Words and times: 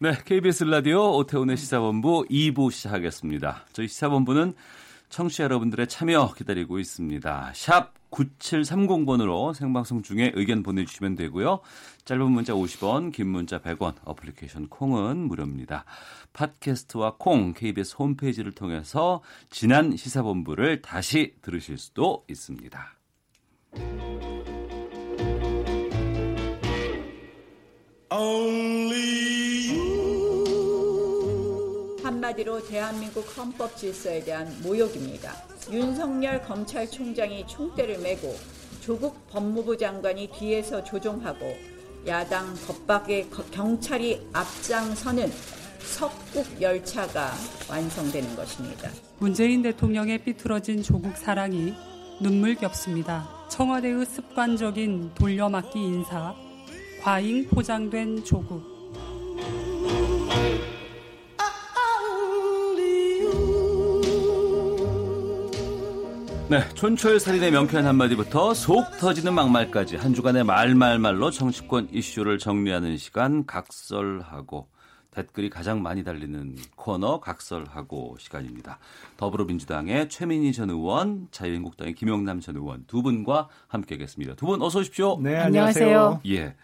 네, 0.00 0.12
KBS 0.24 0.64
라디오 0.64 1.16
오태훈의 1.18 1.56
시사본부 1.56 2.26
2부 2.28 2.72
시작하겠습니다. 2.72 3.64
저희 3.72 3.86
시사본부는 3.86 4.54
청취자 5.08 5.44
여러분들의 5.44 5.86
참여 5.86 6.34
기다리고 6.36 6.80
있습니다. 6.80 7.52
샵 7.54 7.94
9730번으로 8.10 9.54
생방송 9.54 10.02
중에 10.02 10.32
의견 10.34 10.64
보내주시면 10.64 11.14
되고요. 11.14 11.60
짧은 12.04 12.28
문자 12.28 12.54
50원, 12.54 13.12
긴 13.12 13.28
문자 13.28 13.60
100원, 13.60 13.94
어플리케이션 14.04 14.68
콩은 14.68 15.16
무료입니다. 15.16 15.84
팟캐스트와 16.32 17.14
콩, 17.16 17.54
KBS 17.54 17.94
홈페이지를 17.96 18.50
통해서 18.50 19.22
지난 19.48 19.96
시사본부를 19.96 20.82
다시 20.82 21.36
들으실 21.40 21.78
수도 21.78 22.24
있습니다. 22.28 22.96
한마디로 32.34 32.64
대한민국 32.66 33.20
헌법 33.36 33.76
질서에 33.76 34.22
대한 34.24 34.52
모욕입니다. 34.62 35.32
윤석열 35.70 36.42
검찰총장이 36.42 37.46
총대를 37.46 37.98
메고 37.98 38.34
조국 38.80 39.26
법무부 39.30 39.76
장관이 39.78 40.30
뒤에서 40.36 40.82
조종하고 40.84 41.56
야당 42.06 42.54
법박의 42.66 43.30
거- 43.30 43.44
경찰이 43.50 44.26
앞장서는 44.32 45.30
석국 45.80 46.60
열차가 46.60 47.32
완성되는 47.70 48.36
것입니다. 48.36 48.90
문재인 49.18 49.62
대통령의 49.62 50.18
삐뚤어진 50.24 50.82
조국 50.82 51.16
사랑이 51.16 51.72
눈물겹습니다. 52.20 53.46
청와대의 53.48 54.04
습관적인 54.06 55.12
돌려막기 55.14 55.78
인사, 55.78 56.34
과잉 57.02 57.46
포장된 57.48 58.24
조국. 58.24 58.74
네, 66.50 66.60
촌철살인의 66.74 67.52
명쾌한 67.52 67.86
한마디부터 67.86 68.52
속 68.52 68.98
터지는 68.98 69.32
막말까지 69.34 69.96
한 69.96 70.12
주간의 70.14 70.44
말말말로 70.44 71.30
정치권 71.30 71.88
이슈를 71.90 72.38
정리하는 72.38 72.98
시간 72.98 73.46
각설하고 73.46 74.68
댓글이 75.10 75.48
가장 75.48 75.82
많이 75.82 76.04
달리는 76.04 76.56
코너 76.76 77.20
각설하고 77.20 78.16
시간입니다. 78.18 78.78
더불어민주당의 79.16 80.08
최민희 80.10 80.52
전 80.52 80.70
의원, 80.70 81.28
자유한국당의 81.30 81.94
김영남 81.94 82.40
전 82.40 82.56
의원 82.56 82.84
두 82.86 83.02
분과 83.02 83.48
함께하겠습니다. 83.68 84.34
두 84.34 84.46
분 84.46 84.60
어서 84.60 84.80
오십시오. 84.80 85.18
네 85.22 85.36
안녕하세요. 85.36 86.20
예. 86.28 86.54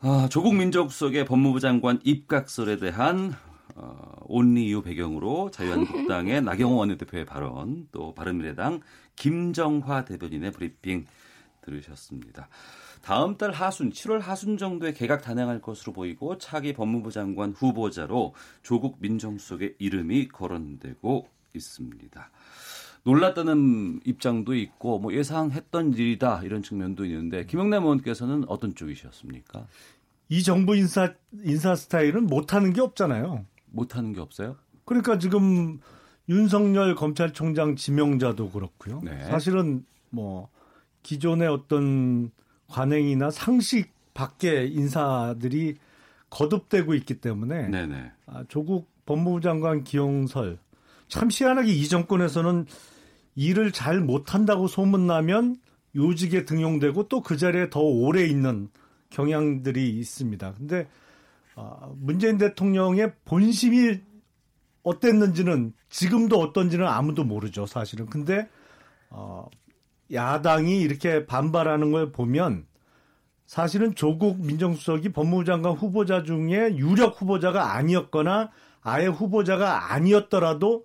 아, 0.00 0.28
조국 0.30 0.54
민정수석의 0.54 1.24
법무부 1.24 1.58
장관 1.60 1.98
입각설에 2.04 2.76
대한 2.76 3.34
어, 3.74 4.16
온리 4.26 4.66
이유 4.66 4.82
배경으로 4.82 5.50
자유한국당의 5.50 6.42
나경원 6.42 6.78
원내대표의 6.78 7.24
발언, 7.24 7.88
또 7.92 8.14
바른미래당 8.14 8.80
김정화 9.16 10.04
대변인의 10.04 10.52
브리핑 10.52 11.06
들으셨습니다. 11.62 12.48
다음 13.02 13.36
달 13.36 13.50
하순, 13.50 13.90
7월 13.90 14.20
하순 14.20 14.58
정도에 14.58 14.92
개각 14.92 15.22
단행할 15.22 15.60
것으로 15.60 15.92
보이고 15.92 16.38
차기 16.38 16.72
법무부 16.72 17.10
장관 17.10 17.52
후보자로 17.52 18.34
조국 18.62 18.98
민정수석의 19.00 19.76
이름이 19.78 20.28
거론되고 20.28 21.28
있습니다. 21.54 22.30
놀랐다는 23.04 24.00
입장도 24.04 24.54
있고 24.54 25.00
뭐 25.00 25.12
예상했던 25.12 25.94
일이다 25.94 26.42
이런 26.44 26.62
측면도 26.62 27.04
있는데 27.06 27.44
김영남 27.46 27.82
의원께서는 27.82 28.44
어떤 28.46 28.74
쪽이셨습니까? 28.76 29.66
이 30.28 30.42
정부 30.44 30.76
인사 30.76 31.12
인사 31.42 31.74
스타일은 31.74 32.26
못하는 32.26 32.72
게 32.72 32.80
없잖아요. 32.80 33.44
못하는 33.72 34.12
게 34.12 34.20
없어요? 34.20 34.56
그러니까 34.84 35.18
지금 35.18 35.80
윤석열 36.28 36.94
검찰총장 36.94 37.76
지명자도 37.76 38.50
그렇고요. 38.50 39.00
네. 39.02 39.24
사실은 39.24 39.84
뭐 40.10 40.48
기존의 41.02 41.48
어떤 41.48 42.30
관행이나 42.68 43.30
상식 43.30 43.90
밖의 44.14 44.72
인사들이 44.72 45.76
거듭되고 46.30 46.94
있기 46.94 47.20
때문에 47.20 47.68
네네. 47.68 48.12
아, 48.26 48.44
조국 48.48 48.88
법무부 49.04 49.40
장관 49.40 49.84
기용설 49.84 50.58
참 51.08 51.28
희한하게 51.30 51.72
이 51.72 51.88
정권에서는 51.88 52.66
일을 53.34 53.72
잘 53.72 54.00
못한다고 54.00 54.68
소문나면 54.68 55.56
요직에 55.94 56.44
등용되고 56.44 57.08
또 57.08 57.20
그 57.20 57.36
자리에 57.36 57.68
더 57.68 57.80
오래 57.80 58.24
있는 58.24 58.68
경향들이 59.10 59.90
있습니다. 59.98 60.54
근데 60.54 60.80
아, 60.80 60.86
문재인 61.94 62.38
대통령의 62.38 63.12
본심이 63.24 64.00
어땠는지는 64.82 65.74
지금도 65.88 66.38
어떤지는 66.38 66.86
아무도 66.86 67.24
모르죠, 67.24 67.66
사실은. 67.66 68.06
근데 68.06 68.48
어, 69.10 69.46
야당이 70.12 70.80
이렇게 70.80 71.26
반발하는 71.26 71.92
걸 71.92 72.12
보면 72.12 72.66
사실은 73.46 73.94
조국 73.94 74.40
민정수석이 74.40 75.10
법무부 75.10 75.44
장관 75.44 75.74
후보자 75.74 76.22
중에 76.22 76.76
유력 76.76 77.20
후보자가 77.20 77.74
아니었거나 77.74 78.50
아예 78.80 79.06
후보자가 79.06 79.92
아니었더라도 79.92 80.84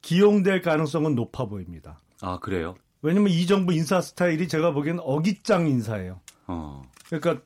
기용될 0.00 0.62
가능성은 0.62 1.14
높아 1.14 1.46
보입니다. 1.46 2.00
아 2.20 2.38
그래요? 2.38 2.76
왜냐면 3.02 3.30
이 3.30 3.46
정부 3.46 3.72
인사 3.72 4.00
스타일이 4.00 4.48
제가 4.48 4.72
보기엔 4.72 4.98
어깃장 5.00 5.66
인사예요. 5.66 6.20
어. 6.46 6.82
그러니까 7.06 7.42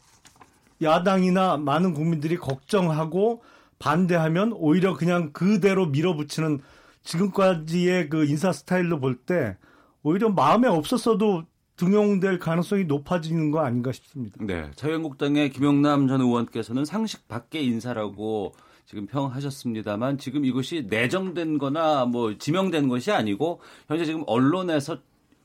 야당이나 0.83 1.57
많은 1.57 1.95
국민들이 1.95 2.37
걱정하고 2.37 3.43
반대하면 3.79 4.53
오히려 4.55 4.95
그냥 4.97 5.33
그대로 5.33 5.87
밀어붙이는 5.87 6.61
지금까지의 7.03 8.09
그 8.09 8.25
인사 8.27 8.53
스타일로 8.53 9.01
볼 9.01 9.17
때 9.27 9.57
오히려 10.03 10.31
마음에 10.31 10.69
없었어도 10.69 11.45
등용될 11.77 12.39
가능성이 12.39 12.85
높아지는 12.85 13.51
거 13.51 13.61
아닌가 13.61 13.93
싶습니다. 13.93 14.37
네. 14.45 14.71
자유한국당의 14.77 15.51
김영남 15.51 16.07
전 16.07 16.21
의원께서는 16.21 16.85
상식 16.85 17.29
밖의 17.29 17.65
인사라고 17.67 18.53
지금 18.85 19.07
평하셨습니다만 19.07 20.19
지금 20.19 20.45
이것이 20.45 20.87
내정된 20.89 21.59
거나 21.59 22.05
뭐 22.05 22.37
지명된 22.37 22.89
것이 22.89 23.11
아니고 23.11 23.61
현재 23.89 24.05
지금 24.05 24.23
언론에서 24.27 24.99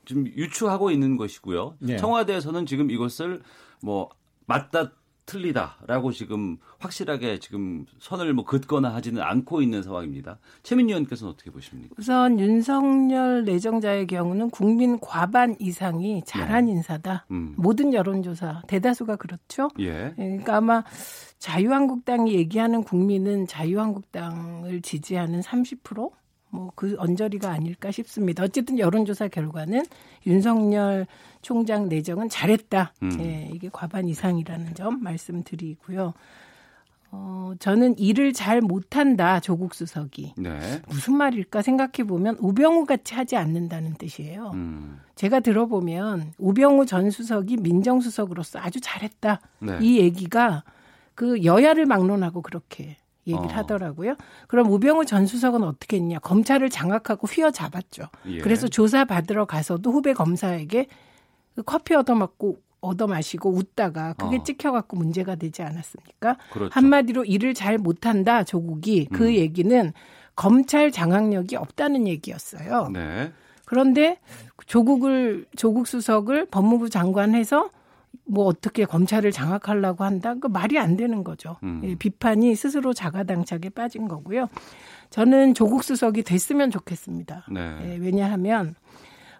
지금 0.04 0.26
유추하고 0.26 0.90
있는 0.90 1.16
것이고요. 1.16 1.76
예. 1.88 1.96
청와대에서는 1.96 2.66
지금 2.66 2.90
이것을 2.90 3.42
뭐 3.82 4.10
맞다 4.46 4.92
틀리다라고 5.28 6.10
지금 6.12 6.56
확실하게 6.78 7.38
지금 7.38 7.84
선을 8.00 8.32
뭐 8.32 8.44
긋거나 8.44 8.94
하지는 8.94 9.22
않고 9.22 9.60
있는 9.60 9.82
상황입니다. 9.82 10.38
최민희 10.62 10.92
의원께서는 10.92 11.32
어떻게 11.32 11.50
보십니까? 11.50 11.94
우선 11.98 12.40
윤석열 12.40 13.44
내정자의 13.44 14.06
경우는 14.06 14.50
국민 14.50 14.98
과반 14.98 15.54
이상이 15.58 16.22
잘한 16.24 16.68
인사다. 16.68 17.26
음. 17.30 17.54
모든 17.56 17.92
여론조사 17.92 18.62
대다수가 18.66 19.16
그렇죠. 19.16 19.68
예. 19.78 20.14
그러니까 20.16 20.56
아마 20.56 20.82
자유한국당이 21.38 22.34
얘기하는 22.34 22.82
국민은 22.82 23.46
자유한국당을 23.46 24.80
지지하는 24.80 25.40
30%? 25.40 26.10
뭐그 26.50 26.96
언저리가 26.98 27.50
아닐까 27.50 27.90
싶습니다. 27.90 28.42
어쨌든 28.42 28.78
여론조사 28.78 29.28
결과는 29.28 29.84
윤석열 30.26 31.06
총장 31.42 31.88
내정은 31.88 32.28
잘했다. 32.28 32.92
음. 33.02 33.16
예, 33.20 33.50
이게 33.52 33.68
과반 33.72 34.08
이상이라는 34.08 34.74
점 34.74 35.02
말씀드리고요. 35.02 36.14
어, 37.10 37.52
저는 37.58 37.98
일을 37.98 38.32
잘 38.34 38.60
못한다, 38.60 39.40
조국 39.40 39.74
수석이. 39.74 40.34
네. 40.36 40.82
무슨 40.88 41.16
말일까 41.16 41.62
생각해 41.62 42.06
보면 42.06 42.36
우병우 42.38 42.84
같이 42.84 43.14
하지 43.14 43.36
않는다는 43.36 43.94
뜻이에요. 43.94 44.50
음. 44.54 45.00
제가 45.14 45.40
들어보면 45.40 46.34
우병우 46.38 46.84
전 46.86 47.10
수석이 47.10 47.56
민정수석으로서 47.58 48.58
아주 48.58 48.80
잘했다. 48.80 49.40
네. 49.60 49.78
이 49.80 49.98
얘기가 49.98 50.64
그 51.14 51.44
여야를 51.44 51.86
막론하고 51.86 52.42
그렇게 52.42 52.98
얘기를 53.26 53.50
어. 53.50 53.54
하더라고요. 53.54 54.14
그럼 54.46 54.70
우병우 54.70 55.06
전 55.06 55.26
수석은 55.26 55.62
어떻게 55.62 55.96
했냐? 55.96 56.18
검찰을 56.18 56.68
장악하고 56.70 57.26
휘어잡았죠. 57.26 58.04
예. 58.26 58.38
그래서 58.38 58.68
조사 58.68 59.04
받으러 59.04 59.44
가서도 59.46 59.90
후배 59.90 60.12
검사에게 60.12 60.84
그 60.84 60.90
커피 61.62 61.94
얻어맞고 61.94 62.58
얻어 62.80 63.06
마시고 63.06 63.50
웃다가 63.50 64.14
그게 64.14 64.36
어. 64.36 64.42
찍혀갖고 64.42 64.96
문제가 64.96 65.34
되지 65.34 65.62
않았습니까? 65.62 66.36
그렇죠. 66.52 66.70
한마디로 66.72 67.24
일을 67.24 67.54
잘 67.54 67.76
못한다 67.78 68.44
조국이 68.44 69.08
그 69.12 69.28
음. 69.28 69.34
얘기는 69.34 69.92
검찰 70.36 70.92
장악력이 70.92 71.56
없다는 71.56 72.06
얘기였어요. 72.06 72.90
네. 72.92 73.32
그런데 73.64 74.18
조국을 74.66 75.46
조국 75.56 75.88
수석을 75.88 76.46
법무부 76.46 76.88
장관해서 76.90 77.70
뭐 78.24 78.46
어떻게 78.46 78.84
검찰을 78.84 79.32
장악하려고 79.32 80.04
한다? 80.04 80.34
그 80.40 80.46
말이 80.46 80.78
안 80.78 80.96
되는 80.96 81.24
거죠. 81.24 81.56
음. 81.62 81.80
예, 81.84 81.94
비판이 81.94 82.54
스스로 82.54 82.92
자가당착에 82.92 83.70
빠진 83.70 84.06
거고요. 84.06 84.48
저는 85.10 85.54
조국 85.54 85.82
수석이 85.82 86.22
됐으면 86.22 86.70
좋겠습니다. 86.70 87.46
네. 87.50 87.78
예, 87.82 87.96
왜냐하면 87.96 88.74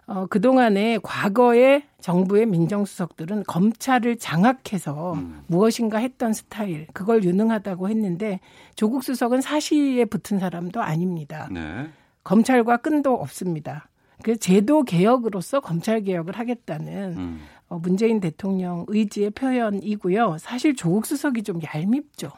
어, 0.09 0.25
그동안에 0.25 0.97
과거의 1.03 1.83
정부의 2.01 2.47
민정수석들은 2.47 3.43
검찰을 3.43 4.17
장악해서 4.17 5.13
음. 5.13 5.43
무엇인가 5.45 5.99
했던 5.99 6.33
스타일, 6.33 6.87
그걸 6.93 7.23
유능하다고 7.23 7.89
했는데 7.89 8.39
조국 8.73 9.03
수석은 9.03 9.41
사시에 9.41 10.05
붙은 10.05 10.39
사람도 10.39 10.81
아닙니다. 10.81 11.47
네. 11.51 11.89
검찰과 12.23 12.77
끈도 12.77 13.13
없습니다. 13.13 13.87
그 14.23 14.35
제도 14.37 14.81
개혁으로서 14.81 15.59
검찰 15.59 16.01
개혁을 16.01 16.39
하겠다는 16.39 17.13
음. 17.15 17.41
어, 17.67 17.77
문재인 17.77 18.19
대통령 18.19 18.85
의지의 18.87 19.29
표현이고요. 19.29 20.37
사실 20.39 20.75
조국 20.75 21.05
수석이 21.05 21.43
좀 21.43 21.59
얄밉죠. 21.63 22.31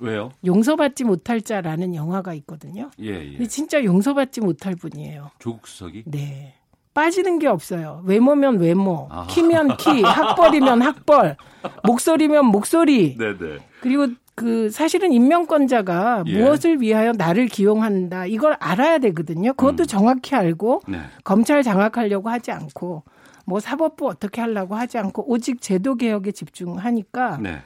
왜요? 0.00 0.30
용서받지 0.46 1.04
못할 1.04 1.42
자라는 1.42 1.94
영화가 1.94 2.32
있거든요. 2.34 2.90
예, 3.00 3.08
예. 3.08 3.30
근데 3.32 3.46
진짜 3.46 3.82
용서받지 3.82 4.40
못할 4.40 4.76
분이에요. 4.76 5.32
조국 5.40 5.66
수석이 5.66 6.04
네. 6.06 6.54
빠지는 6.98 7.38
게 7.38 7.46
없어요. 7.46 8.02
외모면 8.04 8.58
외모, 8.58 9.06
아. 9.08 9.24
키면 9.28 9.76
키, 9.76 10.02
학벌이면 10.02 10.82
학벌, 10.82 11.36
목소리면 11.84 12.46
목소리. 12.46 13.16
네, 13.16 13.38
네. 13.38 13.58
그리고 13.80 14.08
그 14.34 14.68
사실은 14.68 15.12
임명권자가 15.12 16.24
예. 16.26 16.38
무엇을 16.38 16.80
위하여 16.80 17.12
나를 17.12 17.46
기용한다 17.46 18.26
이걸 18.26 18.56
알아야 18.58 18.98
되거든요. 18.98 19.52
그것도 19.52 19.84
음. 19.84 19.86
정확히 19.86 20.34
알고 20.34 20.82
네. 20.88 20.98
검찰 21.22 21.62
장악하려고 21.62 22.30
하지 22.30 22.50
않고 22.50 23.04
뭐 23.44 23.60
사법부 23.60 24.08
어떻게 24.08 24.40
하려고 24.40 24.74
하지 24.74 24.98
않고 24.98 25.30
오직 25.30 25.60
제도 25.60 25.94
개혁에 25.94 26.32
집중하니까 26.32 27.38
네. 27.40 27.58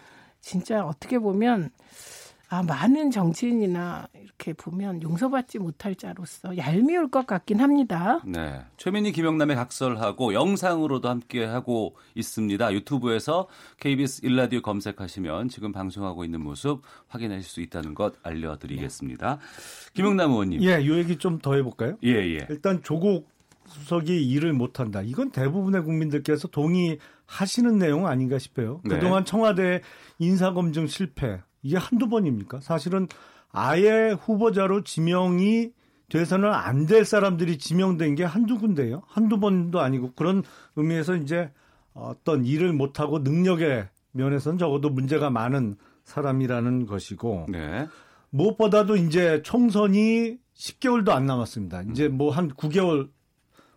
진짜 0.43 0.85
어떻게 0.85 1.19
보면 1.19 1.71
아 2.51 2.63
많은 2.63 3.11
정치인이나 3.11 4.09
이렇게 4.43 4.53
보면 4.55 5.03
용서받지 5.03 5.61
못할 5.61 5.95
자로서 5.95 6.57
얄미울 6.57 7.11
것 7.11 7.27
같긴 7.27 7.61
합니다. 7.61 8.21
네. 8.27 8.61
최민희 8.77 9.13
김영남의 9.13 9.55
각설하고 9.55 10.35
영상으로도 10.35 11.09
함께 11.09 11.45
하고 11.45 11.95
있습니다. 12.17 12.73
유튜브에서 12.73 13.47
KBS 13.79 14.23
일라디오 14.25 14.61
검색하시면 14.61 15.49
지금 15.49 15.71
방송하고 15.71 16.25
있는 16.25 16.41
모습 16.43 16.83
확인하실 17.07 17.45
수 17.45 17.61
있다는 17.61 17.95
것 17.95 18.15
알려드리겠습니다. 18.25 19.39
김영남 19.95 20.33
의원님. 20.33 20.63
예, 20.65 20.85
요 20.87 20.99
얘기 20.99 21.17
좀 21.17 21.39
더 21.43 21.55
해볼까요? 21.55 21.97
예, 22.05 22.11
예. 22.11 22.47
일단 22.51 22.83
조국 22.83 23.29
수석이 23.67 24.29
일을 24.29 24.53
못한다. 24.53 25.03
이건 25.03 25.31
대부분의 25.31 25.83
국민들께서 25.83 26.47
동의하시는 26.49 27.79
내용 27.79 28.07
아닌가 28.07 28.39
싶어요. 28.39 28.81
네. 28.85 28.97
그동안 28.97 29.25
청와대 29.25 29.81
인사검증 30.19 30.87
실패 30.89 31.41
이게 31.63 31.77
한두 31.79 32.09
번입니까? 32.09 32.61
사실은 32.61 33.09
아예 33.53 34.17
후보자로 34.21 34.83
지명이 34.83 35.71
돼서는 36.09 36.53
안 36.53 36.87
될 36.87 37.05
사람들이 37.05 37.57
지명된 37.59 38.15
게 38.17 38.25
한두 38.25 38.59
군데예요. 38.59 39.03
한두 39.07 39.41
번도 39.41 39.81
아니고 39.81 40.13
그런 40.15 40.43
의미에서 40.77 41.17
이제 41.17 41.51
어떤 41.95 42.45
일을 42.45 42.73
못하고 42.73 43.21
능력의 43.21 43.89
면에서는 44.13 44.59
적어도 44.59 44.91
문제가 44.91 45.31
많은 45.31 45.77
사람이라는 46.05 46.87
것이고 46.87 47.47
네. 47.49 47.87
무엇보다도 48.31 48.97
이제 48.97 49.41
총선이 49.43 50.37
10개월도 50.55 51.11
안 51.11 51.27
남았습니다. 51.27 51.83
이제 51.91 52.07
음. 52.07 52.19
뭐한 52.19 52.51
9개월 52.55 53.09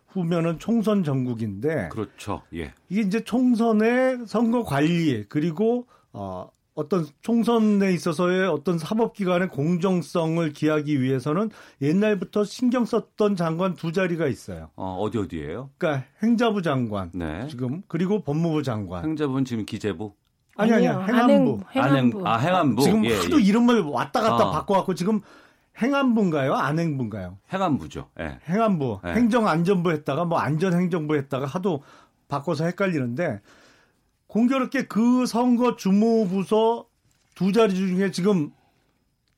후면은 0.08 0.58
총선 0.58 1.04
전국인데 1.04 1.88
그렇죠. 1.90 2.42
예. 2.54 2.72
이게 2.88 3.02
이제 3.02 3.22
총선의 3.24 4.26
선거 4.26 4.62
관리 4.62 5.24
그리고 5.28 5.86
어 6.12 6.48
어떤 6.76 7.06
총선에 7.22 7.90
있어서의 7.94 8.46
어떤 8.48 8.76
사법기관의 8.78 9.48
공정성을 9.48 10.52
기하기 10.52 11.00
위해서는 11.00 11.50
옛날부터 11.80 12.44
신경 12.44 12.84
썼던 12.84 13.34
장관 13.34 13.74
두 13.74 13.92
자리가 13.92 14.26
있어요. 14.28 14.68
어, 14.76 14.98
어디 15.00 15.16
어디예요? 15.18 15.70
그러니까 15.78 16.04
행자부 16.22 16.60
장관 16.60 17.10
네. 17.14 17.46
지금 17.48 17.82
그리고 17.88 18.22
법무부 18.22 18.62
장관. 18.62 19.04
행자부는 19.04 19.46
지금 19.46 19.64
기재부. 19.64 20.12
아니 20.58 20.70
아니야 20.72 20.98
아니요. 20.98 21.06
행안부. 21.08 21.60
안행- 21.72 21.86
행안부. 21.86 22.28
아, 22.28 22.36
행안부. 22.36 22.82
지금 22.82 23.04
예, 23.06 23.16
하도 23.16 23.40
예. 23.40 23.44
이름을 23.44 23.80
왔다 23.80 24.20
갔다 24.20 24.44
아. 24.48 24.50
바꿔갖고 24.52 24.94
지금 24.94 25.20
행안부인가요? 25.80 26.54
안행부인가요? 26.54 27.38
행안부죠. 27.52 28.10
예. 28.20 28.38
행안부, 28.48 29.00
네. 29.02 29.12
행정안전부 29.14 29.92
했다가 29.92 30.24
뭐 30.26 30.38
안전행정부 30.38 31.16
했다가 31.16 31.46
하도 31.46 31.82
바꿔서 32.28 32.64
헷갈리는데 32.66 33.40
공교롭게 34.36 34.82
그 34.86 35.24
선거 35.24 35.76
주무부서 35.76 36.86
두 37.34 37.52
자리 37.52 37.74
중에 37.74 38.10
지금 38.10 38.50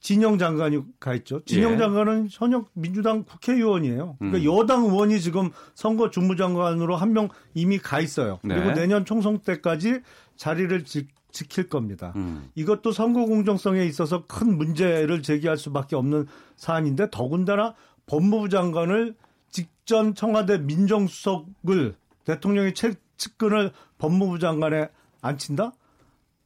진영 0.01 0.39
장관이 0.39 0.83
가 0.99 1.15
있죠. 1.15 1.41
진영 1.45 1.75
예. 1.75 1.79
장관은 1.79 2.27
현역 2.29 2.69
민주당 2.73 3.23
국회의원이에요. 3.23 4.17
그러니까 4.19 4.39
음. 4.39 4.59
여당 4.59 4.87
의원이 4.87 5.21
지금 5.21 5.51
선거 5.77 6.11
주무장관으로 6.11 6.97
한 6.97 7.13
명 7.13 7.29
이미 7.55 7.79
가 7.79 8.01
있어요. 8.01 8.41
그리고 8.43 8.69
네. 8.71 8.75
내년 8.75 9.05
총선 9.05 9.39
때까지 9.39 10.01
자리를 10.35 10.85
지, 10.85 11.07
지킬 11.31 11.69
겁니다. 11.69 12.13
음. 12.17 12.51
이것도 12.57 12.91
선거 12.91 13.25
공정성에 13.25 13.85
있어서 13.85 14.27
큰 14.27 14.59
문제를 14.59 15.23
제기할 15.23 15.57
수밖에 15.59 15.95
없는 15.95 16.27
사안인데 16.57 17.11
더군다나 17.13 17.77
법무부 18.07 18.49
장관을 18.49 19.15
직전 19.51 20.17
청와대 20.17 20.59
민정수석을 20.59 21.95
대통령의 22.25 22.75
채, 22.75 22.95
측근을 23.17 23.73
법무부 23.99 24.39
장관에 24.39 24.89
앉힌다? 25.21 25.73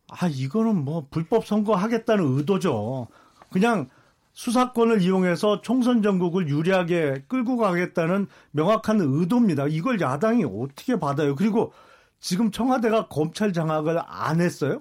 아 0.08 0.26
이거는 0.28 0.84
뭐 0.84 1.06
불법 1.10 1.46
선거하겠다는 1.46 2.36
의도죠. 2.38 3.08
그냥 3.50 3.88
수사권을 4.34 5.02
이용해서 5.02 5.60
총선 5.60 6.02
전국을 6.02 6.48
유리하게 6.48 7.24
끌고 7.28 7.56
가겠다는 7.56 8.26
명확한 8.50 9.00
의도입니다. 9.00 9.66
이걸 9.68 10.00
야당이 10.00 10.44
어떻게 10.44 10.98
받아요? 10.98 11.34
그리고 11.36 11.72
지금 12.18 12.50
청와대가 12.50 13.08
검찰 13.08 13.52
장악을 13.52 14.00
안 14.06 14.40
했어요? 14.40 14.80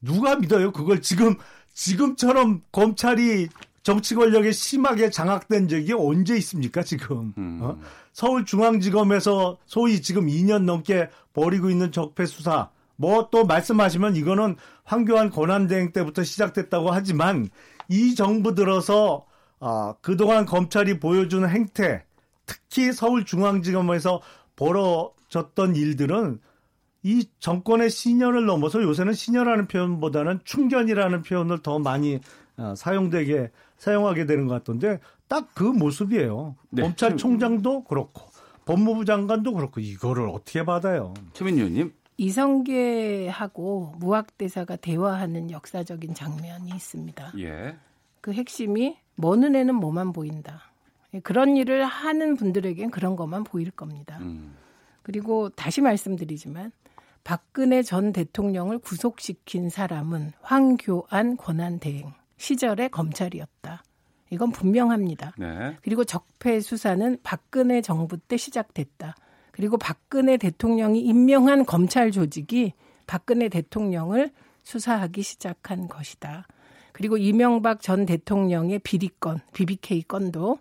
누가 0.00 0.36
믿어요? 0.36 0.72
그걸 0.72 1.00
지금 1.00 1.36
지금처럼 1.72 2.62
검찰이 2.72 3.48
정치 3.82 4.14
권력에 4.14 4.52
심하게 4.52 5.10
장악된 5.10 5.68
적이 5.68 5.94
언제 5.94 6.36
있습니까? 6.36 6.82
지금 6.82 7.32
음. 7.36 7.58
어? 7.62 7.78
서울중앙지검에서 8.12 9.58
소위 9.66 10.00
지금 10.00 10.26
2년 10.26 10.64
넘게 10.64 11.08
벌이고 11.32 11.70
있는 11.70 11.90
적폐 11.92 12.26
수사 12.26 12.70
뭐 12.96 13.28
또 13.32 13.44
말씀하시면 13.44 14.16
이거는 14.16 14.56
황교안 14.84 15.30
권한대행 15.30 15.92
때부터 15.92 16.22
시작됐다고 16.22 16.90
하지만 16.90 17.48
이 17.88 18.14
정부 18.14 18.54
들어서 18.54 19.26
아, 19.58 19.94
그동안 20.00 20.44
검찰이 20.44 21.00
보여준 21.00 21.48
행태 21.48 22.04
특히 22.46 22.92
서울중앙지검에서 22.92 24.20
벌어졌던 24.56 25.76
일들은 25.76 26.40
이 27.04 27.28
정권의 27.40 27.90
신여를 27.90 28.46
넘어서 28.46 28.82
요새는 28.82 29.12
신여라는 29.12 29.66
표현보다는 29.66 30.40
충견이라는 30.44 31.22
표현을 31.22 31.60
더 31.60 31.78
많이 31.78 32.20
어, 32.56 32.74
사용되게 32.76 33.50
사용하게 33.82 34.26
되는 34.26 34.46
것 34.46 34.54
같던데 34.54 35.00
딱 35.26 35.48
그 35.54 35.64
모습이에요. 35.64 36.54
네. 36.70 36.82
검찰총장도 36.82 37.84
그렇고 37.84 38.22
법무부 38.64 39.04
장관도 39.04 39.54
그렇고 39.54 39.80
이거를 39.80 40.28
어떻게 40.28 40.64
받아요? 40.64 41.14
최민희 41.32 41.60
의원님. 41.60 41.92
이성계하고 42.16 43.94
무학대사가 43.98 44.76
대화하는 44.76 45.50
역사적인 45.50 46.14
장면이 46.14 46.70
있습니다. 46.70 47.32
예. 47.38 47.76
그 48.20 48.32
핵심이 48.32 48.96
먼 49.16 49.40
눈에는 49.40 49.74
뭐만 49.74 50.12
보인다. 50.12 50.70
예, 51.14 51.20
그런 51.20 51.56
일을 51.56 51.84
하는 51.84 52.36
분들에겐 52.36 52.90
그런 52.90 53.16
것만 53.16 53.42
보일 53.42 53.72
겁니다. 53.72 54.18
음. 54.20 54.54
그리고 55.02 55.48
다시 55.48 55.80
말씀드리지만 55.80 56.70
박근혜 57.24 57.82
전 57.82 58.12
대통령을 58.12 58.78
구속시킨 58.78 59.70
사람은 59.70 60.32
황교안 60.40 61.36
권한대행 61.36 62.12
시절의 62.36 62.90
검찰이었다. 62.90 63.82
이건 64.30 64.50
분명합니다. 64.50 65.34
네. 65.38 65.76
그리고 65.82 66.04
적폐 66.04 66.60
수사는 66.60 67.18
박근혜 67.22 67.82
정부 67.82 68.16
때 68.16 68.36
시작됐다. 68.36 69.14
그리고 69.50 69.76
박근혜 69.76 70.38
대통령이 70.38 71.00
임명한 71.00 71.66
검찰 71.66 72.10
조직이 72.10 72.72
박근혜 73.06 73.48
대통령을 73.50 74.30
수사하기 74.62 75.22
시작한 75.22 75.88
것이다. 75.88 76.46
그리고 76.92 77.18
이명박 77.18 77.82
전 77.82 78.06
대통령의 78.06 78.78
비리 78.78 79.10
건, 79.20 79.40
BBK 79.52 80.02
건도 80.02 80.58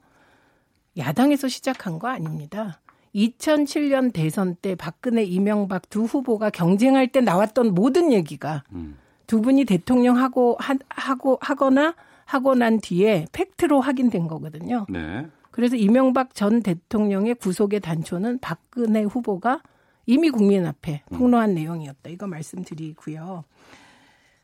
야당에서 0.97 1.47
시작한 1.47 1.99
거 1.99 2.07
아닙니다. 2.09 2.81
2007년 3.15 4.13
대선 4.13 4.55
때 4.55 4.75
박근혜, 4.75 5.23
이명박 5.23 5.89
두 5.89 6.03
후보가 6.03 6.49
경쟁할 6.49 7.09
때 7.09 7.21
나왔던 7.21 7.73
모든 7.73 8.11
얘기가 8.11 8.63
음. 8.71 8.97
두 9.31 9.39
분이 9.39 9.63
대통령 9.63 10.17
하고 10.17 10.57
하, 10.59 10.75
하고 10.89 11.37
하거나 11.39 11.95
하고 12.25 12.53
난 12.53 12.81
뒤에 12.81 13.27
팩트로 13.31 13.79
확인된 13.79 14.27
거거든요. 14.27 14.85
네. 14.89 15.25
그래서 15.51 15.77
이명박 15.77 16.35
전 16.35 16.61
대통령의 16.61 17.35
구속의 17.35 17.79
단초는 17.79 18.39
박근혜 18.39 19.03
후보가 19.03 19.61
이미 20.05 20.31
국민 20.31 20.65
앞에 20.65 21.03
폭로한 21.13 21.53
내용이었다. 21.53 22.09
이거 22.09 22.27
말씀드리고요. 22.27 23.45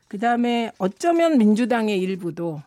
그다음에 0.08 0.72
어쩌면 0.78 1.36
민주당의 1.36 2.00
일부도 2.00 2.62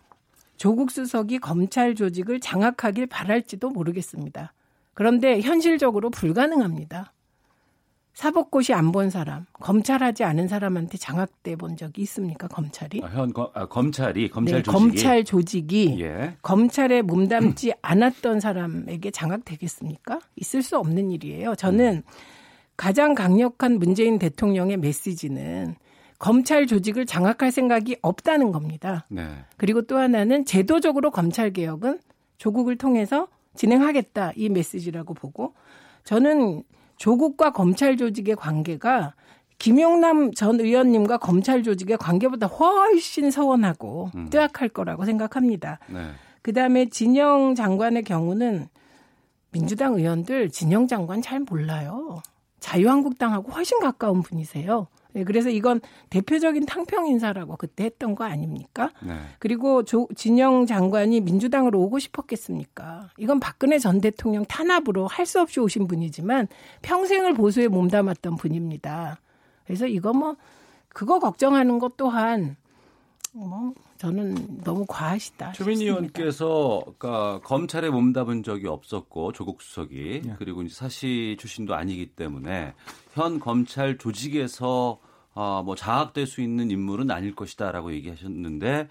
조국 0.58 0.92
수석이 0.92 1.40
검찰 1.40 1.96
조직을 1.96 2.40
장악하길 2.40 3.08
바랄지도 3.08 3.72
모르겠습니다. 3.72 4.54
그런데 4.94 5.42
현실적으로 5.42 6.12
불가능합니다. 6.12 7.13
사법고시 8.13 8.74
안 8.74 8.91
본 8.91 9.10
사람, 9.10 9.46
검찰하지 9.53 10.24
않은 10.25 10.48
사람한테 10.50 10.98
장악돼 10.98 11.56
본 11.56 11.77
적이 11.77 12.01
있습니까? 12.01 12.48
검찰이? 12.50 13.00
아, 13.03 13.08
현 13.08 13.32
검- 13.34 13.50
아, 13.53 13.65
검찰이 13.68 14.30
검찰 14.30 14.58
네, 14.58 14.63
조직이 14.63 14.77
검찰 14.77 15.24
조직이 15.24 15.98
예. 16.01 16.36
검찰에 16.41 17.01
몸담지 17.03 17.74
않았던 17.82 18.41
사람에게 18.41 19.12
장악되겠습니까? 19.12 20.20
있을 20.36 20.62
수 20.62 20.77
없는 20.77 21.12
일이에요. 21.12 21.56
저는 21.56 22.03
가장 22.75 23.13
강력한 23.15 23.80
문재인 23.80 24.20
대통령의 24.20 24.77
메시지는 24.77 25.75
검찰 26.20 26.68
조직을 26.68 27.06
장악할 27.06 27.51
생각이 27.51 27.96
없다는 28.01 28.51
겁니다. 28.51 29.06
네. 29.10 29.25
그리고 29.58 29.82
또 29.84 29.98
하나는 29.98 30.44
제도적으로 30.46 31.12
검찰 31.12 31.51
개혁은 31.51 32.00
조국을 32.38 32.77
통해서 32.77 33.27
진행하겠다 33.56 34.34
이 34.36 34.50
메시지라고 34.50 35.13
보고 35.13 35.53
저는 36.03 36.63
조국과 37.01 37.51
검찰 37.51 37.98
조직의 37.98 38.36
관계가 38.36 39.15
김용남 39.58 40.34
전 40.34 40.60
의원님과 40.60 41.17
검찰 41.17 41.63
조직의 41.63 41.98
관계보다 41.98 42.46
훨씬 42.46 43.31
서원하고 43.31 44.12
음. 44.13 44.29
뜨악할 44.29 44.70
거라고 44.70 45.05
생각합니다. 45.05 45.79
네. 45.88 46.12
그다음에 46.43 46.89
진영 46.89 47.55
장관의 47.55 48.03
경우는 48.03 48.67
민주당 49.50 49.96
의원들 49.96 50.51
진영 50.51 50.88
장관 50.88 51.24
잘 51.24 51.39
몰라요. 51.39 52.22
자유한국당하고 52.60 53.51
훨씬 53.51 53.79
가까운 53.79 54.22
분이세요. 54.22 54.86
네, 55.13 55.24
그래서 55.24 55.50
이건 55.50 55.82
대표적인 56.10 56.65
탕평 56.65 57.08
인사라고 57.08 57.58
그때 57.58 57.86
했던 57.86 58.15
거 58.15 58.24
아닙니까? 58.24 58.91
네. 59.01 59.13
그리고 59.39 59.84
조, 59.84 60.08
진영 60.15 60.65
장관이 60.65 61.22
민주당으로 61.22 61.80
오고 61.82 62.00
싶었겠습니까? 62.00 63.10
이건 63.18 63.39
박근혜 63.39 63.80
전 63.80 64.01
대통령 64.01 64.46
탄압으로 64.46 65.08
할 65.08 65.25
수 65.32 65.39
없이 65.39 65.60
오신 65.62 65.88
분이지만 65.88 66.48
평생을 66.82 67.34
보수에 67.36 67.70
몸담았던 67.70 68.36
분입니다. 68.36 69.22
그래서 69.65 69.88
이거 69.88 70.12
뭐 70.12 70.36
그거 70.89 71.20
걱정하는 71.20 71.80
것 71.80 71.96
또한 71.96 72.58
뭐 73.34 73.74
저는 74.01 74.63
너무 74.63 74.84
과하시다. 74.88 75.53
싶습니다. 75.53 75.84
의원께서 75.84 76.84
그러니까 76.98 77.39
검찰에 77.43 77.88
몸담은 77.91 78.41
적이 78.41 78.65
없었고 78.65 79.31
조국 79.31 79.62
수석이 79.62 80.22
네. 80.25 80.36
그리고 80.39 80.63
이제 80.63 80.74
사시 80.74 81.38
출신도 81.39 81.75
아니기 81.75 82.08
때문에 82.08 82.74
현 83.13 83.39
검찰 83.39 84.00
조직에서 84.00 85.00
어, 85.36 85.62
뭐 85.63 85.75
장악될 85.75 86.25
수 86.25 86.41
있는 86.41 86.72
인물은 86.72 87.12
아닐 87.12 87.36
것이다라고 87.36 87.93
얘기하셨는데 87.93 88.89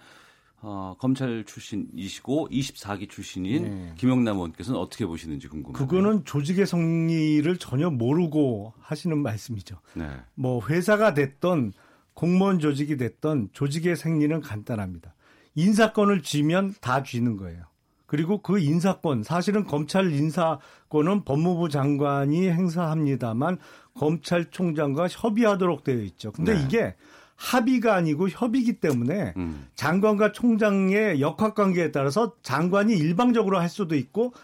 어, 0.62 0.94
검찰 1.00 1.44
출신이시고 1.44 2.48
24기 2.52 3.10
출신인 3.10 3.64
네. 3.64 3.94
김영남 3.96 4.36
의원께서는 4.36 4.78
어떻게 4.78 5.06
보시는지 5.06 5.48
궁금해요. 5.48 5.72
그거는 5.72 6.24
조직의 6.24 6.66
성리를 6.66 7.56
전혀 7.56 7.90
모르고 7.90 8.74
하시는 8.80 9.18
말씀이죠. 9.18 9.76
네. 9.94 10.08
뭐 10.36 10.64
회사가 10.64 11.14
됐던 11.14 11.72
공무원 12.14 12.58
조직이 12.58 12.96
됐던 12.96 13.50
조직의 13.52 13.96
생리는 13.96 14.40
간단합니다. 14.40 15.14
인사권을 15.54 16.22
쥐면 16.22 16.74
다 16.80 17.02
쥐는 17.02 17.36
거예요. 17.36 17.64
그리고 18.06 18.42
그 18.42 18.58
인사권 18.58 19.22
사실은 19.22 19.66
검찰 19.66 20.12
인사권은 20.12 21.24
법무부 21.24 21.68
장관이 21.68 22.48
행사합니다만 22.48 23.58
검찰총장과 23.94 25.06
협의하도록 25.08 25.84
되어 25.84 26.00
있죠. 26.00 26.32
근데 26.32 26.54
네. 26.54 26.64
이게 26.64 26.94
합의가 27.36 27.94
아니고 27.94 28.28
협의이기 28.28 28.80
때문에 28.80 29.34
음. 29.36 29.66
장관과 29.74 30.32
총장의 30.32 31.20
역학 31.20 31.54
관계에 31.54 31.90
따라서 31.90 32.34
장관이 32.42 32.94
일방적으로 32.96 33.58
할 33.58 33.68
수도 33.68 33.94
있고 33.94 34.34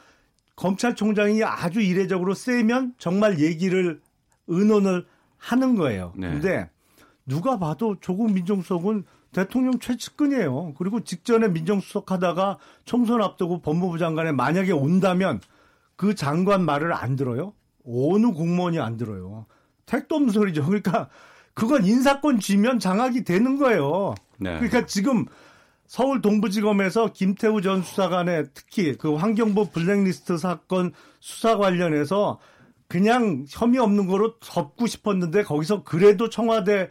검찰총장이 0.54 1.44
아주 1.44 1.80
이례적으로 1.80 2.35
세면 2.35 2.94
정말 2.99 3.40
얘기를 3.40 4.00
의논을 4.46 5.06
하는 5.37 5.75
거예요. 5.75 6.14
네. 6.16 6.30
근데 6.30 6.70
누가 7.26 7.59
봐도 7.59 7.97
조국 8.00 8.33
민정수석은 8.33 9.04
대통령 9.33 9.78
최측근이에요. 9.78 10.75
그리고 10.78 11.00
직전에 11.00 11.49
민정수석 11.49 12.11
하다가 12.11 12.59
총선 12.85 13.23
앞두고 13.23 13.61
법무부 13.61 13.99
장관에 13.99 14.33
만약에 14.33 14.73
온다면 14.73 15.40
그 15.97 16.14
장관 16.14 16.64
말을 16.64 16.92
안 16.92 17.16
들어요? 17.16 17.52
어느 17.85 18.33
공무원이 18.33 18.78
안 18.78 18.97
들어요. 18.97 19.47
택도 19.85 20.16
없는 20.16 20.30
소리죠. 20.30 20.64
그러니까 20.64 21.09
그건 21.54 21.85
인사권 21.85 22.38
쥐면 22.38 22.78
장악이 22.78 23.25
되는 23.25 23.59
거예요. 23.59 24.14
네. 24.38 24.54
그러니까 24.56 24.87
지금 24.87 25.26
서울 25.87 26.21
동부지검에서 26.21 27.12
김태우 27.12 27.62
전 27.62 27.83
수사관의 27.83 28.49
특히 28.54 28.97
그 28.97 29.14
환경부 29.14 29.71
블랙리스트 29.71 30.37
사건 30.37 30.92
수사 31.21 31.56
관련해서 31.56 32.38
그냥 32.88 33.45
혐의 33.49 33.78
없는 33.80 34.06
거로 34.06 34.38
덮고 34.38 34.87
싶었는데 34.87 35.42
거기서 35.45 35.83
그래도 35.85 36.28
청와대 36.28 36.90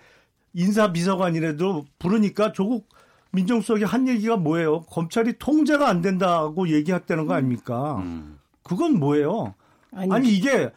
인사비서관이라도 0.55 1.85
부르니까 1.99 2.51
조국 2.53 2.87
민정수석이 3.31 3.83
한 3.83 4.07
얘기가 4.07 4.37
뭐예요? 4.37 4.81
검찰이 4.83 5.37
통제가 5.37 5.87
안 5.89 6.01
된다고 6.01 6.69
얘기했다는 6.69 7.27
거 7.27 7.33
아닙니까? 7.33 7.97
음. 7.97 8.39
그건 8.63 8.97
뭐예요? 8.97 9.53
아니, 9.93 10.11
아니 10.11 10.29
이게 10.33 10.71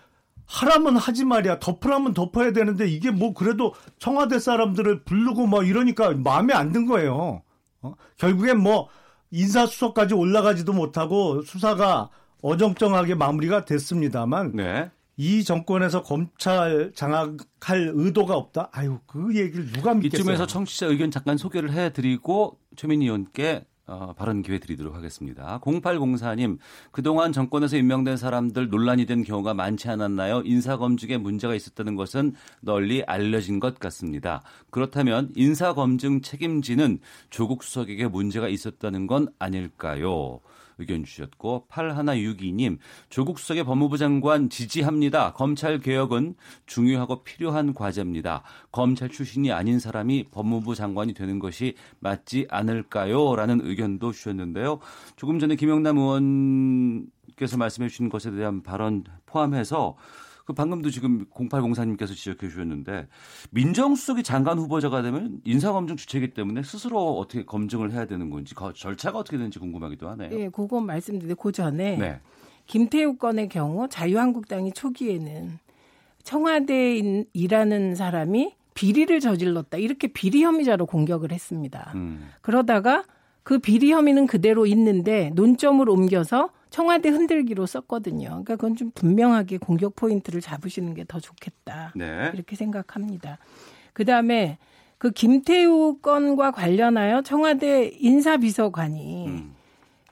하라면 0.47 0.97
하지 0.97 1.25
말이야 1.25 1.59
덮으라면 1.61 2.15
덮어야 2.15 2.53
되는데 2.53 2.87
이게 2.89 3.11
뭐 3.11 3.33
그래도 3.33 3.75
청와대 3.99 4.39
사람들을 4.39 5.05
부르고 5.05 5.47
뭐 5.47 5.63
이러니까 5.63 6.13
마음에 6.13 6.53
안 6.55 6.73
든 6.73 6.87
거예요. 6.87 7.43
어? 7.83 7.95
결국엔 8.17 8.59
뭐 8.61 8.89
인사수석까지 9.31 10.15
올라가지도 10.15 10.73
못하고 10.73 11.43
수사가 11.43 12.09
어정쩡하게 12.43 13.15
마무리가 13.15 13.65
됐습니다만 13.65 14.53
네. 14.55 14.91
이 15.21 15.43
정권에서 15.43 16.05
검찰 16.05 16.93
장악할 16.95 17.91
의도가 17.93 18.37
없다. 18.37 18.71
아유 18.73 19.01
그 19.07 19.35
얘기를 19.37 19.67
누가 19.73 19.93
믿겠어요? 19.93 20.23
이쯤에서 20.23 20.47
청취자 20.47 20.87
의견 20.87 21.11
잠깐 21.11 21.37
소개를 21.37 21.73
해드리고 21.73 22.57
최민희 22.77 23.07
의원께 23.07 23.67
어, 23.89 24.13
발언 24.17 24.43
기회 24.43 24.59
드리도록 24.59 24.95
하겠습니다. 24.95 25.59
0804님, 25.61 26.59
그동안 26.93 27.33
정권에서 27.33 27.79
임명된 27.79 28.19
사람들 28.19 28.69
논란이 28.69 29.07
된 29.07 29.25
경우가 29.25 29.55
많지 29.55 29.89
않았나요? 29.89 30.43
인사검증에 30.45 31.17
문제가 31.17 31.55
있었다는 31.55 31.97
것은 31.97 32.35
널리 32.61 33.03
알려진 33.05 33.61
것 33.61 33.79
같습니다. 33.79 34.43
그렇다면 34.71 35.31
인사검증 35.35 36.21
책임지는 36.21 37.01
조국 37.31 37.65
수석에게 37.65 38.09
문제가 38.09 38.49
있었다는 38.49 39.07
건 39.07 39.29
아닐까요? 39.39 40.41
의견 40.79 41.05
주셨고 41.05 41.67
8162님 41.71 42.79
조국 43.09 43.39
수석의 43.39 43.65
법무부 43.65 43.99
장관 43.99 44.49
지지합니다. 44.49 45.33
검찰 45.33 45.81
개혁은 45.81 46.35
중요하고 46.67 47.23
필요한 47.23 47.75
과제입니다. 47.75 48.43
검찰 48.73 49.09
출신이 49.09 49.53
아닌 49.53 49.79
사람이 49.79 50.29
법무부 50.31 50.75
장관이 50.75 51.15
되는 51.15 51.39
것이 51.39 51.75
맞지 52.01 52.47
않을까요? 52.51 53.37
라는 53.37 53.61
의견도 53.63 54.13
주셨는데요. 54.13 54.79
조금 55.17 55.39
전에 55.39 55.57
김영남 55.57 55.99
의원께서 55.99 57.57
말씀해 57.57 57.89
주신 57.89 58.09
것에 58.09 58.31
대한 58.31 58.63
발언 58.63 59.05
포함해서 59.27 59.97
그 60.49 60.55
방금도 60.55 60.89
지금 60.89 61.27
0804님께서 61.27 62.15
지적해 62.15 62.49
주셨는데 62.49 63.07
민정수석이 63.51 64.23
장관 64.23 64.57
후보자가 64.57 65.03
되면 65.03 65.43
인사검증 65.45 65.97
주체이기 65.97 66.33
때문에 66.33 66.63
스스로 66.63 67.19
어떻게 67.19 67.45
검증을 67.45 67.93
해야 67.93 68.07
되는 68.07 68.31
건지 68.31 68.55
그 68.55 68.73
절차가 68.75 69.19
어떻게 69.19 69.37
되는지 69.37 69.59
궁금하기도 69.59 70.09
하네요. 70.09 70.31
예, 70.33 70.49
그건 70.49 70.87
말씀드리는데 70.87 71.39
그 71.39 71.53
전에 71.53 71.99
네. 71.99 72.21
김태우 72.65 73.17
건의 73.19 73.51
경우 73.51 73.91
자유한국당이 73.91 74.73
초기에는 74.73 75.59
청와대에 76.23 77.27
일하는 77.35 77.95
사람이 77.95 78.55
비리를 78.73 79.21
저질렀다 79.21 79.77
이렇게 79.77 80.09
비리 80.09 80.45
혐의자로 80.45 80.87
공격을 80.87 81.31
했습니다. 81.31 81.93
음. 81.95 82.31
그러다가 82.41 83.05
그 83.43 83.59
비리 83.59 83.93
혐의는 83.93 84.27
그대로 84.27 84.65
있는데 84.65 85.31
논점을 85.35 85.87
옮겨서 85.87 86.49
청와대 86.71 87.09
흔들기로 87.09 87.67
썼거든요. 87.67 88.29
그러니까 88.29 88.57
그건 88.57 88.77
좀 88.77 88.91
분명하게 88.93 89.59
공격 89.59 89.97
포인트를 89.97 90.41
잡으시는 90.41 90.95
게 90.95 91.05
더 91.09 91.21
좋겠다. 91.21 91.93
네. 91.97 92.31
이렇게 92.35 92.55
생각합니다. 92.57 93.39
그 93.93 94.05
다음에 94.05 94.59
그 94.99 95.11
김태우 95.11 95.99
건과 95.99 96.51
관련하여 96.51 97.23
청와대 97.23 97.91
인사비서관이 97.99 99.27
음. 99.29 99.55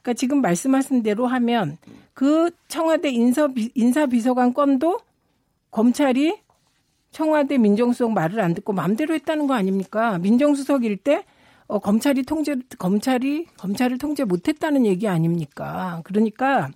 그러니까 0.01 0.13
지금 0.15 0.41
말씀하신 0.41 1.03
대로 1.03 1.27
하면 1.27 1.77
그 2.15 2.51
청와대 2.69 3.11
인사 3.11 3.49
인사비서관 3.75 4.55
건도 4.55 5.01
검찰이 5.71 6.39
청와대 7.11 7.59
민정수석 7.59 8.13
말을 8.13 8.41
안 8.41 8.55
듣고 8.55 8.73
마음대로 8.73 9.15
했다는 9.15 9.47
거 9.47 9.55
아닙니까? 9.55 10.19
민정수석일 10.19 10.99
때 10.99 11.25
어, 11.69 11.79
검찰이 11.79 12.23
통제 12.25 12.55
검찰이 12.79 13.47
검찰을 13.59 13.99
통제 13.99 14.25
못했다는 14.25 14.87
얘기 14.87 15.09
아닙니까? 15.09 16.01
그러니까 16.05 16.71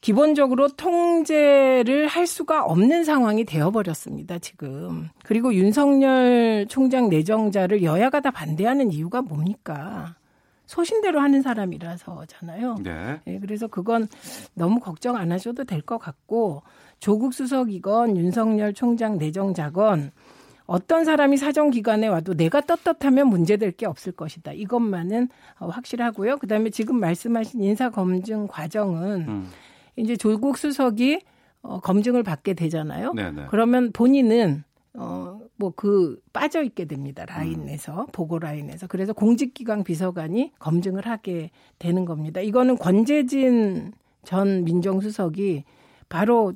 기본적으로 0.00 0.68
통제를 0.68 2.06
할 2.06 2.26
수가 2.26 2.64
없는 2.64 3.04
상황이 3.04 3.44
되어버렸습니다, 3.44 4.38
지금. 4.38 5.08
그리고 5.24 5.52
윤석열 5.54 6.66
총장 6.68 7.08
내정자를 7.08 7.82
여야가 7.82 8.20
다 8.20 8.30
반대하는 8.30 8.92
이유가 8.92 9.22
뭡니까? 9.22 10.14
소신대로 10.66 11.20
하는 11.20 11.42
사람이라서잖아요. 11.42 12.76
네. 12.82 13.20
네, 13.24 13.38
그래서 13.40 13.66
그건 13.68 14.06
너무 14.54 14.80
걱정 14.80 15.16
안 15.16 15.32
하셔도 15.32 15.64
될 15.64 15.80
것 15.80 15.98
같고, 15.98 16.62
조국 17.00 17.34
수석이건 17.34 18.16
윤석열 18.16 18.74
총장 18.74 19.16
내정자건 19.18 20.10
어떤 20.66 21.04
사람이 21.04 21.36
사정기관에 21.36 22.08
와도 22.08 22.34
내가 22.34 22.60
떳떳하면 22.60 23.28
문제될 23.28 23.72
게 23.72 23.86
없을 23.86 24.12
것이다. 24.12 24.52
이것만은 24.52 25.28
어, 25.58 25.68
확실하고요. 25.68 26.38
그 26.38 26.46
다음에 26.46 26.70
지금 26.70 26.98
말씀하신 26.98 27.62
인사 27.62 27.90
검증 27.90 28.46
과정은 28.46 29.28
음. 29.28 29.48
이제 29.96 30.16
조국 30.16 30.58
수석이 30.58 31.20
어, 31.62 31.80
검증을 31.80 32.22
받게 32.22 32.54
되잖아요. 32.54 33.12
네네. 33.12 33.46
그러면 33.50 33.92
본인은 33.92 34.64
어, 34.94 35.40
뭐 35.56 35.72
그 35.76 36.20
빠져 36.32 36.62
있게 36.62 36.84
됩니다. 36.84 37.24
라인에서 37.26 38.06
보고 38.12 38.38
라인에서 38.38 38.86
그래서 38.86 39.12
공직기강 39.12 39.84
비서관이 39.84 40.52
검증을 40.58 41.06
하게 41.06 41.50
되는 41.78 42.04
겁니다. 42.04 42.40
이거는 42.40 42.76
권재진 42.76 43.92
전 44.24 44.64
민정수석이 44.64 45.64
바로 46.08 46.52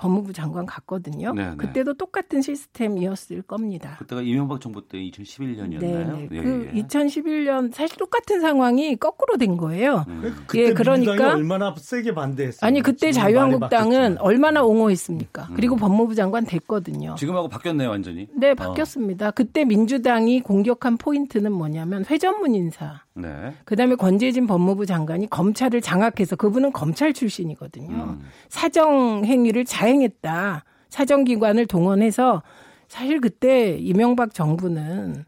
법무부 0.00 0.32
장관 0.32 0.64
갔거든요. 0.64 1.34
네네. 1.34 1.56
그때도 1.56 1.92
똑같은 1.94 2.40
시스템이었을 2.40 3.42
겁니다. 3.42 3.96
그때가 3.98 4.22
이명박 4.22 4.58
정부 4.58 4.88
때 4.88 4.96
2011년이었나요? 4.98 5.80
네, 5.80 6.28
네. 6.30 6.42
그 6.42 6.70
2011년 6.72 7.70
사실 7.74 7.98
똑같은 7.98 8.40
상황이 8.40 8.96
거꾸로 8.96 9.36
된 9.36 9.58
거예요. 9.58 10.06
음. 10.08 10.34
그때 10.46 10.68
예, 10.68 10.72
그러니까- 10.72 11.34
얼마나 11.34 11.74
세게 11.76 12.14
반대했어요. 12.14 12.66
아니 12.66 12.80
그때 12.80 13.12
자유한국당은. 13.12 14.16
얼마나 14.20 14.62
옹호했습니까? 14.62 15.48
음. 15.50 15.54
그리고 15.54 15.76
법무부 15.76 16.14
장관 16.14 16.46
됐거든요. 16.46 17.14
지금하고 17.18 17.48
바뀌었네요, 17.48 17.90
완전히. 17.90 18.26
네, 18.34 18.52
어. 18.52 18.54
바뀌었습니다. 18.54 19.32
그때 19.32 19.64
민주당이 19.66 20.40
공격한 20.40 20.96
포인트는 20.96 21.52
뭐냐면 21.52 22.06
회전문 22.08 22.54
인사. 22.54 23.02
네. 23.14 23.54
그다음에 23.64 23.96
권재진 23.96 24.46
법무부 24.46 24.86
장관이 24.86 25.28
검찰을 25.30 25.80
장악해서 25.80 26.36
그분은 26.36 26.72
검찰 26.72 27.12
출신이거든요. 27.12 27.94
음. 27.94 28.20
사정 28.48 29.24
행위를 29.24 29.64
자행했다. 29.64 30.64
사정기관을 30.88 31.66
동원해서 31.66 32.42
사실 32.88 33.20
그때 33.20 33.76
이명박 33.78 34.34
정부는 34.34 35.24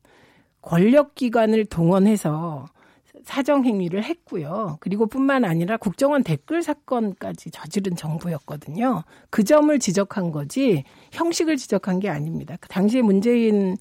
권력기관을 0.62 1.66
동원해서 1.66 2.66
사정 3.24 3.64
행위를 3.64 4.02
했고요. 4.02 4.78
그리고 4.80 5.06
뿐만 5.06 5.44
아니라 5.44 5.76
국정원 5.76 6.24
댓글 6.24 6.62
사건까지 6.62 7.50
저지른 7.50 7.94
정부였거든요. 7.94 9.04
그 9.30 9.44
점을 9.44 9.76
지적한 9.78 10.32
거지 10.32 10.84
형식을 11.12 11.56
지적한 11.56 12.00
게 12.00 12.08
아닙니다. 12.08 12.56
그 12.60 12.68
당시에 12.68 13.02
문재인 13.02 13.76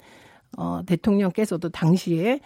어, 0.56 0.82
대통령께서도 0.86 1.70
당시에 1.70 2.40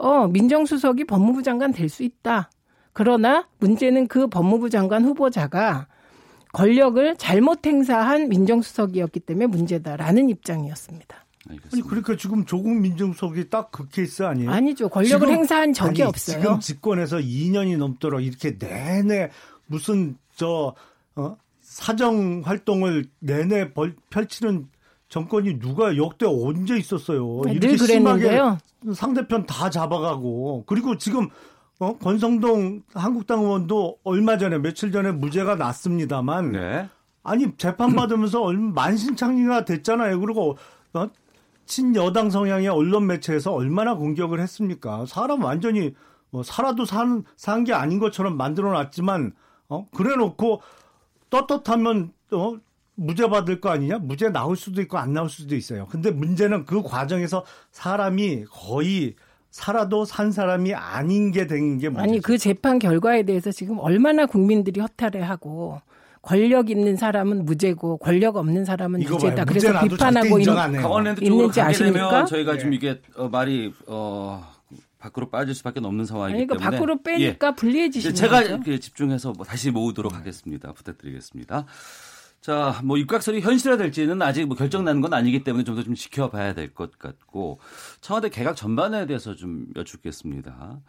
어, 0.00 0.26
민정수석이 0.28 1.04
법무부 1.04 1.42
장관 1.42 1.72
될 1.72 1.88
수 1.88 2.02
있다. 2.02 2.50
그러나 2.92 3.46
문제는 3.58 4.08
그 4.08 4.26
법무부 4.26 4.70
장관 4.70 5.04
후보자가 5.04 5.86
권력을 6.52 7.16
잘못 7.16 7.64
행사한 7.66 8.28
민정수석이었기 8.28 9.20
때문에 9.20 9.46
문제다라는 9.46 10.28
입장이었습니다. 10.30 11.16
아니 11.48 11.56
알겠습니다. 11.58 11.88
그러니까 11.88 12.16
지금 12.16 12.44
조국 12.44 12.74
민정수석이 12.74 13.48
딱 13.50 13.70
그 13.70 13.88
케이스 13.88 14.22
아니에요? 14.24 14.50
아니죠. 14.50 14.88
권력을 14.88 15.26
지금- 15.28 15.34
행사한 15.34 15.72
적이 15.72 16.02
아니, 16.02 16.08
없어요. 16.08 16.40
지금 16.40 16.60
집권에서 16.60 17.18
2년이 17.18 17.76
넘도록 17.76 18.22
이렇게 18.22 18.58
내내 18.58 19.30
무슨 19.66 20.16
저 20.34 20.74
어? 21.16 21.36
사정 21.60 22.42
활동을 22.44 23.04
내내 23.20 23.72
벌, 23.72 23.94
펼치는 24.10 24.66
정권이 25.10 25.58
누가 25.58 25.96
역대 25.98 26.24
언제 26.24 26.76
있었어요? 26.78 27.42
네, 27.44 27.52
이렇게 27.52 27.76
늘 27.76 27.76
그랬는데요. 27.76 28.58
심하게 28.82 28.94
상대편 28.94 29.44
다 29.46 29.68
잡아가고 29.68 30.64
그리고 30.66 30.96
지금 30.96 31.28
어? 31.80 31.96
권성동 31.98 32.82
한국당 32.94 33.40
의원도 33.42 33.98
얼마 34.04 34.38
전에 34.38 34.56
며칠 34.58 34.90
전에 34.92 35.12
무죄가 35.12 35.56
났습니다만 35.56 36.52
네. 36.52 36.88
아니 37.22 37.46
재판 37.58 37.94
받으면서 37.94 38.52
만신창이가 38.52 39.64
됐잖아요. 39.66 40.18
그리고 40.20 40.56
어? 40.94 41.08
친여당 41.66 42.30
성향의 42.30 42.68
언론 42.68 43.06
매체에서 43.06 43.52
얼마나 43.52 43.94
공격을 43.94 44.40
했습니까? 44.40 45.04
사람 45.06 45.42
완전히 45.44 45.94
뭐 46.30 46.42
살아도 46.42 46.84
산 46.84 47.24
산 47.36 47.64
게 47.64 47.72
아닌 47.72 47.98
것처럼 47.98 48.36
만들어 48.36 48.72
놨지만 48.72 49.32
어 49.68 49.86
그래 49.94 50.14
놓고 50.16 50.62
떳떳하면 51.30 52.12
어 52.32 52.54
무죄 53.00 53.28
받을 53.28 53.60
거 53.60 53.70
아니냐? 53.70 53.98
무죄 53.98 54.28
나올 54.28 54.56
수도 54.56 54.82
있고 54.82 54.98
안 54.98 55.14
나올 55.14 55.30
수도 55.30 55.56
있어요. 55.56 55.86
근데 55.90 56.10
문제는 56.10 56.66
그 56.66 56.82
과정에서 56.82 57.44
사람이 57.72 58.44
거의 58.50 59.14
살아도 59.50 60.04
산 60.04 60.30
사람이 60.30 60.74
아닌 60.74 61.32
게 61.32 61.46
된게 61.46 61.88
문제죠. 61.88 62.02
아니 62.02 62.20
그 62.20 62.36
재판 62.36 62.78
결과에 62.78 63.22
대해서 63.22 63.50
지금 63.50 63.78
얼마나 63.78 64.26
국민들이 64.26 64.80
허탈해하고 64.80 65.80
권력 66.20 66.68
있는 66.68 66.96
사람은 66.96 67.46
무죄고 67.46 67.96
권력 67.96 68.36
없는 68.36 68.66
사람은. 68.66 69.02
봐요. 69.02 69.44
그래서 69.46 69.80
비판하고 69.80 70.38
있는. 70.38 70.54
강원랜드 70.54 71.20
쪽으로 71.22 71.34
있는지 71.36 71.60
가게 71.60 71.70
아십니까? 71.70 72.10
되면 72.10 72.26
저희가 72.26 72.58
지금 72.58 72.72
예. 72.74 72.76
이게 72.76 73.00
어, 73.16 73.28
말이 73.28 73.72
어, 73.86 74.46
밖으로 74.98 75.30
빠질 75.30 75.54
수밖에 75.54 75.80
없는 75.82 76.04
상황이기 76.04 76.36
아니, 76.36 76.46
그러니까 76.46 76.68
때문에 76.68 76.76
밖으로 76.76 77.02
빼니까 77.02 77.46
예. 77.48 77.54
불리해지시는 77.54 78.14
제가 78.14 78.40
거죠. 78.40 78.54
이렇게 78.54 78.78
집중해서 78.78 79.32
뭐 79.32 79.46
다시 79.46 79.70
모으도록 79.70 80.14
하겠습니다. 80.14 80.72
부탁드리겠습니다. 80.72 81.64
자, 82.40 82.80
뭐 82.84 82.96
입각설이 82.96 83.40
현실화될지는 83.42 84.22
아직 84.22 84.46
뭐 84.46 84.56
결정 84.56 84.84
나는 84.84 85.02
건 85.02 85.12
아니기 85.12 85.44
때문에 85.44 85.62
좀더좀 85.64 85.94
지켜봐야 85.94 86.54
될 86.54 86.72
것 86.72 86.98
같고 86.98 87.58
청와대 88.00 88.30
개각 88.30 88.56
전반에 88.56 89.06
대해서 89.06 89.34
좀 89.34 89.66
여쭙겠습니다. 89.76 90.80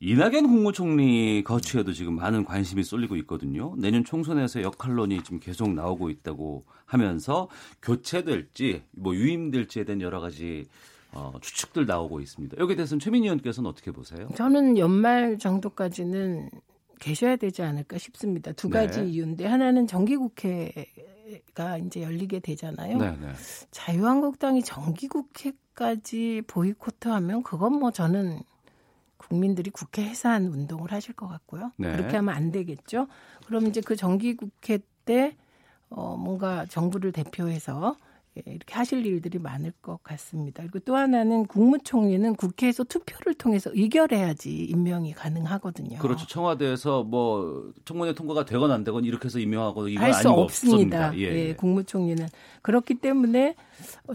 이낙연 0.00 0.44
국무총리 0.48 1.44
거취에도 1.44 1.92
지금 1.92 2.16
많은 2.16 2.44
관심이 2.44 2.82
쏠리고 2.82 3.16
있거든요. 3.18 3.74
내년 3.76 4.02
총선에서 4.02 4.62
역할론이 4.62 5.22
지금 5.22 5.38
계속 5.38 5.72
나오고 5.72 6.08
있다고 6.10 6.64
하면서 6.86 7.48
교체될지 7.82 8.82
뭐 8.92 9.14
유임될지에 9.14 9.84
대한 9.84 10.00
여러 10.00 10.20
가지 10.20 10.66
어, 11.12 11.32
추측들 11.40 11.86
나오고 11.86 12.20
있습니다. 12.20 12.56
여기에 12.58 12.76
대해서는 12.76 12.98
최민희 12.98 13.26
의원께서는 13.26 13.68
어떻게 13.68 13.90
보세요? 13.90 14.28
저는 14.36 14.78
연말 14.78 15.38
정도까지는 15.38 16.48
계셔야 17.00 17.36
되지 17.36 17.62
않을까 17.62 17.98
싶습니다. 17.98 18.52
두 18.52 18.68
가지 18.68 19.00
네. 19.00 19.08
이유인데 19.08 19.46
하나는 19.46 19.88
정기국회가 19.88 21.78
이제 21.84 22.02
열리게 22.02 22.38
되잖아요. 22.38 22.98
네, 22.98 23.10
네. 23.20 23.32
자유한국당이 23.72 24.62
정기국회까지 24.62 26.42
보이콧하면 26.46 27.42
그건 27.42 27.74
뭐 27.74 27.90
저는 27.90 28.42
국민들이 29.16 29.70
국회 29.70 30.02
해산 30.02 30.46
운동을 30.46 30.92
하실 30.92 31.14
것 31.14 31.26
같고요. 31.26 31.72
네. 31.76 31.90
그렇게 31.92 32.16
하면 32.16 32.34
안 32.34 32.52
되겠죠. 32.52 33.08
그럼 33.46 33.66
이제 33.66 33.80
그 33.80 33.96
정기국회 33.96 34.78
때 35.04 35.36
어, 35.88 36.16
뭔가 36.16 36.66
정부를 36.66 37.12
대표해서 37.12 37.96
예, 38.46 38.52
이렇게 38.52 38.74
하실 38.74 39.04
일들이 39.06 39.38
많을 39.38 39.72
것 39.82 40.02
같습니다. 40.02 40.62
그리고 40.62 40.78
또 40.80 40.96
하나는 40.96 41.46
국무총리는 41.46 42.34
국회에서 42.36 42.84
투표를 42.84 43.34
통해서 43.34 43.70
의결해야지 43.72 44.64
임명이 44.64 45.12
가능하거든요. 45.12 45.98
그렇죠. 45.98 46.26
청와대에서 46.26 47.04
뭐 47.04 47.72
청문회 47.84 48.14
통과가 48.14 48.44
되건 48.44 48.70
안 48.72 48.84
되건 48.84 49.04
이렇게 49.04 49.26
해서 49.26 49.38
임명하고 49.38 49.88
이건 49.88 50.04
할 50.04 50.14
수 50.14 50.28
없습니다. 50.30 51.08
없습니다. 51.08 51.16
예, 51.18 51.48
예. 51.48 51.54
국무총리는 51.54 52.26
그렇기 52.62 52.94
때문에 52.94 53.54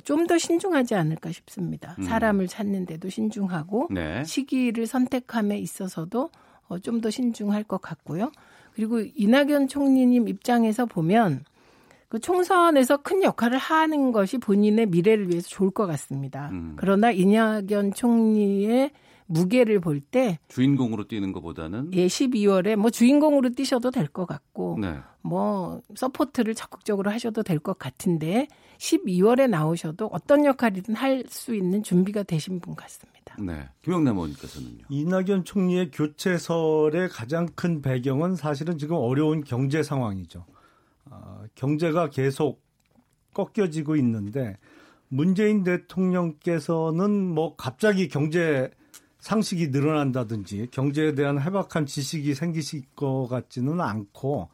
좀 0.03 0.25
더 0.25 0.37
신중하지 0.39 0.95
않을까 0.95 1.31
싶습니다. 1.31 1.95
음. 1.99 2.03
사람을 2.03 2.47
찾는데도 2.47 3.09
신중하고 3.09 3.89
네. 3.91 4.23
시기를 4.25 4.87
선택함에 4.87 5.59
있어서도 5.59 6.29
어, 6.67 6.79
좀더 6.79 7.11
신중할 7.11 7.63
것 7.63 7.79
같고요. 7.81 8.31
그리고 8.73 8.99
이낙연 8.99 9.67
총리님 9.67 10.27
입장에서 10.27 10.85
보면 10.87 11.45
그 12.15 12.19
총선에서 12.19 12.97
큰 12.97 13.23
역할을 13.23 13.57
하는 13.57 14.13
것이 14.13 14.37
본인의 14.37 14.85
미래를 14.85 15.29
위해서 15.29 15.49
좋을 15.49 15.69
것 15.69 15.85
같습니다. 15.85 16.47
음. 16.53 16.77
그러나 16.77 17.11
이낙연 17.11 17.91
총리의 17.93 18.91
무게를 19.25 19.81
볼 19.81 19.99
때 19.99 20.39
주인공으로 20.47 21.07
뛰는 21.09 21.33
것보다는 21.33 21.91
예, 21.93 22.05
12월에 22.07 22.77
뭐 22.77 22.89
주인공으로 22.89 23.49
뛰셔도 23.49 23.91
될 23.91 24.07
것 24.07 24.25
같고 24.27 24.77
네. 24.79 24.95
뭐 25.23 25.81
서포트를 25.95 26.55
적극적으로 26.55 27.11
하셔도 27.11 27.43
될 27.43 27.59
것 27.59 27.77
같은데 27.77 28.47
12월에 28.77 29.49
나오셔도 29.49 30.07
어떤 30.13 30.45
역할이든 30.45 30.95
할 30.95 31.25
수 31.27 31.53
있는 31.53 31.83
준비가 31.83 32.23
되신 32.23 32.61
분 32.61 32.75
같습니다. 32.75 33.35
네. 33.41 33.67
김영남 33.81 34.15
의원님께서는요. 34.15 34.85
이낙연 34.87 35.43
총리의 35.43 35.91
교체설의 35.91 37.09
가장 37.09 37.47
큰 37.55 37.81
배경은 37.81 38.35
사실은 38.37 38.77
지금 38.77 38.95
어려운 38.95 39.43
경제 39.43 39.83
상황이죠. 39.83 40.45
어, 41.09 41.43
경제가 41.55 42.09
계속 42.09 42.61
꺾여지고 43.33 43.95
있는데 43.97 44.57
문재인 45.07 45.63
대통령께서는 45.63 47.11
뭐 47.33 47.55
갑자기 47.55 48.07
경제 48.07 48.71
상식이 49.19 49.69
늘어난다든지 49.69 50.67
경제에 50.71 51.15
대한 51.15 51.41
해박한 51.41 51.85
지식이 51.85 52.35
생기실 52.35 52.83
것 52.95 53.27
같지는 53.27 53.81
않고 53.81 54.49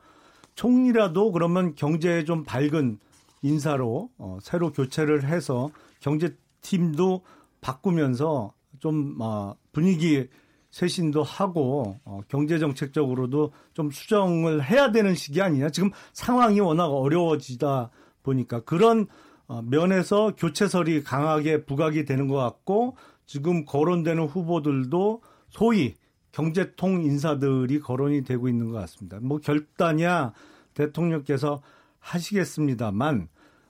총리라도 0.55 1.31
그러면 1.31 1.75
경제에 1.75 2.23
좀 2.23 2.43
밝은 2.43 2.99
인사로 3.41 4.09
어, 4.17 4.37
새로 4.41 4.71
교체를 4.71 5.25
해서 5.25 5.69
경제팀도 5.99 7.21
바꾸면서 7.59 8.53
좀 8.79 9.17
어, 9.19 9.55
분위기 9.71 10.27
쇄신도 10.71 11.23
하고 11.23 11.99
어, 12.05 12.21
경제 12.27 12.57
정책적으로도 12.57 13.51
좀 13.73 13.91
수정을 13.91 14.63
해야 14.63 14.91
되는 14.91 15.13
시기 15.13 15.41
아니냐. 15.41 15.69
지금 15.69 15.91
상황이 16.13 16.59
워낙 16.59 16.85
어려워지다 16.85 17.91
보니까 18.23 18.61
그런 18.61 19.07
어, 19.47 19.61
면에서 19.61 20.33
교체설이 20.35 21.03
강하게 21.03 21.65
부각이 21.65 22.05
되는 22.05 22.27
것 22.27 22.37
같고 22.37 22.95
지금 23.25 23.65
거론되는 23.65 24.25
후보들도 24.25 25.21
소위 25.49 25.93
경제통 26.31 27.03
인사들이 27.03 27.79
거론이 27.79 28.23
되고 28.23 28.47
있는 28.47 28.71
것 28.71 28.79
같습니다. 28.79 29.19
뭐 29.21 29.39
결단이야 29.39 30.31
대통령께서 30.73 31.61
하시겠습니다만 31.99 33.27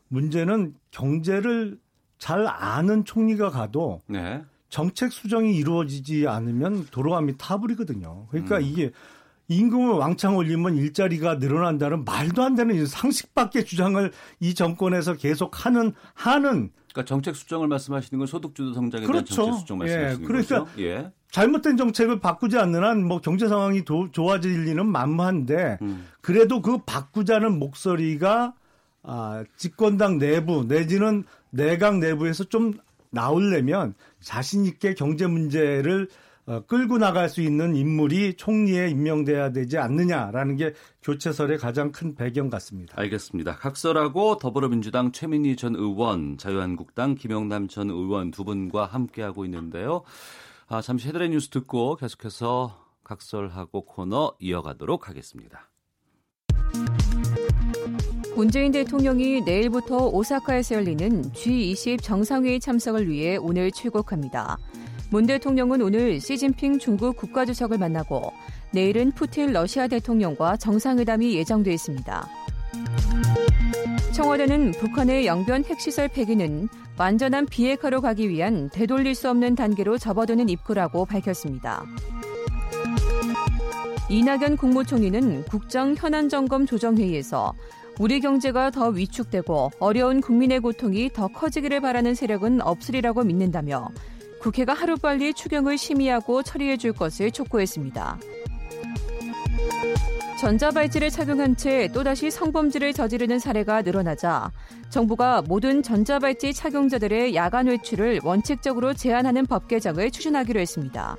문제는 0.08 0.76
경제를 0.92 1.80
잘 2.20 2.46
아는 2.48 3.04
총리가 3.04 3.50
가도 3.50 4.04
네. 4.06 4.44
정책 4.72 5.12
수정이 5.12 5.56
이루어지지 5.58 6.28
않으면 6.28 6.88
도로감이 6.92 7.38
타버리거든요. 7.38 8.28
그러니까 8.32 8.58
음. 8.58 8.64
이게 8.64 8.92
임금을 9.50 9.96
왕창 9.96 10.38
올리면 10.38 10.78
일자리가 10.78 11.36
늘어난다는 11.36 12.06
말도 12.06 12.42
안 12.42 12.56
되는 12.56 12.86
상식 12.86 13.36
밖의 13.36 13.66
주장을 13.66 14.12
이 14.40 14.56
정권에서 14.56 15.16
계속 15.16 15.66
하는 15.66 15.94
하는 16.14 16.72
그러니까 16.94 17.06
정책 17.06 17.36
수정을 17.36 17.68
말씀하시는 17.68 18.18
건 18.18 18.26
소득주도 18.28 18.74
성장에 18.74 19.06
그렇죠. 19.06 19.36
대한 19.36 19.46
정책 19.52 19.60
수정 19.60 19.78
말씀하시는 19.80 20.24
예, 20.24 20.26
그러니까 20.26 20.64
거죠? 20.64 20.82
예. 20.82 21.12
잘못된 21.32 21.76
정책을 21.76 22.20
바꾸지 22.22 22.58
않는 22.58 22.84
한 22.84 23.04
뭐 23.04 23.20
경제 23.20 23.50
상황이 23.50 23.84
도, 23.84 24.10
좋아질 24.12 24.64
리는 24.64 24.86
만무한데 24.88 25.80
음. 25.82 26.08
그래도 26.22 26.62
그 26.62 26.78
바꾸자는 26.86 27.60
목소리가 27.60 28.54
아, 29.04 29.44
집권당 29.58 30.18
내부 30.18 30.64
내지는 30.66 31.26
내각 31.50 31.98
내부에서 32.00 32.46
좀 32.46 32.74
나오려면 33.12 33.94
자신 34.20 34.66
있게 34.66 34.94
경제 34.94 35.28
문제를 35.28 36.08
어, 36.48 36.62
끌고 36.66 36.98
나갈 36.98 37.30
수 37.30 37.42
있는 37.42 37.76
인물이 37.76 38.36
총리에 38.36 38.90
임명돼야 38.90 39.52
되지 39.52 39.78
않느냐라는 39.78 40.56
게 40.56 40.74
교체설의 41.04 41.60
가장 41.60 41.92
큰 41.92 42.16
배경 42.16 42.50
같습니다. 42.50 42.94
알겠습니다. 42.98 43.58
각설하고 43.58 44.38
더불어민주당 44.38 45.12
최민희 45.12 45.56
전 45.56 45.76
의원, 45.76 46.38
자유한국당 46.38 47.16
김영남 47.16 47.68
전 47.68 47.90
의원 47.90 48.32
두 48.32 48.44
분과 48.44 48.88
함께하고 48.88 49.46
있는데요. 49.46 50.02
아, 50.68 50.82
잠시 50.82 51.08
헤드라인 51.08 51.32
뉴스 51.32 51.50
듣고 51.50 51.96
계속해서 51.96 52.86
각설하고 53.04 53.86
코너 53.86 54.34
이어가도록 54.40 55.10
하겠습니다. 55.10 55.71
문재인 58.42 58.72
대통령이 58.72 59.42
내일부터 59.42 60.08
오사카에서 60.08 60.74
열리는 60.74 61.32
G20 61.32 62.02
정상회의 62.02 62.60
참석을 62.60 63.08
위해 63.08 63.38
오늘 63.38 63.70
출국합니다. 63.70 64.58
문 65.12 65.28
대통령은 65.28 65.80
오늘 65.80 66.20
시진핑 66.20 66.80
중국 66.80 67.18
국가주석을 67.18 67.78
만나고 67.78 68.34
내일은 68.72 69.12
푸틴 69.12 69.54
러시아 69.54 69.88
대통령과 69.88 70.58
정상회담이 70.58 71.36
예정돼 71.36 71.72
있습니다. 71.72 72.28
청와대는 74.12 74.72
북한의 74.72 75.28
영변 75.28 75.66
핵시설 75.66 76.08
폐기는 76.08 76.68
완전한 76.98 77.46
비핵화로 77.46 78.02
가기 78.02 78.28
위한 78.28 78.72
되돌릴 78.72 79.14
수 79.14 79.30
없는 79.30 79.54
단계로 79.54 80.00
접어드는 80.00 80.50
입구라고 80.50 81.06
밝혔습니다. 81.06 81.86
이낙연 84.10 84.58
국무총리는 84.58 85.46
국정 85.46 85.94
현안 85.96 86.28
점검 86.28 86.66
조정회의에서 86.66 87.54
우리 88.02 88.20
경제가 88.20 88.72
더 88.72 88.88
위축되고 88.88 89.74
어려운 89.78 90.22
국민의 90.22 90.60
고통이 90.62 91.12
더 91.14 91.28
커지기를 91.28 91.82
바라는 91.82 92.16
세력은 92.16 92.60
없으리라고 92.64 93.24
믿는다며 93.24 93.90
국회가 94.40 94.74
하루빨리 94.74 95.36
추경을 95.36 95.78
심의하고 95.78 96.42
처리해 96.42 96.78
줄 96.78 96.94
것을 96.94 97.30
촉구했습니다. 97.30 98.18
전자발찌를 100.40 101.12
착용한 101.12 101.56
채 101.56 101.90
또다시 101.94 102.32
성범죄를 102.32 102.94
저지르는 102.94 103.38
사례가 103.38 103.84
늘어나자 103.84 104.52
정부가 104.90 105.44
모든 105.44 105.84
전자발찌 105.84 106.56
착용자들의 106.56 107.36
야간 107.36 107.68
외출을 107.68 108.22
원칙적으로 108.24 108.96
제한하는 108.96 109.46
법 109.46 109.68
개정을 109.68 110.10
추진하기로 110.10 110.60
했습니다. 110.60 111.18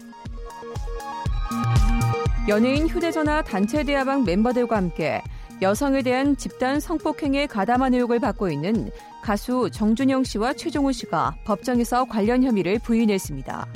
연예인 2.48 2.88
휴대전화 2.88 3.42
단체 3.42 3.84
대화방 3.84 4.24
멤버들과 4.24 4.78
함께 4.78 5.22
여성에 5.62 6.02
대한 6.02 6.36
집단 6.36 6.80
성폭행에 6.80 7.46
가담한 7.46 7.94
의혹을 7.94 8.18
받고 8.18 8.50
있는 8.50 8.90
가수 9.22 9.70
정준영 9.72 10.24
씨와 10.24 10.54
최종훈 10.54 10.92
씨가 10.92 11.36
법정에서 11.44 12.06
관련 12.06 12.42
혐의를 12.42 12.80
부인했습니다. 12.80 13.68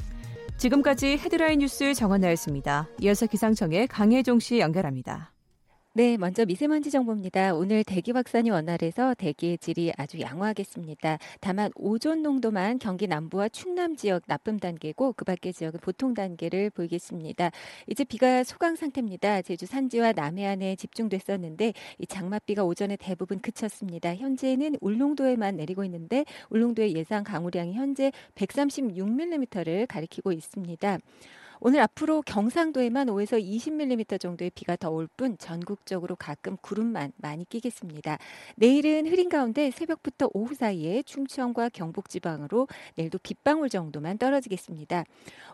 지금까지 0.57 1.16
헤드라인 1.16 1.61
뉴스 1.61 1.94
정원나였습니다. 1.94 2.88
이어서 3.03 3.27
기상청의 3.27 3.87
강혜종 3.87 4.40
씨 4.40 4.59
연결합니다. 4.59 5.36
네, 5.96 6.18
먼저 6.18 6.44
미세먼지 6.44 6.90
정보입니다. 6.90 7.54
오늘 7.54 7.82
대기 7.82 8.11
확산이 8.11 8.50
원활해서 8.50 9.14
대기의 9.14 9.56
질이 9.56 9.94
아주 9.96 10.20
양호하겠습니다. 10.20 11.16
다만 11.40 11.70
오존 11.74 12.22
농도만 12.22 12.78
경기 12.78 13.06
남부와 13.06 13.48
충남 13.48 13.96
지역 13.96 14.24
나쁨 14.26 14.59
단계고 14.59 15.14
그 15.14 15.24
밖의 15.24 15.54
지역은 15.54 15.80
보통 15.80 16.12
단계를 16.12 16.68
보이겠습니다. 16.68 17.50
이제 17.87 18.04
비가 18.04 18.44
소강 18.44 18.76
상태입니다. 18.76 19.40
제주 19.40 19.64
산지와 19.64 20.12
남해안에 20.12 20.76
집중됐었는데 20.76 21.72
이 21.96 22.06
장맛비가 22.06 22.62
오전에 22.62 22.96
대부분 22.96 23.40
그쳤습니다. 23.40 24.14
현재는 24.14 24.76
울릉도에만 24.82 25.56
내리고 25.56 25.82
있는데 25.85 26.26
울릉도의 26.50 26.94
예상 26.94 27.24
강우량이 27.24 27.72
현재 27.72 28.12
136mm를 28.35 29.87
가리키고 29.87 30.32
있습니다. 30.32 30.98
오늘 31.61 31.81
앞으로 31.81 32.23
경상도에만 32.23 33.09
5에서 33.09 33.42
20mm 33.42 34.21
정도의 34.21 34.51
비가 34.55 34.77
더 34.77 34.90
올 34.90 35.09
뿐 35.16 35.38
전국적으로 35.38 36.16
가끔 36.16 36.57
구름만 36.61 37.12
많이 37.16 37.45
끼겠습니다. 37.45 38.19
내일은 38.57 39.07
흐린 39.07 39.29
가운데 39.29 39.71
새벽부터 39.71 40.31
오후 40.35 40.55
사이에 40.55 41.03
충청과 41.03 41.71
경북 41.71 42.09
지방으로 42.09 42.69
내일도 42.97 43.19
빗방울 43.19 43.69
정도만 43.71 44.19
떨어지겠습니다. 44.19 45.05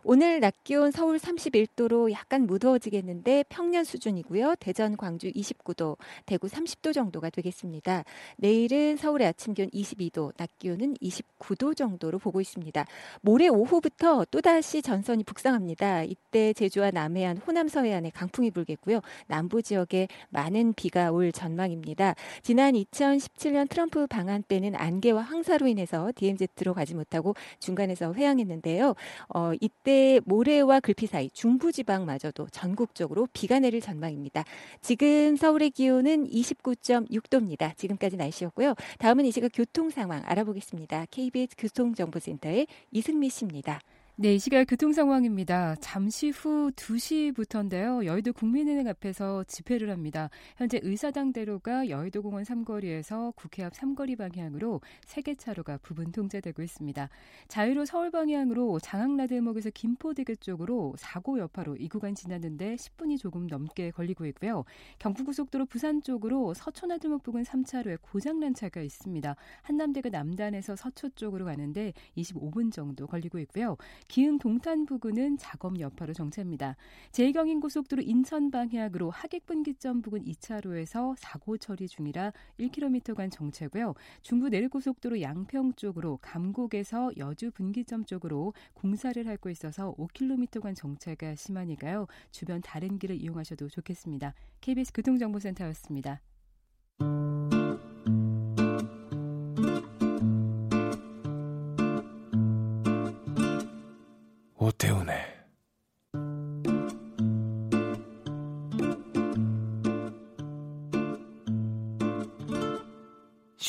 오늘 0.05 0.41
낮 0.41 0.55
기온 0.65 0.91
서울 0.91 1.19
31도로 1.19 2.11
약간 2.13 2.47
무더워지겠는데 2.47 3.45
평년 3.49 3.85
수준이고요. 3.85 4.57
대전, 4.59 4.97
광주 4.97 5.31
29도, 5.31 5.97
대구 6.27 6.49
30도 6.49 6.93
정도가 6.93 7.31
되겠습니다. 7.31 8.05
내일은 8.39 8.97
서울의 8.97 9.29
아침 9.29 9.55
기온 9.55 9.71
22도, 9.71 10.37
낮 10.37 10.51
기온은 10.59 10.95
29도 10.95 11.77
정도로 11.77 12.19
보고 12.19 12.41
있습니다. 12.41 12.85
모레 13.21 13.49
오후부터 13.49 14.25
또다시 14.31 14.83
전선이 14.83 15.25
북상합니다. 15.25 15.92
이때 16.03 16.53
제주와 16.53 16.91
남해안, 16.91 17.39
호남 17.39 17.69
서해안에 17.69 18.11
강풍이 18.11 18.51
불겠고요. 18.51 19.01
남부 19.27 19.63
지역에 19.63 20.09
많은 20.31 20.73
비가 20.75 21.11
올 21.11 21.33
전망입니다. 21.33 22.15
지난 22.43 22.75
2017년 22.75 23.69
트럼프 23.69 24.07
방한 24.07 24.43
때는 24.43 24.75
안개와 24.75 25.23
황사로 25.23 25.67
인해서 25.67 26.11
DMZ로 26.15 26.75
가지 26.75 26.95
못하고 26.95 27.35
중간에서 27.59 28.15
회항했는데요. 28.15 28.95
어, 29.35 29.53
이때 29.61 30.21
모레와 30.25 30.81
글피 30.81 31.07
사이 31.07 31.31
중부 31.31 31.73
지방마저도 31.73 32.49
전국적으로 32.51 33.29
비가 33.33 33.59
내릴 33.59 33.81
전망입니다. 33.81 34.45
지금 34.81 35.37
서울의 35.37 35.71
기온은 35.71 36.29
29.6도입니다. 36.29 37.77
지금까지 37.77 38.17
날씨였고요. 38.17 38.75
다음은 38.99 39.25
이 39.27 39.33
시각 39.33 39.51
교통 39.55 39.91
상황 39.91 40.23
알아보겠습니다. 40.25 41.07
KBS 41.11 41.57
교통정보센터의 41.57 42.67
이승미 42.91 43.29
씨입니다. 43.29 43.81
네, 44.17 44.35
이 44.35 44.39
시각 44.39 44.67
교통 44.67 44.93
상황입니다. 44.93 45.75
잠시 45.77 46.29
후 46.29 46.71
2시부터인데요. 46.77 48.05
여의도 48.05 48.35
국민은행 48.35 48.87
앞에서 48.87 49.43
집회를 49.45 49.89
합니다. 49.89 50.29
현재 50.59 50.79
의사당대로가 50.83 51.89
여의도공원 51.89 52.45
삼거리에서 52.45 53.33
국회 53.35 53.65
앞 53.65 53.75
삼거리 53.75 54.17
방향으로 54.17 54.83
세개 55.07 55.37
차로가 55.37 55.79
부분 55.79 56.13
통제되고 56.13 56.63
있습니다. 56.63 57.09
자유로 57.49 57.87
서울 57.87 58.11
방향으로 58.11 58.79
장항라들목에서 58.81 59.71
김포대교 59.71 60.35
쪽으로 60.37 60.95
사고 60.99 61.39
여파로 61.39 61.77
이 61.77 61.89
구간 61.89 62.15
지났는데 62.15 62.77
10분이 62.77 63.19
조금 63.19 63.47
넘게 63.47 63.93
걸리고 63.93 64.27
있고요. 64.27 64.67
경부고속도로 64.99 65.65
부산 65.65 66.03
쪽으로 66.03 66.53
서초나들목 66.53 67.23
부근 67.23 67.45
3차로에 67.45 67.97
고장난 68.03 68.53
차가 68.53 68.83
있습니다. 68.83 69.35
한남대교 69.63 70.11
남단에서 70.11 70.77
서초 70.77 71.09
쪽으로 71.15 71.47
가는데 71.47 71.95
25분 72.19 72.71
정도 72.71 73.07
걸리고 73.07 73.39
있고요. 73.39 73.79
기흥 74.09 74.39
동탄 74.39 74.87
부근은 74.87 75.39
작업 75.39 75.79
여파로 75.79 76.13
정체입니다. 76.13 76.77
제2경인 77.13 77.61
고속도로 77.61 78.03
인천 78.03 78.51
방향으로 78.51 79.11
하객분기점 79.11 80.03
부근 80.03 80.25
2차로에서 80.25 81.15
사고 81.19 81.57
처리 81.57 81.89
중이라 81.89 82.33
1km간 82.59 83.31
정체고요. 83.31 83.95
중부 84.23 84.49
내륙고속도로 84.49 85.21
양평 85.21 85.75
쪽으로 85.75 86.19
감곡에서 86.23 87.13
여주 87.17 87.51
분기점 87.51 88.05
쪽으로 88.05 88.55
공사를 88.75 89.27
하고 89.27 89.51
있어서 89.51 89.95
5km간 89.97 90.75
정체가 90.75 91.35
심하니까요. 91.35 92.07
주변 92.31 92.61
다른 92.61 92.99
길을 92.99 93.21
이용하셔도 93.21 93.69
좋겠습니다. 93.69 94.35
KBS 94.61 94.93
교통정보센터였습니다. 94.93 96.21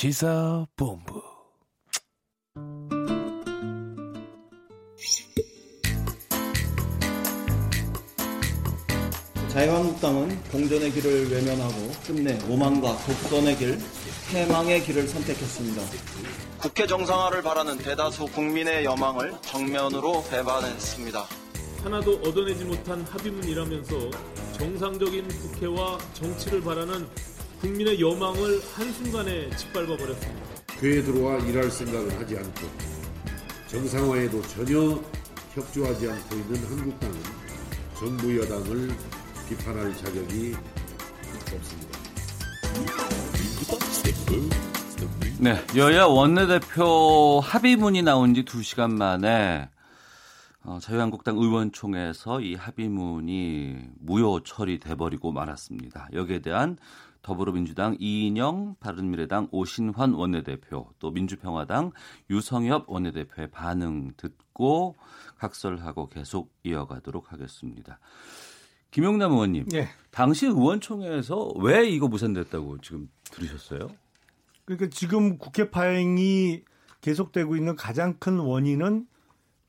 시사본부 0.03 1.21
자유한국당은 9.47 10.43
공존의 10.51 10.91
길을 10.91 11.31
외면하고 11.31 11.89
끝내 12.05 12.37
오만과 12.49 12.97
독선의 13.05 13.55
길, 13.55 13.79
해망의 14.31 14.83
길을 14.83 15.07
선택했습니다. 15.07 15.81
국회 16.59 16.85
정상화를 16.85 17.41
바라는 17.41 17.77
대다수 17.77 18.25
국민의 18.25 18.83
여망을 18.83 19.33
정면으로 19.43 20.25
배반했습니다. 20.29 21.25
하나도 21.81 22.15
얻어내지 22.25 22.65
못한 22.65 23.03
합의문이라면서 23.03 24.11
정상적인 24.57 25.29
국회와 25.29 25.97
정치를 26.13 26.61
바라는 26.61 27.07
국민의 27.63 28.01
여망을 28.01 28.59
한순간에 28.75 29.49
짓밟아 29.55 29.95
버렸습니다. 29.95 30.45
교회에 30.81 31.01
들어와 31.01 31.37
일할 31.45 31.71
생각을 31.71 32.19
하지 32.19 32.37
않고 32.37 32.67
정상화에도 33.67 34.41
전혀 34.41 35.01
협조하지 35.53 36.09
않고 36.09 36.35
있는 36.35 36.55
한국당은 36.65 37.15
정부 37.97 38.37
여당을 38.37 38.89
비판할 39.47 39.95
자격이 39.95 40.55
없습니다. 41.55 41.99
네, 45.39 45.55
여야 45.77 46.03
원내대표 46.03 47.39
합의문이 47.41 48.01
나온 48.01 48.33
지 48.33 48.43
2시간 48.43 48.91
만에 48.91 49.69
어, 50.65 50.79
자유한국당 50.81 51.37
의원총회에서 51.37 52.41
이 52.41 52.55
합의문이 52.55 53.77
무효 53.99 54.41
처리돼 54.43 54.95
버리고 54.95 55.31
말았습니다. 55.31 56.09
여기에 56.11 56.39
대한 56.39 56.77
더불어민주당 57.23 57.95
이인영, 57.99 58.75
바른미래당 58.79 59.47
오신환 59.51 60.13
원내대표, 60.13 60.89
또 60.99 61.09
민주평화당 61.09 61.91
유성엽 62.29 62.89
원내대표의 62.89 63.49
반응 63.49 64.11
듣고 64.17 64.95
각설하고 65.37 66.09
계속 66.09 66.53
이어가도록 66.63 67.31
하겠습니다. 67.31 67.99
김용남 68.91 69.31
의원님, 69.31 69.65
예. 69.73 69.87
당시 70.11 70.45
의원총회에서 70.45 71.53
왜 71.57 71.89
이거 71.89 72.07
무산됐다고 72.07 72.81
지금 72.81 73.09
들으셨어요? 73.23 73.87
그러니까 74.65 74.89
지금 74.91 75.39
국회 75.39 75.71
파행이 75.71 76.61
계속되고 77.01 77.55
있는 77.55 77.75
가장 77.75 78.17
큰 78.19 78.37
원인은 78.37 79.07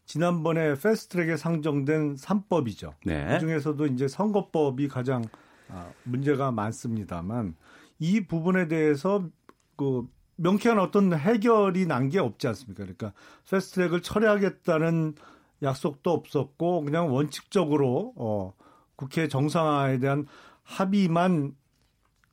지난번에 0.06 0.74
패스트트랙에 0.74 1.36
상정된 1.36 2.16
3법이죠. 2.16 2.94
네. 3.06 3.26
그 3.28 3.38
중에서도 3.40 3.86
이제 3.86 4.06
선거법이 4.08 4.88
가장 4.88 5.22
아, 5.22 5.43
문제가 6.04 6.50
많습니다만 6.52 7.54
이 7.98 8.20
부분에 8.26 8.68
대해서 8.68 9.24
그 9.76 10.06
명쾌한 10.36 10.78
어떤 10.78 11.12
해결이 11.14 11.86
난 11.86 12.08
게 12.10 12.18
없지 12.18 12.46
않습니까? 12.48 12.82
그러니까 12.84 13.12
패스트트랙을 13.50 14.02
철회하겠다는 14.02 15.14
약속도 15.62 16.10
없었고 16.10 16.82
그냥 16.84 17.12
원칙적으로 17.14 18.12
어 18.16 18.52
국회 18.96 19.28
정상화에 19.28 19.98
대한 19.98 20.26
합의만 20.62 21.54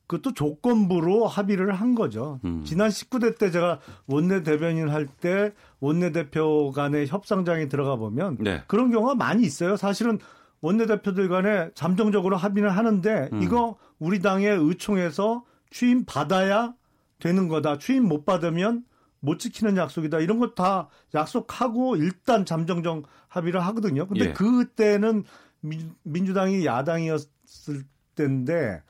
그것도 0.06 0.34
조건부로 0.34 1.26
합의를 1.26 1.72
한 1.72 1.94
거죠. 1.94 2.38
음. 2.44 2.62
지난 2.64 2.90
19대 2.90 3.38
때 3.38 3.50
제가 3.50 3.78
원내 4.06 4.42
대변인 4.42 4.88
할 4.90 5.06
때 5.06 5.52
원내 5.80 6.12
대표 6.12 6.70
간의 6.72 7.06
협상장에 7.06 7.68
들어가 7.68 7.96
보면 7.96 8.36
네. 8.40 8.62
그런 8.66 8.90
경우가 8.90 9.14
많이 9.14 9.42
있어요. 9.44 9.76
사실은 9.76 10.18
원내대표들 10.62 11.28
간에 11.28 11.70
잠정적으로 11.74 12.36
합의는 12.36 12.70
하는데 12.70 13.28
음. 13.32 13.42
이거 13.42 13.76
우리 13.98 14.20
당의 14.20 14.56
의총에서 14.56 15.44
취임 15.70 16.04
받아야 16.04 16.74
되는 17.18 17.48
거다. 17.48 17.78
취임 17.78 18.04
못 18.08 18.24
받으면 18.24 18.84
못 19.20 19.38
지키는 19.38 19.76
약속이다. 19.76 20.20
이런 20.20 20.38
거 20.38 20.54
다 20.54 20.88
약속하고 21.14 21.96
일단 21.96 22.44
잠정적 22.44 23.04
합의를 23.28 23.60
하거든요. 23.66 24.06
근데 24.06 24.26
예. 24.26 24.32
그때는 24.32 25.24
민, 25.60 25.94
민주당이 26.02 26.64
야당이었을 26.66 27.84
때인데 28.14 28.82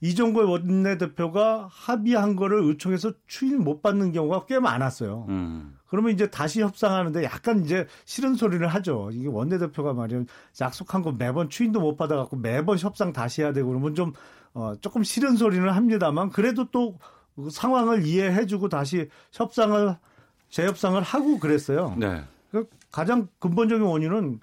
이종걸 0.00 0.44
원내대표가 0.46 1.68
합의한 1.70 2.36
거를 2.36 2.62
의총에서 2.64 3.12
추인 3.26 3.62
못 3.62 3.82
받는 3.82 4.12
경우가 4.12 4.46
꽤 4.46 4.58
많았어요. 4.58 5.26
음. 5.28 5.76
그러면 5.92 6.12
이제 6.12 6.30
다시 6.30 6.62
협상하는데 6.62 7.22
약간 7.22 7.62
이제 7.64 7.86
싫은 8.06 8.34
소리를 8.36 8.66
하죠. 8.66 9.10
이게 9.12 9.28
원내대표가 9.28 9.92
말이야 9.92 10.24
약속한 10.62 11.02
거 11.02 11.12
매번 11.12 11.50
추인도 11.50 11.80
못 11.80 11.96
받아갖고 11.96 12.36
매번 12.36 12.78
협상 12.78 13.12
다시 13.12 13.42
해야 13.42 13.52
되고 13.52 13.68
그러면 13.68 13.94
좀 13.94 14.14
어, 14.54 14.74
조금 14.80 15.02
싫은 15.04 15.36
소리는 15.36 15.68
합니다만 15.68 16.30
그래도 16.30 16.70
또 16.70 16.96
그 17.34 17.48
상황을 17.50 18.04
이해해주고 18.06 18.68
다시 18.68 19.08
협상을 19.32 19.96
재협상을 20.50 21.00
하고 21.02 21.38
그랬어요. 21.38 21.96
네. 21.98 22.22
그 22.50 22.68
가장 22.90 23.26
근본적인 23.38 23.82
원인은 23.86 24.40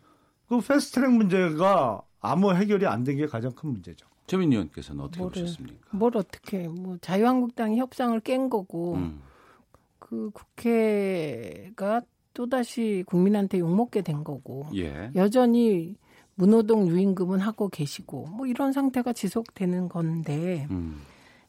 그 0.47 0.59
패스트 0.59 0.99
트랙 0.99 1.11
문제가 1.11 2.01
아무 2.19 2.51
해결이 2.53 2.87
안 2.87 3.03
된 3.03 3.17
게 3.17 3.27
가장 3.27 3.51
큰 3.51 3.69
문제죠. 3.69 4.07
최민 4.25 4.51
의원께서는 4.53 5.03
어떻게 5.03 5.19
뭐를, 5.19 5.41
보셨습니까? 5.43 5.77
뭘 5.91 6.17
어떻게 6.17 6.67
뭐 6.67 6.97
자유한국당이 7.01 7.77
협상을 7.79 8.19
깬 8.21 8.49
거고 8.49 8.95
음. 8.95 9.21
그 9.99 10.31
국회가 10.31 12.01
또 12.33 12.47
다시 12.47 13.03
국민한테 13.05 13.59
욕 13.59 13.75
먹게 13.75 14.01
된 14.01 14.23
거고 14.23 14.67
예. 14.75 15.11
여전히 15.15 15.95
문호동 16.35 16.87
유임금은 16.87 17.39
하고 17.39 17.67
계시고 17.67 18.27
뭐 18.27 18.47
이런 18.47 18.71
상태가 18.71 19.13
지속되는 19.13 19.89
건데 19.89 20.67
음. 20.71 21.01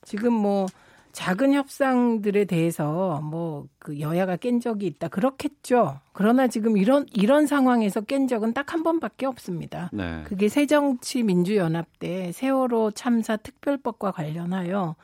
지금 0.02 0.32
뭐 0.32 0.66
작은 1.12 1.52
협상들에 1.54 2.44
대해서 2.44 3.20
뭐 3.20 3.66
그 3.78 3.98
여야가 3.98 4.36
깬 4.36 4.60
적이 4.60 4.86
있다 4.86 5.08
그렇겠죠. 5.08 5.98
그러나 6.12 6.46
지금 6.46 6.76
이런 6.76 7.06
이런 7.12 7.46
상황에서 7.46 8.02
깬 8.02 8.28
적은 8.28 8.52
딱 8.52 8.72
한 8.72 8.84
번밖에 8.84 9.26
없습니다. 9.26 9.90
네. 9.92 10.22
그게 10.24 10.48
새정치민주연합 10.48 11.98
때 11.98 12.30
세월호 12.30 12.92
참사 12.92 13.36
특별법과 13.36 14.12
관련하여 14.12 14.94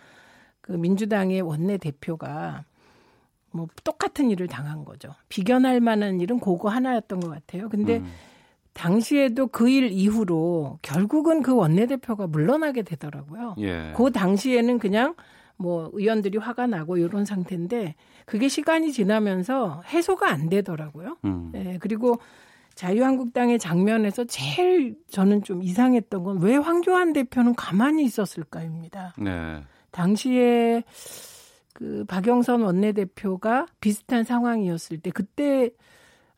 그 0.61 0.73
민주당의 0.73 1.41
원내 1.41 1.79
대표가 1.79 2.65
뭐 3.53 3.67
똑같은 3.85 4.31
일을 4.31 4.49
당한 4.49 4.85
거죠. 4.85 5.11
비견할 5.29 5.81
만한 5.81 6.21
일은 6.21 6.41
그거 6.41 6.69
하나였던 6.69 7.21
것 7.21 7.31
같아요. 7.31 7.69
근데 7.69 7.99
음. 7.99 8.11
당시에도 8.75 9.47
그 9.47 9.69
일 9.69 9.91
이후로 9.91 10.79
결국은 10.83 11.43
그 11.43 11.55
원내대표가 11.55 12.27
물러나게 12.27 12.83
되더라고요. 12.83 13.55
예. 13.59 13.93
그 13.97 14.11
당시에는 14.13 14.79
그냥 14.79 15.15
뭐 15.57 15.91
의원들이 15.95 16.37
화가 16.37 16.67
나고 16.67 16.99
이런 16.99 17.25
상태인데 17.25 17.95
그게 18.27 18.49
시간이 18.49 18.93
지나면서 18.93 19.83
해소가 19.87 20.29
안 20.31 20.51
되더라고요. 20.51 21.17
음. 21.25 21.53
예, 21.55 21.79
그리고 21.81 22.19
자유한국당의 22.75 23.59
장면에서 23.59 24.25
제일 24.25 24.97
저는 25.09 25.43
좀 25.45 25.63
이상했던 25.63 26.23
건 26.25 26.39
왜 26.41 26.57
황교안 26.57 27.15
대표는 27.15 27.55
가만히 27.55 28.05
있었을까입니다. 28.05 29.15
네. 29.19 29.63
당시에 29.93 30.85
그 31.77 32.07
박영선 32.09 32.63
원내대표가 32.63 33.67
비슷한 33.81 34.25
상황이었을 34.25 34.99
때 34.99 35.11
그때 35.11 35.69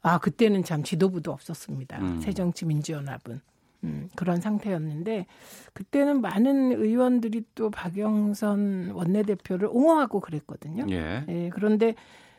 아 0.02 0.18
그때는 0.18 0.64
참 0.64 0.82
지도부도 0.82 1.30
없었습니다. 1.30 1.98
음. 2.00 2.20
새정치민주연합은 2.20 3.40
음, 3.84 4.08
그런 4.16 4.40
상태였는데 4.40 5.26
그때는 5.74 6.20
많은 6.22 6.72
의원들이 6.72 7.44
또 7.54 7.70
박영선 7.70 8.90
원내대표를 8.90 9.68
옹호하고 9.70 10.18
그랬거든요. 10.18 10.86
예. 10.90 11.24
예, 11.28 11.50
그런데 11.50 11.94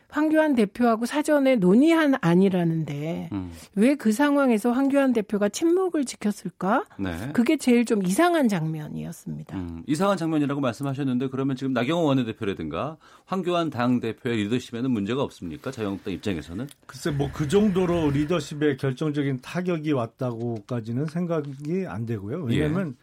황교안 0.10 0.56
대표하고 0.56 1.06
사전에 1.06 1.56
논의한 1.56 2.15
안이라는데 2.19 3.30
음. 3.32 3.52
왜그 3.76 4.12
상황에서 4.12 4.72
황교안 4.72 5.13
대표가 5.13 5.50
침묵을 5.50 6.06
지켰을까? 6.06 6.86
네. 7.00 7.32
그게 7.34 7.58
제일 7.58 7.86
좀 7.86 8.06
이상한 8.06 8.48
장면이었습니다. 8.48 9.58
음, 9.58 9.84
이상한 9.88 10.17
장면이라고 10.17 10.60
말씀하셨는데 10.62 11.30
그러면 11.30 11.56
지금 11.56 11.74
나경원 11.74 12.06
원내대표라든가 12.06 12.98
황교안 13.26 13.69
당 13.69 14.00
대표의 14.00 14.38
리더십에는 14.43 14.91
문제가 14.91 15.24
없습니까? 15.24 15.72
자유한국당 15.72 16.13
입장에서는? 16.13 16.67
글쎄 16.86 17.12
뭐 17.12 17.30
그 17.39 17.48
정도로 17.48 18.10
리더십에 18.10 18.76
결정적인 18.76 19.39
타격이 19.41 19.93
왔다고까지는 19.93 21.06
생각이 21.06 21.86
안 21.88 22.06
되고요. 22.06 22.43
왜냐하면 22.43 22.98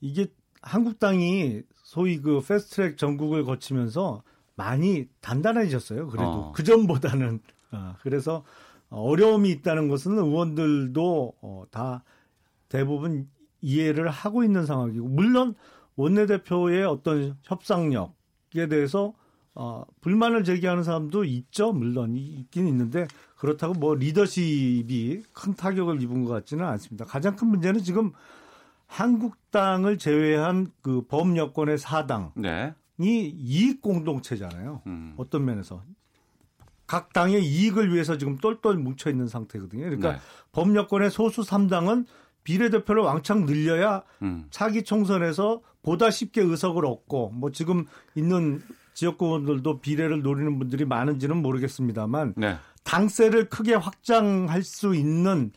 이게 0.00 0.26
한국당이 0.62 1.62
소위 1.82 2.18
그 2.20 2.40
패스트트랙 2.40 2.96
전국을 2.96 3.44
거치면서 3.44 4.22
많이 4.56 5.06
단단해졌어요. 5.20 6.08
그래도 6.08 6.28
어. 6.28 6.52
그 6.52 6.62
전보다는 6.62 7.40
아, 7.72 7.96
그래서 8.02 8.44
어려움이 8.90 9.50
있다는 9.50 9.88
것은 9.88 10.16
의원들도 10.18 11.32
어, 11.42 11.64
다 11.70 12.04
대부분 12.68 13.28
이해를 13.60 14.08
하고 14.08 14.44
있는 14.44 14.66
상황이고 14.66 15.08
물론 15.08 15.54
원내대표의 15.96 16.84
어떤 16.84 17.36
협상력에 17.42 18.68
대해서 18.68 19.12
어, 19.56 19.84
불만을 20.00 20.42
제기하는 20.44 20.82
사람도 20.82 21.24
있죠. 21.24 21.72
물론 21.72 22.16
이- 22.16 22.24
있긴 22.40 22.66
있는데 22.68 23.06
그렇다고 23.36 23.74
뭐 23.74 23.94
리더십이 23.94 25.22
큰 25.32 25.54
타격을 25.54 26.02
입은 26.02 26.24
것 26.24 26.30
같지는 26.32 26.64
않습니다. 26.64 27.04
가장 27.04 27.36
큰 27.36 27.48
문제는 27.48 27.80
지금 27.82 28.12
한국당을 28.86 29.98
제외한 29.98 30.68
그 30.82 31.02
범여권의 31.06 31.78
사당이 31.78 32.28
네. 32.36 32.74
이익 32.98 33.80
공동체잖아요. 33.80 34.82
음. 34.86 35.14
어떤 35.16 35.44
면에서 35.44 35.82
각 36.86 37.12
당의 37.12 37.44
이익을 37.44 37.92
위해서 37.92 38.18
지금 38.18 38.36
똘똘 38.36 38.76
뭉쳐 38.76 39.10
있는 39.10 39.26
상태거든요. 39.26 39.84
그러니까 39.84 40.12
네. 40.12 40.18
범여권의 40.52 41.10
소수 41.10 41.42
3당은 41.42 42.06
비례대표를 42.44 43.02
왕창 43.02 43.46
늘려야 43.46 44.02
음. 44.22 44.46
차기 44.50 44.84
총선에서 44.84 45.62
보다 45.82 46.10
쉽게 46.10 46.42
의석을 46.42 46.84
얻고 46.84 47.30
뭐 47.30 47.50
지금 47.50 47.86
있는 48.14 48.60
지역구원들도 48.92 49.80
비례를 49.80 50.22
노리는 50.22 50.58
분들이 50.58 50.84
많은지는 50.84 51.38
모르겠습니다만 51.38 52.34
네. 52.36 52.56
당세를 52.84 53.48
크게 53.48 53.74
확장할 53.74 54.62
수 54.62 54.94
있는 54.94 55.52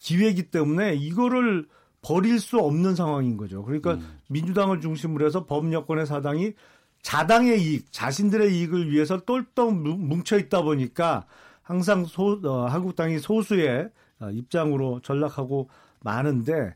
기회이기 0.00 0.50
때문에 0.50 0.94
이거를 0.94 1.66
버릴 2.02 2.40
수 2.40 2.58
없는 2.58 2.94
상황인 2.94 3.36
거죠. 3.36 3.62
그러니까 3.62 3.94
음. 3.94 4.18
민주당을 4.28 4.80
중심으로 4.80 5.26
해서 5.26 5.44
범여권의 5.44 6.06
사당이 6.06 6.54
자당의 7.02 7.60
이익, 7.62 7.92
자신들의 7.92 8.54
이익을 8.56 8.90
위해서 8.90 9.20
똘똘 9.20 9.72
뭉- 9.72 10.08
뭉쳐 10.08 10.38
있다 10.38 10.62
보니까 10.62 11.26
항상 11.62 12.04
소, 12.04 12.40
어, 12.44 12.66
한국당이 12.66 13.18
소수의 13.18 13.90
어, 14.20 14.30
입장으로 14.30 15.00
전락하고 15.00 15.68
많은데 16.00 16.74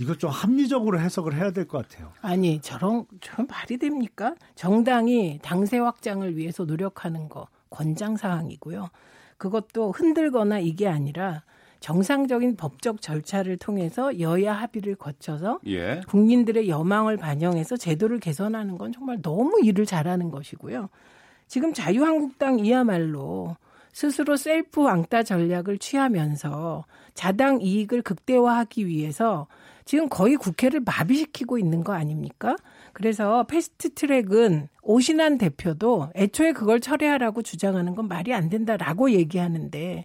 이거 0.00 0.14
좀 0.16 0.30
합리적으로 0.30 1.00
해석을 1.00 1.34
해야 1.34 1.50
될 1.50 1.66
것 1.66 1.88
같아요. 1.88 2.12
아니 2.20 2.60
저런 2.60 3.04
저런 3.20 3.46
말이 3.48 3.78
됩니까? 3.78 4.34
정당이 4.54 5.40
당세 5.42 5.78
확장을 5.78 6.36
위해서 6.36 6.64
노력하는 6.64 7.28
거 7.28 7.48
권장 7.70 8.16
사항이고요. 8.16 8.88
그것도 9.38 9.92
흔들거나 9.92 10.58
이게 10.60 10.88
아니라 10.88 11.42
정상적인 11.80 12.56
법적 12.56 13.00
절차를 13.00 13.56
통해서 13.56 14.18
여야 14.20 14.52
합의를 14.52 14.96
거쳐서 14.96 15.60
예. 15.66 16.00
국민들의 16.08 16.68
여망을 16.68 17.16
반영해서 17.16 17.76
제도를 17.76 18.18
개선하는 18.18 18.78
건 18.78 18.92
정말 18.92 19.20
너무 19.22 19.60
일을 19.62 19.86
잘하는 19.86 20.30
것이고요. 20.30 20.88
지금 21.46 21.72
자유한국당 21.72 22.58
이야말로 22.58 23.56
스스로 23.92 24.36
셀프 24.36 24.82
왕따 24.82 25.22
전략을 25.22 25.78
취하면서 25.78 26.84
자당 27.14 27.60
이익을 27.60 28.02
극대화하기 28.02 28.86
위해서 28.86 29.46
지금 29.84 30.08
거의 30.08 30.36
국회를 30.36 30.80
마비시키고 30.80 31.58
있는 31.58 31.82
거 31.82 31.94
아닙니까? 31.94 32.56
그래서 32.92 33.44
패스트 33.44 33.94
트랙은 33.94 34.68
오신환 34.82 35.38
대표도 35.38 36.10
애초에 36.14 36.52
그걸 36.52 36.80
철회하라고 36.80 37.42
주장하는 37.42 37.94
건 37.94 38.06
말이 38.06 38.34
안 38.34 38.50
된다라고 38.50 39.10
얘기하는데 39.12 40.04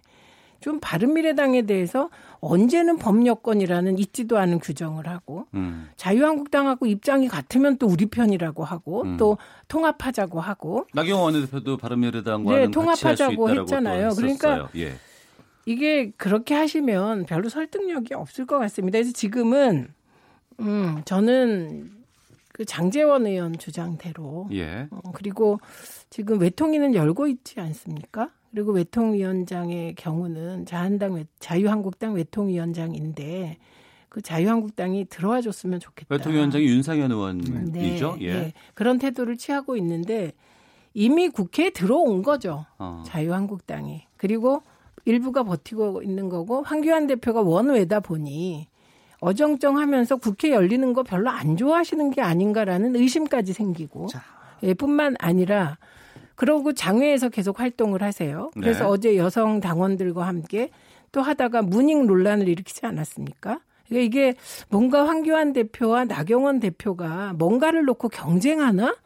좀 0.64 0.80
바른미래당에 0.80 1.66
대해서 1.66 2.08
언제는 2.40 2.96
범여권이라는 2.96 3.98
있지도 3.98 4.38
않은 4.38 4.60
규정을 4.60 5.06
하고 5.06 5.46
음. 5.52 5.90
자유한국당하고 5.96 6.86
입장이 6.86 7.28
같으면 7.28 7.76
또 7.76 7.86
우리 7.86 8.06
편이라고 8.06 8.64
하고 8.64 9.02
음. 9.02 9.18
또 9.18 9.36
통합하자고 9.68 10.40
하고 10.40 10.86
나경원 10.94 11.34
원내대표도 11.34 11.76
바른미래당과는 11.76 12.58
네, 12.58 12.70
통합하자고 12.70 13.50
했잖아요. 13.50 14.08
또 14.08 14.14
그러니까. 14.16 14.70
예. 14.76 14.94
이게 15.66 16.12
그렇게 16.16 16.54
하시면 16.54 17.26
별로 17.26 17.50
설득력이 17.50 18.14
없을 18.14 18.46
것 18.46 18.58
같습니다. 18.60 18.96
그래서 18.96 19.12
지금은 19.12 19.88
음 20.60 21.02
저는 21.04 21.90
그 22.54 22.64
장재원 22.64 23.26
의원 23.26 23.58
주장대로 23.58 24.48
예. 24.52 24.88
어, 24.90 25.12
그리고 25.12 25.60
지금 26.08 26.40
외통위는 26.40 26.94
열고 26.94 27.26
있지 27.26 27.60
않습니까? 27.60 28.30
그리고 28.54 28.70
외통위원장의 28.70 29.96
경우는 29.96 30.64
자한당 30.64 31.14
외- 31.14 31.26
자유한국당 31.40 32.14
외통위원장인데 32.14 33.56
그 34.08 34.22
자유한국당이 34.22 35.06
들어와 35.06 35.40
줬으면 35.40 35.80
좋겠다. 35.80 36.06
외통위원장이 36.14 36.64
윤상현 36.64 37.10
의원이죠. 37.10 38.16
예. 38.20 38.32
네. 38.32 38.52
그런 38.74 38.98
태도를 38.98 39.36
취하고 39.38 39.76
있는데 39.76 40.32
이미 40.92 41.28
국회에 41.28 41.70
들어온 41.70 42.22
거죠. 42.22 42.64
어. 42.78 43.02
자유한국당이. 43.04 44.04
그리고 44.16 44.62
일부가 45.04 45.42
버티고 45.42 46.02
있는 46.04 46.28
거고 46.28 46.62
황교안 46.62 47.08
대표가 47.08 47.40
원외다 47.42 47.98
보니 47.98 48.68
어정쩡하면서 49.20 50.16
국회 50.16 50.52
열리는 50.52 50.92
거 50.92 51.02
별로 51.02 51.28
안 51.30 51.56
좋아하시는 51.56 52.10
게 52.12 52.20
아닌가라는 52.22 52.94
의심까지 52.94 53.52
생기고 53.52 54.06
예, 54.62 54.74
뿐만 54.74 55.16
아니라 55.18 55.76
그러고 56.34 56.72
장외에서 56.72 57.28
계속 57.28 57.60
활동을 57.60 58.02
하세요. 58.02 58.50
그래서 58.54 58.84
네. 58.84 58.90
어제 58.90 59.16
여성 59.16 59.60
당원들과 59.60 60.26
함께 60.26 60.70
또 61.12 61.22
하다가 61.22 61.62
문익 61.62 62.04
논란을 62.06 62.48
일으키지 62.48 62.86
않았습니까? 62.86 63.60
그러니까 63.88 64.06
이게 64.06 64.34
뭔가 64.68 65.06
황교안 65.06 65.52
대표와 65.52 66.04
나경원 66.04 66.60
대표가 66.60 67.34
뭔가를 67.34 67.84
놓고 67.84 68.08
경쟁하나? 68.08 68.96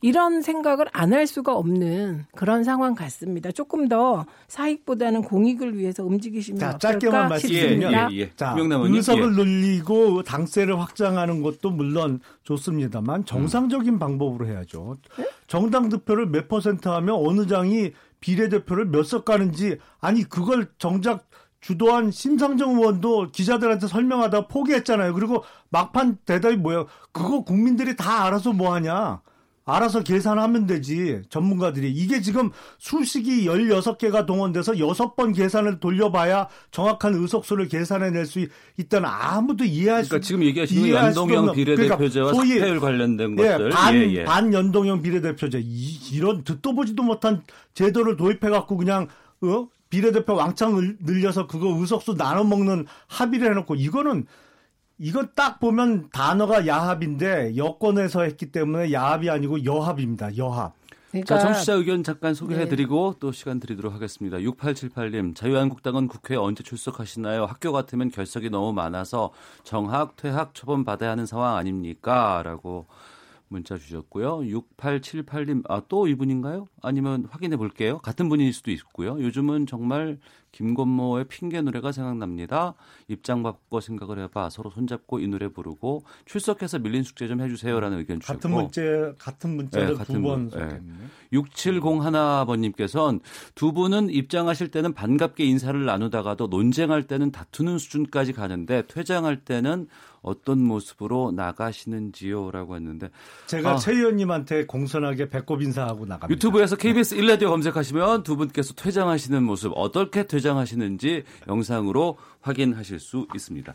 이런 0.00 0.42
생각을 0.42 0.86
안 0.92 1.12
할 1.12 1.26
수가 1.26 1.56
없는 1.56 2.26
그런 2.36 2.62
상황 2.64 2.94
같습니다. 2.94 3.50
조금 3.50 3.88
더 3.88 4.26
사익보다는 4.46 5.22
공익을 5.22 5.76
위해서 5.76 6.04
움직이시면 6.04 6.60
자, 6.60 6.68
어떨까 6.68 6.78
짧게만 6.98 7.28
말씀드리면 7.30 8.12
예, 8.12 8.16
예. 8.16 8.30
자, 8.36 8.50
김영남 8.52 8.78
의원님, 8.80 8.96
의석을 8.96 9.22
예. 9.32 9.42
늘리고 9.44 10.22
당세를 10.22 10.78
확장하는 10.78 11.42
것도 11.42 11.70
물론 11.70 12.20
좋습니다만 12.44 13.24
정상적인 13.24 13.98
방법으로 13.98 14.46
해야죠. 14.46 14.98
정당 15.46 15.88
득표를 15.88 16.26
몇 16.26 16.46
퍼센트 16.48 16.88
하면 16.88 17.14
어느 17.16 17.46
장이 17.46 17.92
비례대표를 18.20 18.86
몇 18.86 19.02
석 19.04 19.24
가는지 19.24 19.78
아니 20.00 20.22
그걸 20.24 20.68
정작 20.78 21.26
주도한 21.60 22.10
심상정 22.12 22.76
의원도 22.76 23.30
기자들한테 23.32 23.88
설명하다 23.88 24.46
포기했잖아요. 24.48 25.14
그리고 25.14 25.42
막판 25.70 26.18
대답이 26.24 26.56
뭐예요? 26.56 26.86
그거 27.12 27.42
국민들이 27.42 27.96
다 27.96 28.24
알아서 28.26 28.52
뭐 28.52 28.74
하냐? 28.74 29.20
알아서 29.68 30.02
계산하면 30.02 30.66
되지. 30.66 31.20
전문가들이. 31.28 31.90
이게 31.90 32.20
지금 32.22 32.50
수식이 32.78 33.46
16개가 33.46 34.24
동원돼서 34.24 34.72
6번 34.72 35.34
계산을 35.36 35.78
돌려봐야 35.78 36.48
정확한 36.70 37.14
의석수를 37.14 37.68
계산해낼 37.68 38.24
수 38.24 38.46
있다는 38.78 39.08
아무도 39.10 39.64
이해할 39.64 40.04
수 40.04 40.10
그러니까 40.10 40.26
지금 40.26 40.42
얘기하시는 40.44 40.88
연동형 40.88 41.52
비례대표제와 41.52 42.32
그러니까 42.32 42.54
사퇴율 42.56 42.80
관련된 42.80 43.38
예, 43.38 43.48
것들. 43.52 43.68
반, 43.70 43.94
예, 43.94 44.12
예. 44.14 44.24
반연동형 44.24 45.02
비례대표제. 45.02 45.60
이, 45.62 46.18
런 46.20 46.42
듣도 46.44 46.74
보지도 46.74 47.02
못한 47.02 47.42
제도를 47.74 48.16
도입해갖고 48.16 48.76
그냥, 48.76 49.08
어? 49.42 49.68
비례대표 49.90 50.34
왕창 50.34 50.76
을- 50.76 50.96
늘려서 51.00 51.46
그거 51.46 51.68
의석수 51.78 52.16
나눠 52.16 52.44
먹는 52.44 52.86
합의를 53.06 53.50
해놓고 53.50 53.74
이거는 53.74 54.26
이건 54.98 55.30
딱 55.34 55.60
보면 55.60 56.10
단어가 56.12 56.66
야합인데 56.66 57.56
여권에서 57.56 58.22
했기 58.22 58.50
때문에 58.50 58.92
야합이 58.92 59.30
아니고 59.30 59.64
여합입니다. 59.64 60.36
여합. 60.36 60.74
자, 61.24 61.38
청취자 61.38 61.72
의견 61.74 62.02
잠깐 62.04 62.34
소개해드리고 62.34 63.12
네. 63.12 63.18
또 63.18 63.32
시간 63.32 63.60
드리도록 63.60 63.94
하겠습니다. 63.94 64.36
6878님, 64.38 65.34
자유한국당은 65.34 66.06
국회에 66.06 66.36
언제 66.36 66.62
출석하시나요? 66.62 67.46
학교 67.46 67.72
같으면 67.72 68.10
결석이 68.10 68.50
너무 68.50 68.74
많아서 68.74 69.30
정학, 69.64 70.16
퇴학 70.16 70.54
처분 70.54 70.84
받아야 70.84 71.12
하는 71.12 71.24
상황 71.24 71.56
아닙니까? 71.56 72.42
라고 72.44 72.86
문자 73.48 73.76
주셨고요. 73.78 74.38
6878님, 74.40 75.62
아, 75.70 75.82
또 75.88 76.06
이분인가요? 76.06 76.66
아니면 76.82 77.26
확인해 77.30 77.56
볼게요. 77.56 77.98
같은 77.98 78.28
분일 78.28 78.52
수도 78.52 78.70
있고요. 78.70 79.20
요즘은 79.20 79.66
정말 79.66 80.18
김건모의 80.52 81.26
핑계 81.28 81.60
노래가 81.60 81.92
생각납니다. 81.92 82.74
입장 83.06 83.42
바꿔 83.42 83.80
생각을 83.80 84.18
해봐. 84.20 84.48
서로 84.50 84.70
손잡고 84.70 85.18
이 85.20 85.28
노래 85.28 85.48
부르고 85.48 86.04
출석해서 86.24 86.78
밀린 86.78 87.02
숙제 87.02 87.28
좀 87.28 87.40
해주세요라는 87.42 87.98
의견 87.98 88.20
주셨고 88.20 88.38
같은 88.40 88.50
문제 88.54 89.12
같은 89.18 89.56
문자를 89.56 89.96
네, 89.98 90.04
두번 90.04 90.48
문- 90.48 90.50
네. 90.50 90.80
6701번님께서는 91.32 93.20
두 93.54 93.72
분은 93.72 94.10
입장하실 94.10 94.70
때는 94.70 94.94
반갑게 94.94 95.44
인사를 95.44 95.84
나누다가도 95.84 96.46
논쟁할 96.48 97.06
때는 97.06 97.30
다투는 97.30 97.78
수준까지 97.78 98.32
가는데 98.32 98.84
퇴장할 98.88 99.44
때는 99.44 99.86
어떤 100.22 100.62
모습으로 100.62 101.32
나가시는지요라고 101.32 102.76
했는데 102.76 103.10
제가 103.46 103.72
아, 103.72 103.76
최 103.76 103.92
의원님한테 103.92 104.66
공손하게 104.66 105.28
배꼽 105.30 105.62
인사하고 105.62 106.06
나갑니다. 106.06 106.30
유튜브에서 106.30 106.76
KBS 106.76 107.16
1라디오 107.16 107.48
검색하시면 107.48 108.22
두 108.24 108.36
분께서 108.36 108.74
퇴장하시는 108.74 109.42
모습 109.42 109.72
어떻게 109.74 110.26
퇴장하시는지 110.26 111.24
영상으로 111.46 112.18
확인하실 112.40 112.98
수 113.00 113.26
있습니다. 113.34 113.74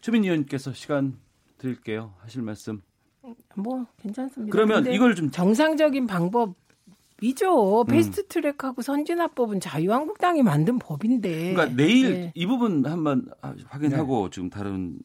최민 0.00 0.24
의원께서 0.24 0.72
시간 0.72 1.18
드릴게요. 1.58 2.14
하실 2.20 2.42
말씀. 2.42 2.82
뭐 3.56 3.86
괜찮습니다. 4.00 4.52
그러면 4.52 4.86
이걸 4.92 5.14
좀- 5.14 5.30
정상적인 5.30 6.06
방법 6.06 6.54
이죠. 7.20 7.84
패스트 7.84 8.28
트랙하고 8.28 8.80
선진화법은 8.80 9.58
자유한국당이 9.58 10.42
만든 10.44 10.78
법인데. 10.78 11.52
그러니까 11.52 11.76
내일 11.76 12.10
네. 12.12 12.32
이 12.36 12.46
부분 12.46 12.86
한번 12.86 13.26
확인하고 13.66 14.30
지금 14.30 14.48
다른 14.50 14.98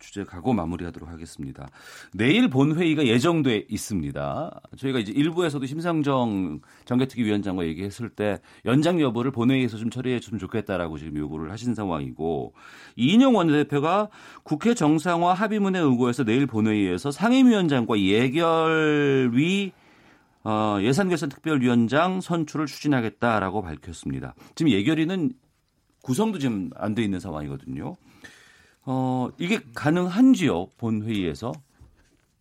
주제 0.00 0.24
가고 0.24 0.52
마무리하도록 0.52 1.08
하겠습니다. 1.08 1.68
내일 2.12 2.48
본회의가 2.48 3.06
예정돼 3.06 3.66
있습니다. 3.68 4.60
저희가 4.76 4.98
이제 4.98 5.12
일부에서도 5.12 5.64
심상정 5.66 6.60
정개특위 6.84 7.24
위원장과 7.24 7.66
얘기했을 7.66 8.08
때 8.08 8.38
연장 8.64 9.00
여부를 9.00 9.30
본회의에서 9.30 9.76
좀 9.76 9.90
처리해 9.90 10.20
줬으면 10.20 10.38
좋겠다라고 10.38 10.98
지금 10.98 11.16
요구를 11.16 11.50
하신 11.50 11.74
상황이고 11.74 12.54
이인영 12.96 13.34
원내대표가 13.34 14.08
국회 14.42 14.74
정상화 14.74 15.34
합의문에 15.34 15.78
의거해서 15.78 16.24
내일 16.24 16.46
본회의에서 16.46 17.10
상임위원장과 17.10 17.98
예결위 18.00 19.72
어, 20.44 20.78
예산결산 20.80 21.28
특별위원장 21.28 22.20
선출을 22.20 22.66
추진하겠다라고 22.66 23.60
밝혔습니다. 23.60 24.34
지금 24.54 24.72
예결위는 24.72 25.32
구성도 26.02 26.38
지금 26.38 26.70
안 26.76 26.94
돼 26.94 27.02
있는 27.02 27.20
상황이거든요. 27.20 27.96
어, 28.90 29.28
이게 29.38 29.60
가능한지요, 29.74 30.68
본회의에서? 30.78 31.52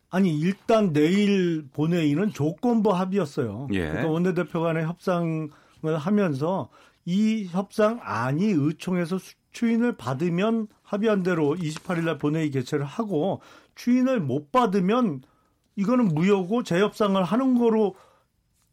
아니 0.10 0.34
일단 0.40 0.94
내일 0.94 1.68
본회의는 1.74 2.32
조건부 2.32 2.94
합의였어요. 2.94 3.68
예. 3.74 3.80
그러니까 3.88 4.08
원내대표 4.08 4.62
간의 4.62 4.86
협상을 4.86 5.50
하면서 5.98 6.70
이 7.04 7.46
협상 7.52 8.00
안이 8.02 8.46
의총에서 8.46 9.18
수- 9.18 9.36
추인을 9.52 9.98
받으면 9.98 10.68
합의한 10.84 11.24
대로 11.24 11.56
28일 11.56 12.06
날 12.06 12.18
본회의 12.18 12.50
개최를 12.52 12.86
하고 12.86 13.42
추인을 13.76 14.22
못 14.22 14.52
받으면 14.54 15.22
이거는 15.76 16.06
무효고 16.10 16.64
재협상을 16.64 17.22
하는 17.22 17.58
거로 17.58 17.96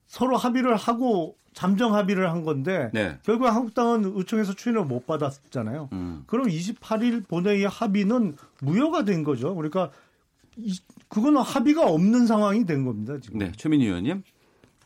서로 0.07 0.37
합의를 0.37 0.77
하고 0.77 1.37
잠정 1.55 1.95
합의를 1.95 2.31
한 2.31 2.45
건데 2.45 2.91
네. 2.93 3.17
결국 3.23 3.47
한국당은 3.47 4.13
의총에서 4.17 4.55
추인을 4.55 4.85
못 4.85 5.07
받았잖아요. 5.07 5.89
음. 5.93 6.25
그럼 6.27 6.49
28일 6.49 7.27
본회의 7.27 7.65
합의는 7.65 8.37
무효가 8.61 9.05
된 9.05 9.25
거죠. 9.25 9.55
그러니까 9.55 9.91
이, 10.57 10.79
그거는 11.09 11.41
합의가 11.41 11.87
없는 11.87 12.27
상황이 12.27 12.67
된 12.67 12.85
겁니다. 12.85 13.19
지금. 13.21 13.39
네, 13.39 13.53
최민희 13.57 13.87
의원님. 13.87 14.23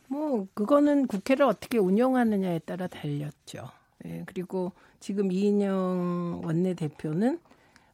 뭐 0.07 0.47
그거는 0.53 1.07
국회를 1.07 1.45
어떻게 1.45 1.77
운영하느냐에 1.77 2.59
따라 2.59 2.87
달렸죠. 2.87 3.69
예, 4.05 4.23
그리고 4.25 4.71
지금 4.99 5.31
이인영 5.31 6.41
원내대표는 6.43 7.39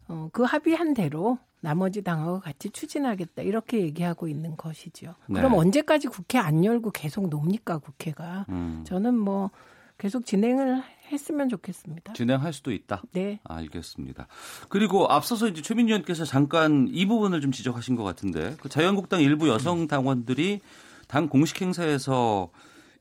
어, 0.07 0.30
그 0.32 0.43
합의한 0.43 0.93
대로 0.93 1.39
나머지 1.66 2.03
당하고 2.03 2.39
같이 2.41 2.70
추진하겠다 2.70 3.41
이렇게 3.41 3.82
얘기하고 3.82 4.28
있는 4.28 4.55
것이죠. 4.55 5.16
네. 5.28 5.39
그럼 5.39 5.55
언제까지 5.55 6.09
국회 6.09 6.38
안 6.38 6.63
열고 6.63 6.91
계속 6.91 7.28
놉니까 7.28 7.80
국회가? 7.80 8.45
음. 8.49 8.84
저는 8.86 9.18
뭐 9.18 9.49
계속 9.97 10.28
진행을 10.28 10.84
했으면 11.11 11.49
좋겠습니다. 11.49 12.13
진행할 12.13 12.53
수도 12.53 12.72
있다. 12.72 13.01
네. 13.13 13.39
알겠습니다. 13.43 14.28
그리고 14.70 15.07
앞서서 15.07 15.47
이제 15.47 15.63
최민희 15.63 15.91
의원께서 15.91 16.24
잠깐 16.24 16.88
이 16.91 17.07
부분을 17.07 17.41
좀 17.41 17.51
지적하신 17.51 17.95
것 17.95 18.03
같은데 18.03 18.55
그 18.59 18.70
자유한국당 18.70 19.22
일부 19.22 19.49
여성 19.49 19.88
당원들이 19.88 20.61
당 21.07 21.28
공식 21.30 21.61
행사에서 21.61 22.51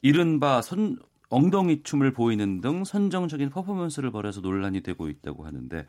이른바 0.01 0.63
선 0.63 0.97
엉덩이 1.29 1.83
춤을 1.83 2.15
보이는 2.15 2.63
등 2.63 2.85
선정적인 2.85 3.51
퍼포먼스를 3.51 4.11
벌여서 4.11 4.41
논란이 4.41 4.81
되고 4.83 5.09
있다고 5.09 5.45
하는데 5.45 5.85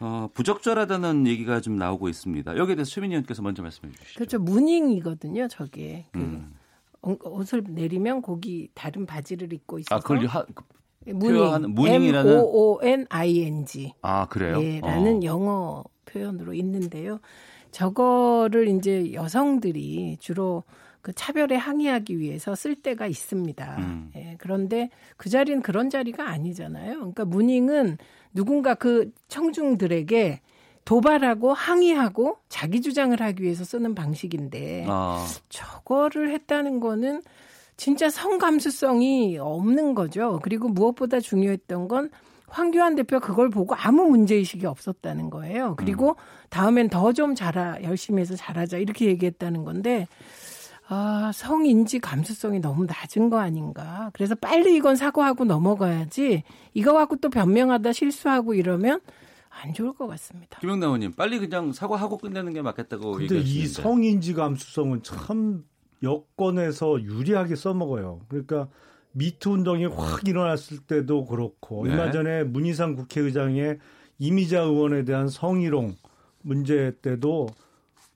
어, 0.00 0.28
부적절하다는 0.32 1.26
얘기가 1.26 1.60
좀 1.60 1.76
나오고 1.76 2.08
있습니다. 2.08 2.56
여기에 2.56 2.76
대해서 2.76 2.90
최민희 2.90 3.14
의원께서 3.14 3.42
먼저 3.42 3.62
말씀해 3.62 3.92
주시죠. 3.92 4.14
그렇죠. 4.18 4.38
무닝이거든요. 4.38 5.48
저게 5.48 6.06
그 6.12 6.18
음. 6.18 6.54
어- 7.02 7.16
옷을 7.22 7.64
내리면 7.68 8.22
거기 8.22 8.68
다른 8.74 9.04
바지를 9.06 9.52
입고 9.52 9.78
있어서 9.80 9.94
아, 9.94 10.00
그걸 10.00 10.26
하, 10.26 10.44
무닝, 11.04 11.18
표현하는 11.36 11.74
무닝이라는 11.74 12.32
M 12.32 12.38
O 12.38 12.74
O 12.74 12.80
N 12.82 13.06
I 13.10 13.38
N 13.40 13.66
G 13.66 13.92
아 14.02 14.26
그래요? 14.26 14.62
예, 14.62 14.80
라는 14.80 15.18
어. 15.18 15.24
영어 15.24 15.84
표현으로 16.06 16.54
있는데요. 16.54 17.20
저거를 17.70 18.68
이제 18.68 19.12
여성들이 19.12 20.16
주로 20.20 20.64
그 21.02 21.12
차별에 21.14 21.56
항의하기 21.56 22.18
위해서 22.18 22.54
쓸 22.54 22.74
때가 22.74 23.06
있습니다. 23.06 23.76
음. 23.78 24.10
예, 24.16 24.36
그런데 24.38 24.90
그 25.16 25.30
자리는 25.30 25.62
그런 25.62 25.88
자리가 25.88 26.28
아니잖아요. 26.28 26.96
그러니까 26.96 27.24
무닝은 27.24 27.96
누군가 28.34 28.74
그 28.74 29.10
청중들에게 29.28 30.40
도발하고 30.84 31.52
항의하고 31.52 32.38
자기 32.48 32.80
주장을 32.80 33.18
하기 33.20 33.42
위해서 33.42 33.64
쓰는 33.64 33.94
방식인데 33.94 34.86
아. 34.88 35.26
저거를 35.48 36.30
했다는 36.30 36.80
거는 36.80 37.22
진짜 37.76 38.10
성감수성이 38.10 39.38
없는 39.38 39.94
거죠. 39.94 40.40
그리고 40.42 40.68
무엇보다 40.68 41.20
중요했던 41.20 41.88
건 41.88 42.10
황교안 42.48 42.96
대표 42.96 43.20
그걸 43.20 43.48
보고 43.48 43.74
아무 43.74 44.04
문제의식이 44.06 44.66
없었다는 44.66 45.30
거예요. 45.30 45.76
그리고 45.78 46.16
다음엔 46.50 46.88
더 46.90 47.12
좀 47.12 47.34
잘하, 47.34 47.80
열심히 47.82 48.20
해서 48.20 48.34
잘하자 48.36 48.78
이렇게 48.78 49.06
얘기했다는 49.06 49.64
건데, 49.64 50.08
아, 50.92 51.30
성인지 51.32 52.00
감수성이 52.00 52.58
너무 52.58 52.84
낮은 52.84 53.30
거 53.30 53.38
아닌가. 53.38 54.10
그래서 54.12 54.34
빨리 54.34 54.74
이건 54.74 54.96
사과하고 54.96 55.44
넘어가야지 55.44 56.42
이거 56.74 56.92
갖고 56.92 57.14
또 57.16 57.30
변명하다 57.30 57.92
실수하고 57.92 58.54
이러면 58.54 59.00
안 59.50 59.72
좋을 59.72 59.92
것 59.92 60.08
같습니다. 60.08 60.58
김영남 60.58 60.88
의원님 60.88 61.12
빨리 61.12 61.38
그냥 61.38 61.72
사과하고 61.72 62.18
끝내는 62.18 62.52
게 62.52 62.60
맞겠다고 62.60 63.12
근데 63.12 63.36
이 63.36 63.38
얘기하시는데. 63.38 63.82
성인지 63.82 64.34
감수성은 64.34 65.04
참 65.04 65.64
여권에서 66.02 67.00
유리하게 67.02 67.54
써먹어요. 67.54 68.22
그러니까 68.28 68.66
미투 69.12 69.50
운동이 69.50 69.86
확 69.86 70.26
일어났을 70.26 70.78
때도 70.78 71.26
그렇고 71.26 71.86
네. 71.86 71.92
얼마 71.92 72.10
전에 72.10 72.42
문희상 72.42 72.96
국회의장의 72.96 73.78
이미자 74.18 74.62
의원에 74.62 75.04
대한 75.04 75.28
성희롱 75.28 75.94
문제 76.42 76.96
때도 77.00 77.48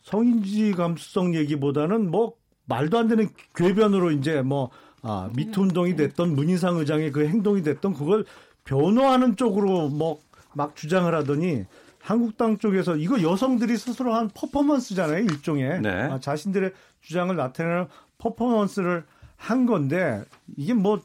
성인지 0.03 0.73
감수성 0.73 1.37
얘기보다는 1.37 2.11
뭐 2.11 2.35
말도 2.67 2.99
안 2.99 3.09
되는 3.09 3.29
궤변으로 3.55 4.11
이제 4.13 4.43
뭐 4.43 4.71
아, 5.03 5.29
미투 5.35 5.63
운동이 5.63 5.97
됐던 5.97 6.35
문희상 6.35 6.79
의장의 6.79 7.13
그 7.13 7.27
행동이 7.27 7.63
됐던 7.63 7.95
그걸 7.95 8.25
변호하는 8.65 9.37
쪽으로 9.37 9.89
뭐 9.89 10.25
막 10.55 10.75
주장을 10.75 11.13
하더니 11.15 11.65
한국당 12.01 12.59
쪽에서 12.59 12.97
이거 12.97 13.23
여성들이 13.23 13.77
스스로 13.77 14.15
한 14.15 14.31
퍼포먼스잖아요 14.35 15.25
일종의 15.25 15.81
네. 15.81 15.91
아, 15.91 16.21
자신들의 16.21 16.73
주장을 17.01 17.35
나타내는 17.35 17.87
퍼포먼스를 18.19 19.05
한 19.37 19.67
건데 19.67 20.23
이게 20.57 20.75
뭐 20.75 21.01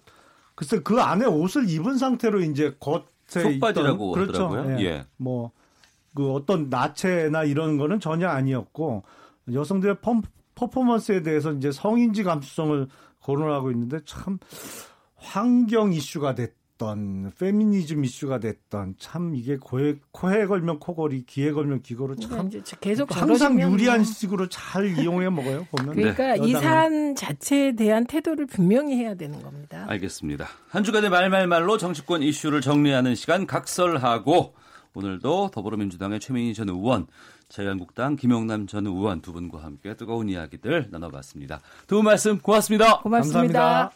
글쎄 0.55 0.80
그 0.80 1.01
안에 1.01 1.26
옷을 1.26 1.70
입은 1.70 1.97
상태로 1.97 2.41
이제 2.41 2.76
겉에 2.80 3.03
속바지라고 3.28 4.12
있던 4.12 4.26
그렇죠. 4.26 4.47
하더라고요. 4.47 4.82
예. 4.82 5.05
뭐그 5.18 6.34
어떤 6.34 6.70
나체나 6.70 7.43
이런 7.45 7.78
거는 7.78 7.99
전혀 7.99 8.28
아니었고 8.28 9.03
여성들의 9.51 9.99
펌, 10.01 10.22
퍼포먼스에 10.60 11.22
대해서 11.22 11.53
이제 11.53 11.72
성인지 11.72 12.24
감수성을 12.24 12.88
거론하고 13.22 13.72
있는데 13.72 13.99
참 14.05 14.39
환경 15.16 15.93
이슈가 15.93 16.36
됐던 16.36 17.32
페미니즘 17.39 18.03
이슈가 18.03 18.39
됐던 18.39 18.95
참 18.97 19.36
이게 19.36 19.57
코에, 19.57 19.95
코에 20.12 20.45
걸면 20.47 20.80
코걸이 20.80 21.26
귀에 21.26 21.51
걸면 21.51 21.82
귀걸이 21.82 22.18
참 22.20 22.30
그러니까 22.30 22.57
이제 22.60 22.76
계속 22.80 23.16
항상 23.16 23.38
저러시면 23.57 23.72
유리한 23.72 23.97
뭐. 23.99 24.05
식으로 24.05 24.49
잘 24.49 24.97
이용해 24.97 25.30
먹어요 25.30 25.66
보면 25.72 25.95
그러니까 25.95 26.36
이 26.36 26.53
여당은. 26.53 26.62
사안 26.62 27.16
자체에 27.16 27.76
대한 27.76 28.05
태도를 28.05 28.45
분명히 28.45 28.95
해야 28.95 29.16
되는 29.16 29.41
겁니다. 29.41 29.86
알겠습니다. 29.88 30.47
한 30.70 30.84
주간의 30.84 31.10
말말말로 31.10 31.78
정치권 31.78 32.22
이슈를 32.24 32.62
정리하는 32.62 33.16
시간 33.16 33.45
각설하고 33.45 34.55
오늘도 34.93 35.51
더불어민주당의 35.51 36.20
최민희 36.20 36.53
전 36.53 36.70
의원, 36.70 37.07
자유한국당 37.50 38.16
김영남 38.16 38.68
전 38.68 38.86
의원 38.86 39.22
두 39.22 39.34
분과 39.34 39.62
함께 39.64 39.95
뜨거운 39.95 40.30
이야기들 40.30 40.88
나눠봤습니다. 40.91 41.62
두 41.88 41.95
분 41.97 42.06
말씀 42.06 42.39
고맙습니다. 42.39 43.00
고맙습니다. 43.02 43.91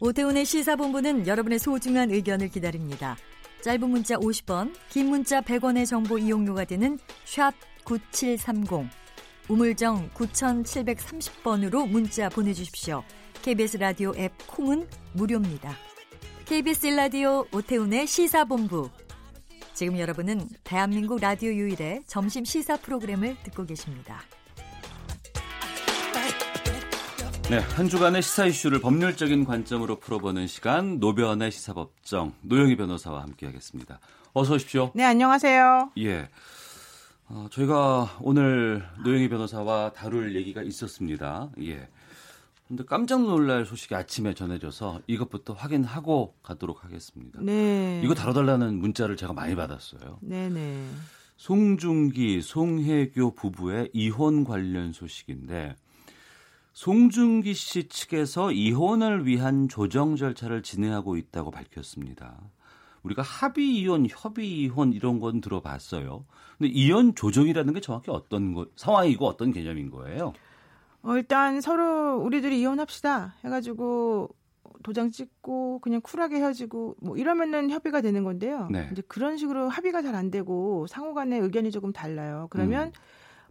오태훈의 0.00 0.44
시사본부는 0.44 1.26
여러분의 1.26 1.58
소중한 1.58 2.10
의견을 2.10 2.48
기다립니다. 2.48 3.16
짧은 3.62 3.88
문자 3.88 4.16
50번, 4.16 4.74
긴 4.90 5.08
문자 5.08 5.40
100원의 5.40 5.86
정보 5.86 6.18
이용료가 6.18 6.64
되는 6.64 6.98
샵 7.24 7.52
9730, 7.84 8.88
우물정 9.48 10.10
9730번으로 10.10 11.88
문자 11.88 12.28
보내주십시오. 12.28 13.02
KBS 13.42 13.78
라디오 13.78 14.12
앱 14.16 14.32
콩은 14.46 14.86
무료입니다. 15.14 15.74
KBS 16.46 16.86
라디오 16.86 17.44
오태훈의 17.52 18.06
시사본부. 18.06 18.88
지금 19.74 19.98
여러분은 19.98 20.48
대한민국 20.62 21.20
라디오 21.20 21.50
유일의 21.50 22.04
점심 22.06 22.44
시사 22.44 22.76
프로그램을 22.76 23.36
듣고 23.42 23.66
계십니다. 23.66 24.20
네, 27.50 27.58
한 27.58 27.88
주간의 27.88 28.22
시사 28.22 28.46
이슈를 28.46 28.80
법률적인 28.80 29.44
관점으로 29.44 29.98
풀어보는 29.98 30.46
시간 30.46 31.00
노변의 31.00 31.50
시사법정 31.50 32.34
노영희 32.42 32.76
변호사와 32.76 33.22
함께하겠습니다. 33.22 33.98
어서 34.32 34.54
오십시오. 34.54 34.92
네, 34.94 35.02
안녕하세요. 35.02 35.90
예, 35.98 36.28
어, 37.28 37.48
저희가 37.50 38.18
오늘 38.20 38.88
노영희 39.04 39.28
변호사와 39.28 39.92
다룰 39.94 40.36
얘기가 40.36 40.62
있었습니다. 40.62 41.50
예. 41.62 41.88
근데 42.68 42.84
깜짝 42.84 43.22
놀랄 43.22 43.64
소식이 43.64 43.94
아침에 43.94 44.34
전해져서 44.34 45.02
이것부터 45.06 45.52
확인하고 45.52 46.34
가도록 46.42 46.84
하겠습니다. 46.84 47.40
네. 47.40 48.00
이거 48.04 48.14
다뤄달라는 48.14 48.78
문자를 48.78 49.16
제가 49.16 49.32
많이 49.32 49.54
받았어요. 49.54 50.18
네네. 50.20 50.88
송중기, 51.36 52.42
송혜교 52.42 53.34
부부의 53.34 53.90
이혼 53.92 54.44
관련 54.44 54.92
소식인데 54.92 55.76
송중기 56.72 57.54
씨 57.54 57.88
측에서 57.88 58.52
이혼을 58.52 59.26
위한 59.26 59.68
조정 59.68 60.16
절차를 60.16 60.62
진행하고 60.62 61.16
있다고 61.16 61.50
밝혔습니다. 61.50 62.36
우리가 63.02 63.22
합의 63.22 63.76
이혼, 63.76 64.06
협의 64.10 64.50
이혼 64.62 64.92
이런 64.92 65.20
건 65.20 65.40
들어봤어요. 65.40 66.24
근데 66.58 66.72
이혼 66.72 67.14
조정이라는 67.14 67.72
게 67.74 67.80
정확히 67.80 68.10
어떤 68.10 68.52
거, 68.52 68.66
상황이고 68.74 69.26
어떤 69.26 69.52
개념인 69.52 69.90
거예요? 69.90 70.32
어, 71.06 71.16
일단 71.16 71.60
서로 71.60 72.18
우리들이 72.18 72.60
이혼합시다 72.60 73.36
해가지고 73.44 74.28
도장 74.82 75.10
찍고 75.10 75.78
그냥 75.80 76.00
쿨하게 76.00 76.36
헤어지고 76.36 76.96
뭐 77.00 77.16
이러면은 77.16 77.70
협의가 77.70 78.00
되는 78.00 78.24
건데요. 78.24 78.68
네. 78.70 78.88
이제 78.92 79.02
그런 79.08 79.36
식으로 79.36 79.68
합의가 79.68 80.02
잘 80.02 80.14
안 80.16 80.30
되고 80.30 80.86
상호간의 80.88 81.40
의견이 81.40 81.70
조금 81.70 81.92
달라요. 81.92 82.48
그러면 82.50 82.88
음. 82.88 82.92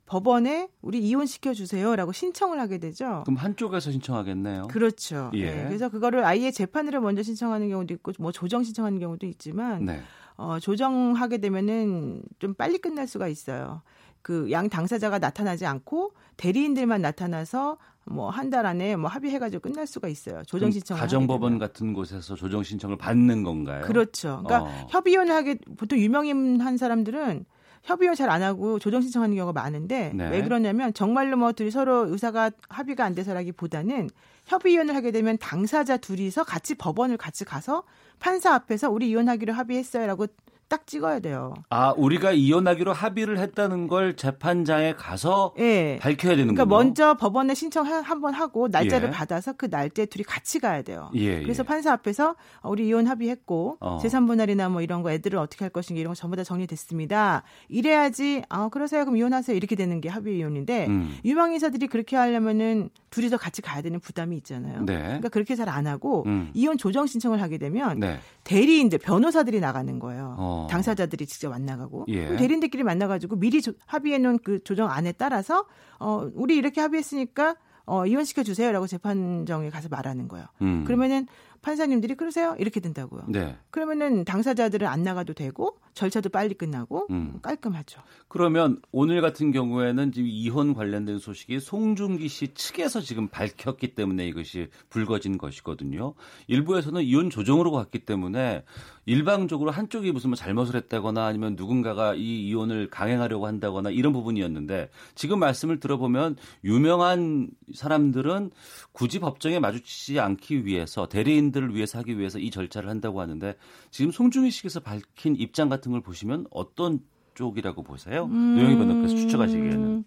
법원에 0.05 0.69
우리 0.81 0.99
이혼 0.99 1.25
시켜 1.25 1.53
주세요라고 1.53 2.11
신청을 2.11 2.59
하게 2.59 2.77
되죠. 2.77 3.23
그럼 3.25 3.37
한쪽에서 3.37 3.91
신청하겠네요. 3.91 4.67
그렇죠. 4.67 5.31
예. 5.33 5.51
네, 5.51 5.63
그래서 5.67 5.89
그거를 5.89 6.23
아예 6.25 6.51
재판으로 6.51 7.01
먼저 7.01 7.23
신청하는 7.23 7.69
경우도 7.69 7.93
있고 7.95 8.11
뭐 8.19 8.31
조정 8.31 8.63
신청하는 8.63 8.99
경우도 8.99 9.25
있지만 9.27 9.85
네. 9.85 10.01
어, 10.37 10.59
조정하게 10.59 11.39
되면은 11.39 12.21
좀 12.39 12.53
빨리 12.53 12.77
끝날 12.77 13.07
수가 13.07 13.27
있어요. 13.27 13.81
그 14.25 14.49
양 14.49 14.69
당사자가 14.69 15.19
나타나지 15.19 15.67
않고 15.67 16.13
대리인들만 16.37 16.99
나타나서 16.99 17.77
뭐 18.05 18.31
한 18.31 18.49
달 18.49 18.65
안에 18.65 18.95
뭐 18.95 19.07
합의해가지고 19.07 19.61
끝날 19.61 19.85
수가 19.85 20.07
있어요. 20.07 20.41
조정 20.47 20.71
신청. 20.71 20.97
가정법원 20.97 21.59
같은 21.59 21.93
곳에서 21.93 22.33
조정 22.33 22.63
신청을 22.63 22.97
받는 22.97 23.43
건가요? 23.43 23.81
그렇죠. 23.85 24.41
그러니까 24.43 24.63
어. 24.63 24.87
협의혼을 24.89 25.31
하게 25.33 25.57
보통 25.77 25.99
유명인 25.99 26.59
한 26.59 26.77
사람들은 26.77 27.45
협의혼 27.83 28.15
잘안 28.15 28.41
하고 28.41 28.79
조정 28.79 29.01
신청하는 29.01 29.35
경우가 29.35 29.53
많은데 29.61 30.11
네. 30.15 30.27
왜 30.29 30.41
그러냐면 30.41 30.91
정말로 30.91 31.37
뭐 31.37 31.51
둘이 31.51 31.69
서로 31.69 32.07
의사가 32.11 32.49
합의가 32.67 33.05
안 33.05 33.13
돼서라기보다는 33.13 34.09
협의혼을 34.45 34.95
하게 34.95 35.11
되면 35.11 35.37
당사자 35.37 35.97
둘이서 35.97 36.45
같이 36.45 36.73
법원을 36.73 37.17
같이 37.17 37.45
가서 37.45 37.83
판사 38.19 38.55
앞에서 38.55 38.89
우리 38.89 39.09
이혼하기로 39.09 39.53
합의했어요라고 39.53 40.25
딱 40.67 40.87
찍어야 40.87 41.19
돼요. 41.19 41.53
아, 41.69 41.93
우리가 41.95 42.31
이혼하기로 42.31 42.91
합의를 42.91 43.37
했다는 43.37 43.87
걸 43.87 44.15
재판장에 44.15 44.93
가서 44.95 45.53
예. 45.59 45.99
밝혀야 46.01 46.31
되는군요. 46.35 46.55
그러니까 46.55 46.65
먼저 46.65 47.17
법원에 47.17 47.53
신청 47.53 47.85
한번 47.85 48.33
하고 48.33 48.67
날짜를 48.67 49.09
예. 49.09 49.11
받아서 49.11 49.53
그 49.53 49.67
날짜에 49.69 50.07
둘이 50.07 50.23
같이 50.23 50.59
가야 50.59 50.81
돼요. 50.81 51.11
예, 51.13 51.41
그래서 51.43 51.63
예. 51.63 51.67
판사 51.67 51.91
앞에서 51.93 52.35
어, 52.61 52.69
우리 52.69 52.87
이혼 52.87 53.05
합의했고 53.05 53.77
어. 53.79 53.99
재산 54.01 54.25
분할이나 54.25 54.69
뭐 54.69 54.81
이런 54.81 55.03
거 55.03 55.11
애들을 55.11 55.37
어떻게 55.37 55.65
할 55.65 55.69
것인가 55.69 55.99
이런 55.99 56.11
거 56.11 56.15
전부 56.15 56.35
다 56.35 56.43
정리됐습니다. 56.43 57.43
이래야지 57.69 58.43
아 58.49 58.69
그러세요 58.69 59.05
그럼 59.05 59.17
이혼하세요 59.17 59.55
이렇게 59.55 59.75
되는 59.75 60.01
게 60.01 60.09
합의 60.09 60.37
이혼인데 60.39 60.87
음. 60.87 61.15
유망인사들이 61.23 61.87
그렇게 61.87 62.15
하려면은 62.15 62.89
둘이서 63.11 63.37
같이 63.37 63.61
가야 63.61 63.81
되는 63.81 63.99
부담이 63.99 64.35
있잖아요. 64.37 64.81
네. 64.85 64.97
그러니까 64.97 65.29
그렇게 65.29 65.55
잘 65.55 65.65
안 65.65 65.87
하고 65.87 66.23
음. 66.27 66.51
이혼 66.53 66.77
조정 66.77 67.07
신청을 67.07 67.41
하게 67.41 67.57
되면 67.57 67.99
네. 67.99 68.19
대리인들 68.45 68.99
변호사들이 68.99 69.59
나가는 69.59 69.99
거예요. 69.99 70.35
어. 70.37 70.67
당사자들이 70.69 71.25
직접 71.25 71.51
안 71.51 71.65
나가고 71.65 72.05
예. 72.07 72.35
대리인들끼리 72.37 72.83
만나가지고 72.83 73.35
미리 73.37 73.61
조- 73.61 73.73
합의해놓은 73.87 74.39
그 74.43 74.63
조정 74.63 74.89
안에 74.89 75.11
따라서 75.13 75.65
어 75.99 76.29
우리 76.35 76.55
이렇게 76.55 76.79
합의했으니까 76.79 77.55
어 77.85 78.05
이혼시켜 78.05 78.43
주세요라고 78.43 78.87
재판정에 78.87 79.69
가서 79.69 79.89
말하는 79.89 80.27
거예요. 80.27 80.45
음. 80.61 80.83
그러면은 80.85 81.27
판사님들이 81.61 82.15
그러세요 82.15 82.55
이렇게 82.59 82.79
된다고요. 82.79 83.23
네. 83.27 83.57
그러면은 83.71 84.23
당사자들은 84.23 84.87
안 84.87 85.01
나가도 85.03 85.33
되고 85.33 85.77
절차도 85.95 86.29
빨리 86.29 86.53
끝나고 86.53 87.07
음. 87.09 87.39
깔끔하죠. 87.41 88.01
그러면 88.27 88.81
오늘 88.91 89.21
같은 89.21 89.51
경우에는 89.51 90.11
지금 90.11 90.27
이혼 90.29 90.73
관련된 90.73 91.19
소식이 91.19 91.61
송중기 91.61 92.27
씨 92.27 92.53
측에서 92.53 92.99
지금 92.99 93.29
밝혔기 93.29 93.95
때문에 93.95 94.27
이것이 94.27 94.67
불거진 94.89 95.37
것이거든요. 95.37 96.13
일부에서는 96.47 97.01
이혼 97.01 97.29
조정으로 97.29 97.71
갔기 97.71 97.99
때문에 97.99 98.63
일방적으로 99.05 99.71
한쪽이 99.71 100.11
무슨 100.11 100.31
뭐 100.31 100.35
잘못을 100.35 100.75
했다거나 100.75 101.25
아니면 101.25 101.55
누군가가 101.55 102.15
이 102.15 102.47
이혼을 102.47 102.89
강행하려고 102.89 103.47
한다거나 103.47 103.89
이런 103.89 104.11
부분이었는데 104.11 104.89
지금 105.13 105.39
말씀을 105.39 105.79
들어보면 105.79 106.35
유명한 106.63 107.49
사람들은 107.73 108.51
굳이 108.91 109.19
법정에 109.19 109.59
마주치지 109.59 110.19
않기 110.19 110.65
위해서 110.65 111.07
대리인들을 111.07 111.73
위해서 111.73 111.99
하기 111.99 112.17
위해서 112.17 112.39
이 112.39 112.51
절차를 112.51 112.89
한다고 112.89 113.21
하는데 113.21 113.55
지금 113.91 114.11
송중기 114.11 114.51
씨께서 114.51 114.81
밝힌 114.81 115.35
입장 115.37 115.69
같은 115.69 115.84
걸 115.91 116.01
보시면 116.01 116.47
어떤 116.51 116.99
쪽이라고 117.33 117.83
보세요? 117.83 118.25
음. 118.25 118.55
노영희 118.55 118.77
변호사께서 118.77 119.15
추측하시기에는. 119.15 120.05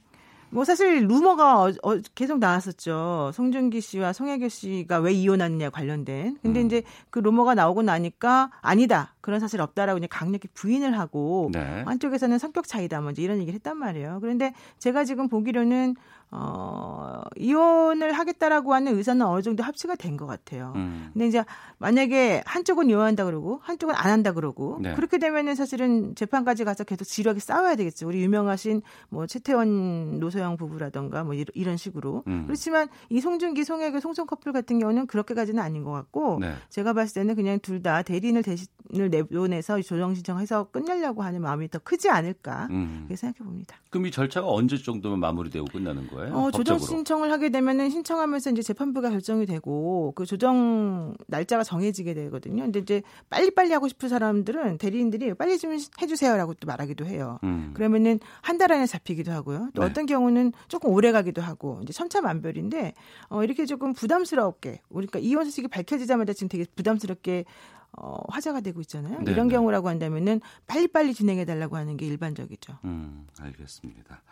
뭐 0.51 0.65
사실 0.65 1.07
루머가 1.07 1.63
어, 1.63 1.73
어, 1.83 1.99
계속 2.15 2.39
나왔었죠. 2.39 3.33
송중기 3.35 3.81
씨와 3.81 4.13
송혜교 4.13 4.49
씨가 4.49 4.99
왜 5.01 5.13
이혼하느냐 5.13 5.71
관련된. 5.71 6.39
근데 6.43 6.61
음. 6.61 6.67
이제 6.67 6.83
그 7.11 7.19
루머가 7.19 7.55
나오고 7.55 7.83
나니까 7.83 8.51
아니다. 8.63 9.15
그런 9.21 9.41
사실 9.41 9.61
없다라고 9.61 9.97
그냥 9.97 10.09
강력히 10.11 10.49
부인을 10.55 10.99
하고 10.99 11.51
네. 11.53 11.83
한쪽에서는 11.85 12.39
성격 12.39 12.67
차이다. 12.67 13.01
뭐 13.03 13.11
이제 13.11 13.23
이런 13.23 13.39
얘기를 13.39 13.55
했단 13.55 13.77
말이에요. 13.77 14.19
그런데 14.23 14.55
제가 14.79 15.05
지금 15.05 15.29
보기로는 15.29 15.97
어, 16.31 17.23
이혼을 17.37 18.13
하겠다라고 18.13 18.75
하는 18.75 18.97
의사는 18.97 19.25
어느 19.25 19.43
정도 19.43 19.63
합치가 19.63 19.95
된 19.97 20.19
것 20.19 20.27
같아요. 20.27 20.73
음. 20.75 21.11
근데 21.13 21.29
이제 21.29 21.45
만약에 21.79 22.43
한쪽은 22.45 22.91
이혼한다 22.91 23.25
그러고 23.25 23.61
한쪽은 23.63 23.95
안 23.95 24.11
한다 24.11 24.33
그러고 24.33 24.79
네. 24.83 24.95
그렇게 24.95 25.19
되면은 25.19 25.55
사실은 25.55 26.15
재판까지 26.17 26.65
가서 26.65 26.83
계속 26.83 27.05
지루하게 27.05 27.39
싸워야 27.41 27.77
되겠죠. 27.77 28.09
우리 28.09 28.21
유명하신 28.23 28.83
뭐 29.11 29.27
최태원 29.29 30.19
노소영 30.19 30.57
부부라던가 30.57 31.23
뭐 31.25 31.35
이런- 31.35 31.77
식으로. 31.77 32.25
음. 32.27 32.45
그렇지만 32.47 32.89
이 33.11 33.21
송중기 33.21 33.63
송혜교 33.63 34.01
송송 34.01 34.27
커플 34.27 34.53
같은 34.53 34.79
경우는 34.81 35.07
그렇게까지는 35.07 35.63
아닌 35.63 35.85
것 35.85 35.93
같고 35.93 36.39
네. 36.41 36.55
제가 36.71 36.93
봤을 36.95 37.15
때는 37.23 37.37
그냥 37.37 37.59
둘 37.61 37.79
다 37.79 38.03
대리인을 38.03 38.43
대신을 38.43 39.09
내보내서 39.11 39.81
조정 39.83 40.13
신청해서 40.17 40.65
끝내려고 40.73 41.23
하는 41.23 41.41
마음이 41.43 41.69
더 41.71 41.79
크지 41.79 42.11
않을까 42.11 42.67
음. 42.71 43.05
그렇게 43.07 43.15
생각해 43.15 43.45
봅니다. 43.45 43.77
그럼 43.91 44.07
이 44.07 44.11
절차가 44.11 44.49
언제 44.51 44.77
정도면 44.77 45.21
마무리되고 45.21 45.67
끝나는 45.67 46.09
거예요? 46.09 46.18
어, 46.33 46.51
조정. 46.51 46.79
신청을 46.79 47.33
하게 47.33 47.49
되면은 47.51 47.91
신청하면서 47.91 48.51
이제 48.51 48.63
재판부가 48.63 49.11
결정이 49.11 49.47
되고 49.47 50.13
그 50.15 50.27
조정 50.27 51.15
날짜가 51.27 51.65
정해지게 51.65 52.15
되거든요. 52.15 52.63
근데 52.65 52.81
이제 52.81 53.03
빨리빨리 53.31 53.73
하고 53.73 53.89
싶은 53.89 54.09
사람들은 54.09 54.79
대리인들이 54.79 55.35
빨리 55.35 55.59
좀 55.59 55.73
해주세요라고 56.01 56.55
또 56.55 56.67
말하기도 56.67 57.07
해요. 57.07 57.39
음. 57.45 57.73
그러면은 57.75 58.21
한 58.43 58.59
달 58.59 58.73
안에 58.73 58.87
잡히기도 58.87 59.31
하고요. 59.31 59.71
또 59.75 59.83
네. 59.83 59.89
어떤 59.89 60.05
경우는 60.07 60.53
조금 60.67 60.91
오래 60.91 61.13
가기도 61.13 61.41
하고 61.41 61.79
이제 61.85 61.93
천차만별인데 61.93 62.93
어, 63.29 63.45
이렇게 63.45 63.67
조금 63.67 63.93
부담스럽게 63.93 64.81
우리가 64.89 65.21
이혼 65.21 65.45
소식이 65.45 65.69
밝혀지자마자 65.69 66.33
지금 66.33 66.49
되게 66.49 66.65
부담스럽게 66.75 67.45
어, 67.93 68.17
화제가 68.29 68.61
되고 68.61 68.81
있잖아요. 68.81 69.21
네, 69.23 69.31
이런 69.33 69.49
네. 69.49 69.55
경우라고 69.55 69.89
한다면은 69.89 70.41
빨리빨리 70.67 71.15
진행해 71.15 71.45
달라고 71.45 71.77
하는 71.77 71.97
게 71.97 72.05
일반적이죠. 72.07 72.79
음, 72.85 73.27
알겠습니다. 73.41 74.23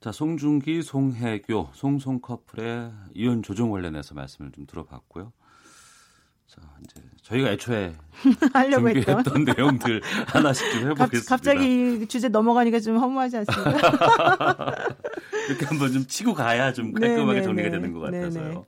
자, 0.00 0.12
송중기, 0.12 0.82
송혜교, 0.82 1.70
송송 1.74 2.20
커플의 2.20 2.90
이혼 3.14 3.42
조정 3.42 3.70
관련해서 3.70 4.14
말씀을 4.14 4.50
좀 4.50 4.66
들어봤고요. 4.66 5.30
자, 6.46 6.62
이제 6.82 7.02
저희가 7.22 7.50
애초에 7.50 7.94
하려고 8.54 8.88
했던. 8.88 9.22
준비했던 9.22 9.44
내용들 9.56 10.00
하나씩 10.26 10.72
좀 10.72 10.80
갑, 10.84 10.90
해보겠습니다. 11.02 11.28
갑자기 11.28 12.02
이 12.02 12.06
주제 12.06 12.28
넘어가니까 12.28 12.80
좀 12.80 12.96
허무하지 12.96 13.36
않습니까? 13.36 13.76
이렇게 15.48 15.66
한번 15.66 15.92
좀 15.92 16.06
치고 16.06 16.32
가야 16.32 16.72
좀 16.72 16.94
네, 16.94 17.08
깔끔하게 17.08 17.40
네, 17.40 17.44
정리가 17.44 17.68
네. 17.68 17.70
되는 17.70 17.92
것 17.92 18.10
네, 18.10 18.20
같아서요. 18.20 18.52
네. 18.52 18.62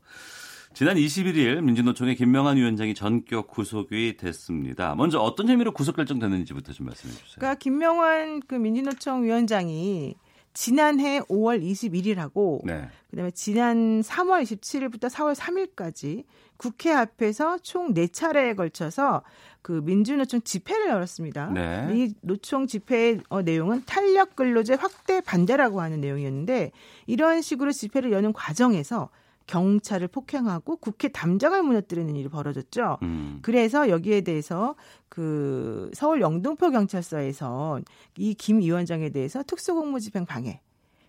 지난 0.75 0.97
21일 0.97 1.63
민주노총의 1.63 2.15
김명한 2.15 2.59
위원장이 2.59 2.95
전격 2.95 3.49
구속이 3.49 4.17
됐습니다. 4.19 4.95
먼저 4.95 5.19
어떤 5.19 5.49
혐의로 5.49 5.73
구속 5.73 5.97
결정됐는지부터 5.97 6.73
좀 6.73 6.87
말씀해 6.87 7.13
주세요. 7.13 7.35
그러니까 7.37 7.55
김명환 7.59 8.43
그 8.47 8.55
민주노총 8.55 9.25
위원장이 9.25 10.15
지난해 10.55 11.21
5월 11.21 11.63
21일하고 11.63 12.65
네. 12.65 12.89
그다음에 13.11 13.31
지난 13.31 14.01
3월 14.03 14.43
27일부터 14.43 15.09
4월 15.11 15.35
3일까지 15.35 16.25
국회 16.57 16.93
앞에서 16.93 17.59
총 17.59 17.95
4차례에 17.95 18.57
걸쳐서 18.57 19.23
그 19.63 19.81
민주노총 19.85 20.43
집회를 20.43 20.89
열었습니다. 20.89 21.51
네. 21.51 21.89
이 21.93 22.15
노총 22.21 22.67
집회의 22.67 23.21
어, 23.29 23.43
내용은 23.43 23.83
탄력 23.87 24.37
근로제 24.37 24.75
확대 24.75 25.21
반대라고 25.21 25.81
하는 25.81 26.01
내용이었는데 26.01 26.73
이런 27.07 27.43
식으로 27.43 27.73
집회를 27.73 28.13
여는 28.13 28.33
과정에서 28.33 29.09
경찰을 29.47 30.09
폭행하고 30.09 30.77
국회 30.77 31.09
담장을 31.09 31.63
무너뜨리는 31.63 32.15
일이 32.17 32.29
벌어졌죠. 32.29 32.99
음. 33.03 33.39
그래서 33.43 33.89
여기에 33.89 34.23
대해서 34.23 34.75
그 35.09 35.91
서울 35.95 36.21
영등포 36.21 36.71
경찰서에서 36.71 37.81
이 38.19 38.35
김 38.35 38.59
위원장에 38.61 39.11
대해서 39.11 39.43
특수공무집행 39.43 40.27
방해 40.27 40.61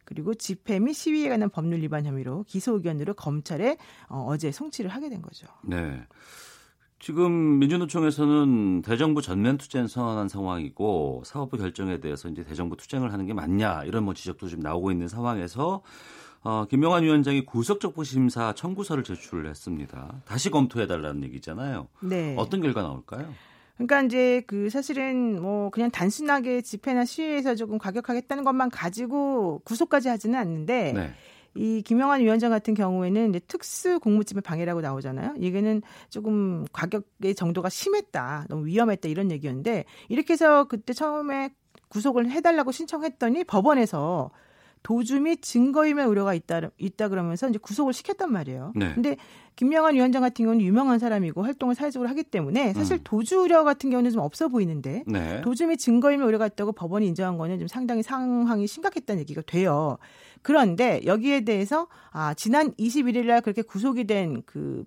그리고 0.06 0.34
집회 0.34 0.80
및 0.80 0.94
시위에 0.94 1.30
관한 1.30 1.50
법률 1.50 1.82
위반 1.82 2.06
혐의로 2.06 2.44
기소 2.48 2.74
의견으로 2.76 3.14
검찰에 3.14 3.78
어, 4.10 4.26
어제 4.28 4.52
송치를 4.52 4.92
하게 4.92 5.10
된 5.10 5.22
거죠. 5.22 5.48
네. 5.64 6.06
지금 7.00 7.60
민주노총에서는 7.60 8.82
대정부 8.82 9.22
전면 9.22 9.58
투쟁 9.58 9.88
선언한 9.88 10.30
상황이고 10.30 11.24
사업부 11.26 11.58
결정에 11.58 12.00
대해서 12.00 12.30
이제 12.30 12.44
대정부 12.44 12.78
투쟁을 12.78 13.12
하는 13.12 13.26
게 13.26 13.34
맞냐 13.34 13.84
이런 13.84 14.06
뭐 14.06 14.14
지적도 14.14 14.48
좀 14.48 14.62
나오고 14.62 14.92
있는 14.92 15.10
상황에서 15.10 15.82
어, 16.44 16.66
김명환 16.70 17.04
위원장이 17.04 17.46
구속적부 17.46 18.04
심사 18.04 18.54
청구서를 18.54 19.04
제출을 19.04 19.50
했습니다. 19.50 20.22
다시 20.26 20.50
검토해 20.50 20.88
달라는 20.88 21.24
얘기잖아요. 21.24 21.88
네. 22.02 22.36
어떤 22.38 22.62
결과 22.62 22.82
나올까요? 22.82 23.34
그러니까 23.76 24.02
이제 24.04 24.44
그 24.46 24.70
사실은 24.70 25.42
뭐 25.42 25.70
그냥 25.70 25.90
단순하게 25.90 26.62
집회나 26.62 27.06
시위에서 27.06 27.56
조금 27.56 27.78
과격하겠다는 27.78 28.44
것만 28.44 28.70
가지고 28.70 29.62
구속까지 29.64 30.10
하지는 30.10 30.38
않는데 30.38 30.94
네. 30.94 31.14
이 31.56 31.82
김영환 31.84 32.22
위원장 32.22 32.50
같은 32.50 32.74
경우에는 32.74 33.30
이제 33.30 33.40
특수 33.48 34.00
공무집행 34.00 34.42
방해라고 34.42 34.82
나오잖아요. 34.82 35.36
이게는 35.38 35.82
조금 36.10 36.66
과격의 36.74 37.36
정도가 37.36 37.70
심했다, 37.70 38.48
너무 38.50 38.66
위험했다 38.66 39.08
이런 39.08 39.32
얘기였는데 39.32 39.86
이렇게 40.10 40.34
해서 40.34 40.66
그때 40.66 40.94
처음에 40.94 41.52
구속을 41.90 42.30
해달라고 42.32 42.72
신청했더니 42.72 43.44
법원에서 43.44 44.32
도주 44.84 45.22
및 45.22 45.42
증거인멸 45.42 46.06
우려가 46.06 46.34
있다, 46.34 46.62
있다 46.78 47.08
그러면서 47.08 47.48
이제 47.50 47.58
구속을 47.58 47.94
시켰단 47.94 48.32
말이에요. 48.32 48.74
네. 48.76 48.94
근데 48.94 49.18
김명환 49.56 49.96
위원장 49.96 50.22
같은 50.22 50.46
경우는 50.46 50.62
유명한 50.62 51.00
사람이고 51.00 51.42
활동을 51.42 51.76
사회적으로 51.76 52.10
하기 52.10 52.24
때문에 52.24 52.74
사실 52.74 52.98
음. 52.98 53.00
도주 53.04 53.42
우려 53.42 53.64
같은 53.64 53.90
경우는 53.90 54.12
좀 54.12 54.22
없어 54.22 54.48
보이는데 54.50 55.04
네. 55.08 55.42
도주 55.42 55.68
및 55.68 55.78
증거인멸 55.78 56.28
우려가 56.28 56.48
있다고 56.48 56.74
법원이 56.74 57.08
인정한 57.08 57.38
거는 57.38 57.60
좀 57.60 57.68
상당히 57.68 58.04
상황이 58.04 58.68
심각했다는 58.68 59.22
얘기가 59.22 59.42
돼요. 59.42 59.98
그런데 60.42 61.02
여기에 61.06 61.42
대해서 61.46 61.88
아 62.12 62.34
지난 62.34 62.72
21일 62.74 63.26
날 63.26 63.42
그렇게 63.42 63.62
구속이 63.62 64.06
된그 64.06 64.86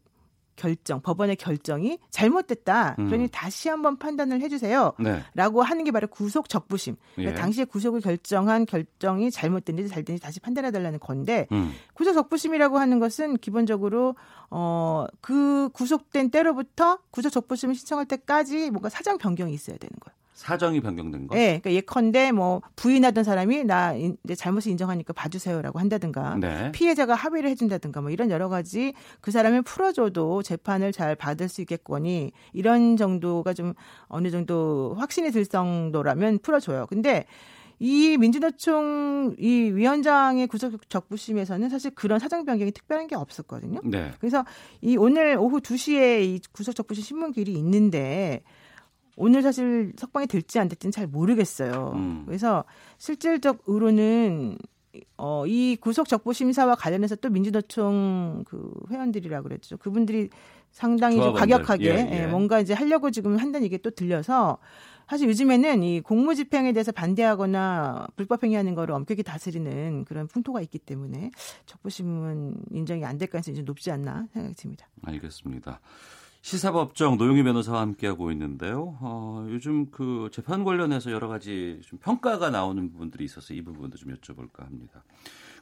결정, 0.57 1.01
법원의 1.01 1.37
결정이 1.37 1.99
잘못됐다. 2.11 2.97
음. 2.99 3.07
그러니 3.07 3.29
다시 3.31 3.69
한번 3.69 3.99
판단을 3.99 4.41
해주세요. 4.41 4.95
네. 4.99 5.23
라고 5.35 5.63
하는 5.63 5.85
게 5.85 5.91
바로 5.91 6.07
구속 6.09 6.49
적부심. 6.49 6.97
그러니까 7.15 7.37
예. 7.37 7.41
당시에 7.41 7.65
구속을 7.65 8.01
결정한 8.01 8.67
결정이 8.67 9.31
잘못된지 9.31 9.89
잘된지 9.89 10.23
다시 10.23 10.41
판단해달라는 10.41 10.99
건데 11.01 11.47
음. 11.53 11.73
구속 11.95 12.15
적부심이라고 12.15 12.79
하는 12.79 12.99
것은 12.99 13.39
기본적으로 13.39 14.15
어 14.51 15.07
그 15.21 15.69
구속된 15.73 16.31
때로부터 16.31 16.99
구속 17.11 17.31
적부심을 17.31 17.75
신청할 17.75 18.07
때까지 18.07 18.71
뭔가 18.71 18.89
사정 18.89 19.19
변경이 19.19 19.53
있어야 19.53 19.77
되는 19.77 19.91
거예요. 20.01 20.17
사정이 20.37 20.81
변경된 20.83 21.27
거. 21.29 21.37
예, 21.37 21.59
그러니까 21.61 21.73
예컨대 21.73 22.31
뭐 22.31 22.61
부인하던 22.77 23.25
사람이 23.25 23.65
나 23.65 23.95
인- 23.95 24.19
이제 24.23 24.35
잘못을 24.35 24.71
인정하니까 24.71 25.15
봐주세요라고 25.15 25.79
한다든가 25.79 26.37
네. 26.37 26.71
피해자가 26.73 27.15
합의를 27.15 27.49
해준다든가 27.49 28.03
뭐 28.03 28.11
이런 28.11 28.31
여러 28.31 28.51
가지 28.51 28.93
그 29.23 29.31
사람을 29.31 29.63
풀어줘도 29.63 30.43
재판을 30.43 30.93
잘 30.93 31.17
받을 31.17 31.49
수 31.49 31.63
있겠거니 31.63 32.33
이런 32.53 32.99
정도가 32.99 33.55
좀 33.55 33.73
어느 34.09 34.31
정도 34.31 34.95
확신이 34.99 35.31
들 35.31 35.47
정도라면 35.47 36.41
풀어줘요. 36.41 36.85
근데 36.91 37.25
이 37.79 38.17
민주노총 38.19 39.37
이 39.39 39.71
위원장의 39.73 40.49
구속 40.49 40.89
적부심에서는 40.91 41.69
사실 41.71 41.91
그런 41.95 42.19
사정 42.19 42.45
변경이 42.45 42.73
특별한 42.73 43.07
게 43.07 43.17
없었거든요. 43.17 43.81
네. 43.85 44.13
그래서 44.21 44.45
이 44.83 44.97
오늘 44.99 45.37
오후 45.39 45.61
2시에 45.61 46.23
이 46.25 46.41
구속 46.53 46.75
적부심 46.75 47.03
신문 47.03 47.33
길이 47.33 47.53
있는데 47.55 48.43
오늘 49.17 49.43
사실 49.43 49.93
석방이 49.97 50.27
될지 50.27 50.59
안 50.59 50.69
될지는 50.69 50.93
잘 50.93 51.07
모르겠어요. 51.07 51.93
음. 51.95 52.23
그래서 52.27 52.65
실질적으로는 52.99 54.59
어, 55.19 55.45
이 55.47 55.77
구속 55.81 56.09
적부 56.09 56.33
심사와 56.33 56.75
관련해서 56.75 57.17
또 57.17 57.29
민주노총 57.29 58.45
그 58.47 58.73
회원들이라 58.91 59.43
그랬죠. 59.43 59.77
그분들이 59.77 60.31
상당히 60.71 61.17
좀. 61.17 61.35
과격하게 61.35 61.85
예, 61.87 62.09
예. 62.13 62.23
예, 62.23 62.27
뭔가 62.27 62.61
이제 62.61 62.73
하려고 62.75 63.11
지금 63.11 63.37
한다는 63.37 63.65
얘기 63.65 63.79
또 63.79 63.91
들려서 63.91 64.59
사실 65.09 65.29
요즘에는 65.29 65.83
이 65.83 66.01
공무집행에 66.01 66.73
대해서 66.73 66.93
반대하거나 66.93 68.09
불법 68.17 68.43
행위하는 68.43 68.75
거를 68.75 68.95
엄격히 68.95 69.23
다스리는 69.23 70.05
그런 70.05 70.27
풍토가 70.27 70.61
있기 70.63 70.79
때문에 70.79 71.31
적부심은 71.67 72.55
인정이 72.73 73.05
안 73.05 73.17
될 73.19 73.29
가능성이 73.29 73.57
좀 73.57 73.65
높지 73.67 73.91
않나 73.91 74.27
생각이 74.33 74.55
듭니다. 74.57 74.89
알겠습니다. 75.05 75.81
시사법정 76.51 77.17
노영희 77.17 77.43
변호사와 77.43 77.81
함께하고 77.81 78.31
있는데요. 78.31 78.97
어, 79.01 79.45
요즘 79.51 79.91
그 79.91 80.29
재판 80.33 80.63
관련해서 80.63 81.11
여러 81.11 81.27
가지 81.27 81.81
좀 81.85 81.99
평가가 81.99 82.51
나오는 82.51 82.89
부분들이 82.93 83.25
있어서 83.25 83.53
이 83.53 83.63
부분도 83.63 83.97
좀 83.99 84.15
여쭤볼까 84.15 84.61
합니다. 84.65 85.03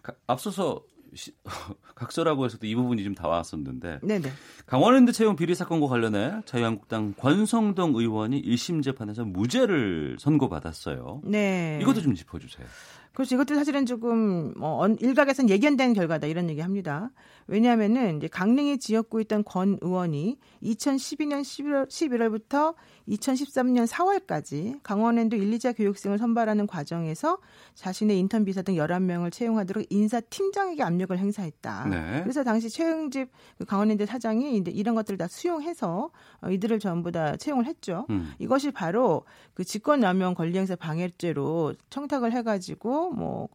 가- 0.03 0.13
앞서서 0.27 0.83
시, 1.15 1.33
각서라고 1.95 2.45
해서도 2.45 2.67
이 2.67 2.75
부분이 2.75 3.03
좀 3.03 3.15
다 3.15 3.29
왔었는데 3.29 4.01
네네. 4.03 4.29
강원랜드 4.67 5.13
채용 5.13 5.37
비리 5.37 5.55
사건과 5.55 5.87
관련해 5.87 6.43
자유한국당 6.45 7.15
권성동 7.17 7.95
의원이 7.95 8.43
1심 8.43 8.83
재판에서 8.83 9.25
무죄를 9.25 10.17
선고받았어요. 10.21 11.23
네. 11.25 11.79
이것도 11.81 12.03
좀 12.03 12.15
짚어주세요. 12.15 12.67
그렇죠. 13.15 13.37
이것도 13.37 13.55
사실은 13.55 13.87
조금 13.87 14.53
뭐 14.59 14.81
언- 14.81 14.99
일각에서는 15.01 15.49
예견된 15.49 15.95
결과다 15.95 16.27
이런 16.27 16.51
얘기합니다. 16.51 17.11
왜냐하면은 17.47 18.17
이제 18.19 18.29
강릉에 18.29 18.77
지역구 18.79 19.21
있던 19.23 19.45
권 19.45 19.79
의원이 19.81 20.39
2012년 20.63 21.43
11월 21.43 21.89
11월부터 21.89 22.75
2013년 23.09 23.87
4월까지 23.87 24.81
강원랜드 24.83 25.35
1, 25.35 25.51
2자 25.53 25.77
교육생을 25.77 26.19
선발하는 26.19 26.67
과정에서 26.67 27.39
자신의 27.75 28.19
인턴 28.19 28.45
비서 28.45 28.63
등 28.63 28.75
11명을 28.75 29.31
채용하도록 29.31 29.87
인사 29.91 30.21
팀장에게 30.21 30.83
압력을 30.83 31.17
행사했다. 31.17 31.87
네. 31.87 32.21
그래서 32.23 32.43
당시 32.45 32.71
채용집 32.71 33.31
그 33.59 33.65
강원랜드 33.65 34.07
사장이 34.07 34.57
이제 34.57 34.71
이런 34.71 34.95
것들을 34.95 35.19
다 35.19 35.29
수용해서 35.29 36.11
어, 36.41 36.51
이들을 36.51 36.79
전부 36.79 37.13
다 37.13 37.37
채용을 37.37 37.67
했죠. 37.67 38.07
음. 38.11 38.33
이것이 38.39 38.71
바로 38.71 39.25
그 39.53 39.65
직권남용 39.65 40.35
권리행사 40.35 40.77
방해죄로 40.77 41.75
청탁을 41.91 42.33
해가지고 42.33 43.13
뭐 43.13 43.49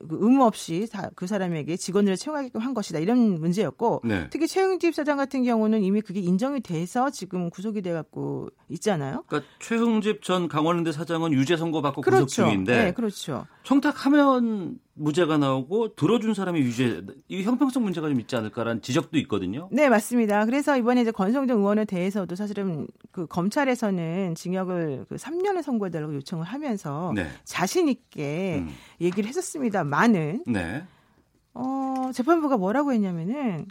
의무 0.00 0.44
없이 0.44 0.88
다, 0.90 1.10
그 1.14 1.26
사람에게 1.26 1.76
직원을 1.76 2.16
채용하게끔 2.16 2.60
한 2.60 2.74
것이다 2.74 2.98
이런 2.98 3.40
문제였고 3.40 4.02
네. 4.04 4.28
특히 4.30 4.46
최영집 4.46 4.94
사장 4.94 5.16
같은 5.16 5.44
경우는 5.44 5.82
이미 5.82 6.00
그게 6.00 6.20
인정이 6.20 6.60
돼서 6.60 7.10
지금 7.10 7.50
구속이 7.50 7.82
돼갖고 7.82 8.50
있잖아요. 8.70 9.24
그러니까 9.26 9.50
최흥집 9.60 10.22
전 10.22 10.48
강원랜드 10.48 10.92
사장은 10.92 11.32
유죄 11.32 11.56
선고 11.56 11.82
받고 11.82 12.02
구속 12.02 12.10
그렇죠. 12.10 12.44
중인데 12.44 12.84
네, 12.84 12.92
그렇죠. 12.92 13.46
청탁하면 13.68 14.78
무죄가 14.94 15.36
나오고 15.36 15.94
들어준 15.94 16.32
사람이 16.32 16.58
유죄 16.60 17.02
이 17.28 17.42
형평성 17.42 17.82
문제가 17.82 18.08
좀 18.08 18.18
있지 18.18 18.34
않을까라는 18.34 18.80
지적도 18.80 19.18
있거든요. 19.18 19.68
네, 19.70 19.90
맞습니다. 19.90 20.46
그래서 20.46 20.78
이번에 20.78 21.02
이제 21.02 21.10
권성동 21.10 21.58
의원에 21.58 21.84
대해서도 21.84 22.34
사실은 22.34 22.86
그 23.12 23.26
검찰에서는 23.26 24.36
징역을 24.36 25.04
그 25.10 25.16
3년을 25.16 25.62
선고해달라고 25.62 26.14
요청을 26.14 26.46
하면서 26.46 27.12
네. 27.14 27.26
자신 27.44 27.90
있게 27.90 28.60
음. 28.60 28.70
얘기를 29.02 29.28
했었습니다만은 29.28 30.44
네. 30.46 30.84
어, 31.52 32.10
재판부가 32.14 32.56
뭐라고 32.56 32.94
했냐면은 32.94 33.66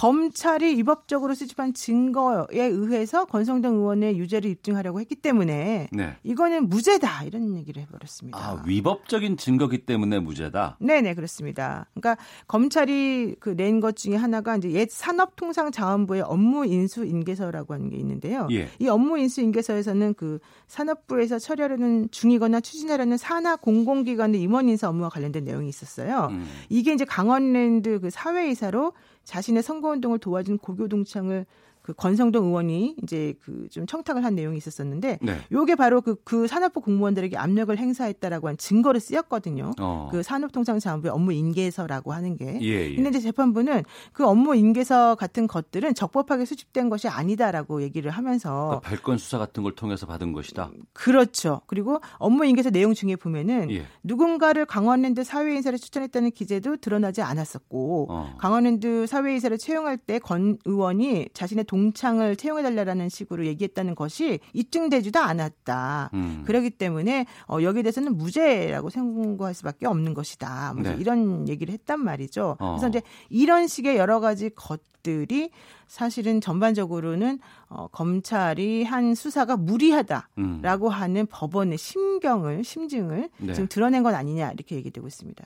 검찰이 0.00 0.76
위법적으로 0.76 1.34
수집한 1.34 1.72
증거에 1.72 2.44
의해서 2.66 3.24
권성동 3.24 3.76
의원의 3.76 4.18
유죄를 4.18 4.50
입증하려고 4.50 5.00
했기 5.00 5.14
때문에 5.14 5.88
네. 5.90 6.16
이거는 6.22 6.68
무죄다 6.68 7.24
이런 7.24 7.56
얘기를 7.56 7.80
해버렸습니다. 7.80 8.38
아, 8.38 8.62
위법적인 8.66 9.38
증거기 9.38 9.86
때문에 9.86 10.18
무죄다. 10.18 10.76
네네 10.80 11.14
그렇습니다. 11.14 11.86
그러니까 11.94 12.22
검찰이 12.46 13.36
그 13.40 13.56
낸 13.56 13.80
것 13.80 13.96
중에 13.96 14.16
하나가 14.16 14.54
이제 14.56 14.70
옛 14.72 14.90
산업통상자원부의 14.90 16.20
업무 16.22 16.66
인수 16.66 17.06
인계서라고 17.06 17.72
하는 17.72 17.88
게 17.88 17.96
있는데요. 17.96 18.48
예. 18.50 18.68
이 18.78 18.88
업무 18.88 19.18
인수 19.18 19.40
인계서에서는 19.40 20.12
그 20.14 20.38
산업부에서 20.66 21.38
처리하려는 21.38 22.10
중이거나 22.10 22.60
추진하려는 22.60 23.16
산하 23.16 23.56
공공기관의 23.56 24.42
임원 24.42 24.68
인사 24.68 24.90
업무와 24.90 25.08
관련된 25.08 25.44
내용이 25.44 25.70
있었어요. 25.70 26.28
음. 26.32 26.46
이게 26.68 26.92
이제 26.92 27.06
강원랜드 27.06 27.98
그 28.00 28.10
사회이사로 28.10 28.92
자신의 29.26 29.62
선거운동을 29.62 30.20
도와준 30.20 30.58
고교 30.58 30.88
동창을 30.88 31.44
그 31.86 31.92
권성동 31.94 32.46
의원이 32.46 32.96
이제 33.02 33.34
그 33.40 33.66
좀 33.76 33.86
청탁을 33.86 34.24
한 34.24 34.34
내용이 34.34 34.56
있었었는데 34.56 35.18
네. 35.20 35.38
요게 35.52 35.74
바로 35.74 36.00
그, 36.00 36.16
그 36.24 36.46
산업부 36.46 36.80
공무원들에게 36.80 37.36
압력을 37.36 37.76
행사했다라고 37.76 38.48
한 38.48 38.56
증거로 38.56 38.98
쓰였거든요. 38.98 39.72
어. 39.78 40.08
그 40.10 40.22
산업통상자원부의 40.22 41.12
업무 41.12 41.32
인계서라고 41.32 42.12
하는 42.12 42.36
게. 42.36 42.58
예, 42.62 42.90
예. 42.90 42.94
근데 42.94 43.10
이제 43.10 43.20
재판부는 43.20 43.82
그 44.12 44.24
업무 44.26 44.54
인계서 44.56 45.14
같은 45.16 45.46
것들은 45.46 45.94
적법하게 45.94 46.44
수집된 46.44 46.88
것이 46.88 47.08
아니다라고 47.08 47.82
얘기를 47.82 48.10
하면서 48.10 48.66
그러니까 48.66 48.80
발권 48.88 49.18
수사 49.18 49.36
같은 49.36 49.62
걸 49.62 49.74
통해서 49.74 50.06
받은 50.06 50.32
것이다. 50.32 50.70
그렇죠. 50.92 51.60
그리고 51.66 52.00
업무 52.18 52.46
인계서 52.46 52.70
내용 52.70 52.94
중에 52.94 53.16
보면은 53.16 53.70
예. 53.70 53.84
누군가를 54.02 54.64
강원랜드 54.64 55.22
사회인사를 55.24 55.78
추천했다는 55.78 56.30
기재도 56.30 56.78
드러나지 56.78 57.20
않았었고 57.22 58.06
어. 58.10 58.34
강원랜드 58.38 59.06
사회이사를 59.06 59.58
채용할 59.58 59.98
때 59.98 60.18
권 60.18 60.56
의원이 60.64 61.28
자신의 61.34 61.64
동 61.64 61.75
창을 61.94 62.36
채용해달라는 62.36 63.08
식으로 63.08 63.46
얘기했다는 63.46 63.94
것이 63.94 64.40
입증되지도 64.52 65.18
않았다. 65.18 66.10
음. 66.14 66.42
그렇기 66.46 66.70
때문에 66.70 67.26
어, 67.48 67.58
여기에 67.62 67.82
대해서는 67.82 68.16
무죄라고 68.16 68.90
생각할 68.90 69.54
수밖에 69.54 69.86
없는 69.86 70.14
것이다. 70.14 70.74
뭐 70.74 70.82
네. 70.82 70.96
이런 70.98 71.48
얘기를 71.48 71.72
했단 71.72 72.02
말이죠. 72.02 72.56
어. 72.58 72.70
그래서 72.72 72.88
이제 72.88 73.02
이런 73.30 73.66
식의 73.66 73.96
여러 73.96 74.20
가지 74.20 74.50
것들이 74.50 75.50
사실은 75.86 76.40
전반적으로는 76.40 77.38
어, 77.68 77.88
검찰이 77.88 78.84
한 78.84 79.14
수사가 79.14 79.56
무리하다라고 79.56 80.88
하는 80.88 81.26
법원의 81.26 81.78
심경을 81.78 82.64
심증을 82.64 83.28
네. 83.38 83.54
지금 83.54 83.68
드러낸 83.68 84.02
건 84.02 84.14
아니냐 84.14 84.50
이렇게 84.52 84.76
얘기되고 84.76 85.06
있습니다. 85.06 85.44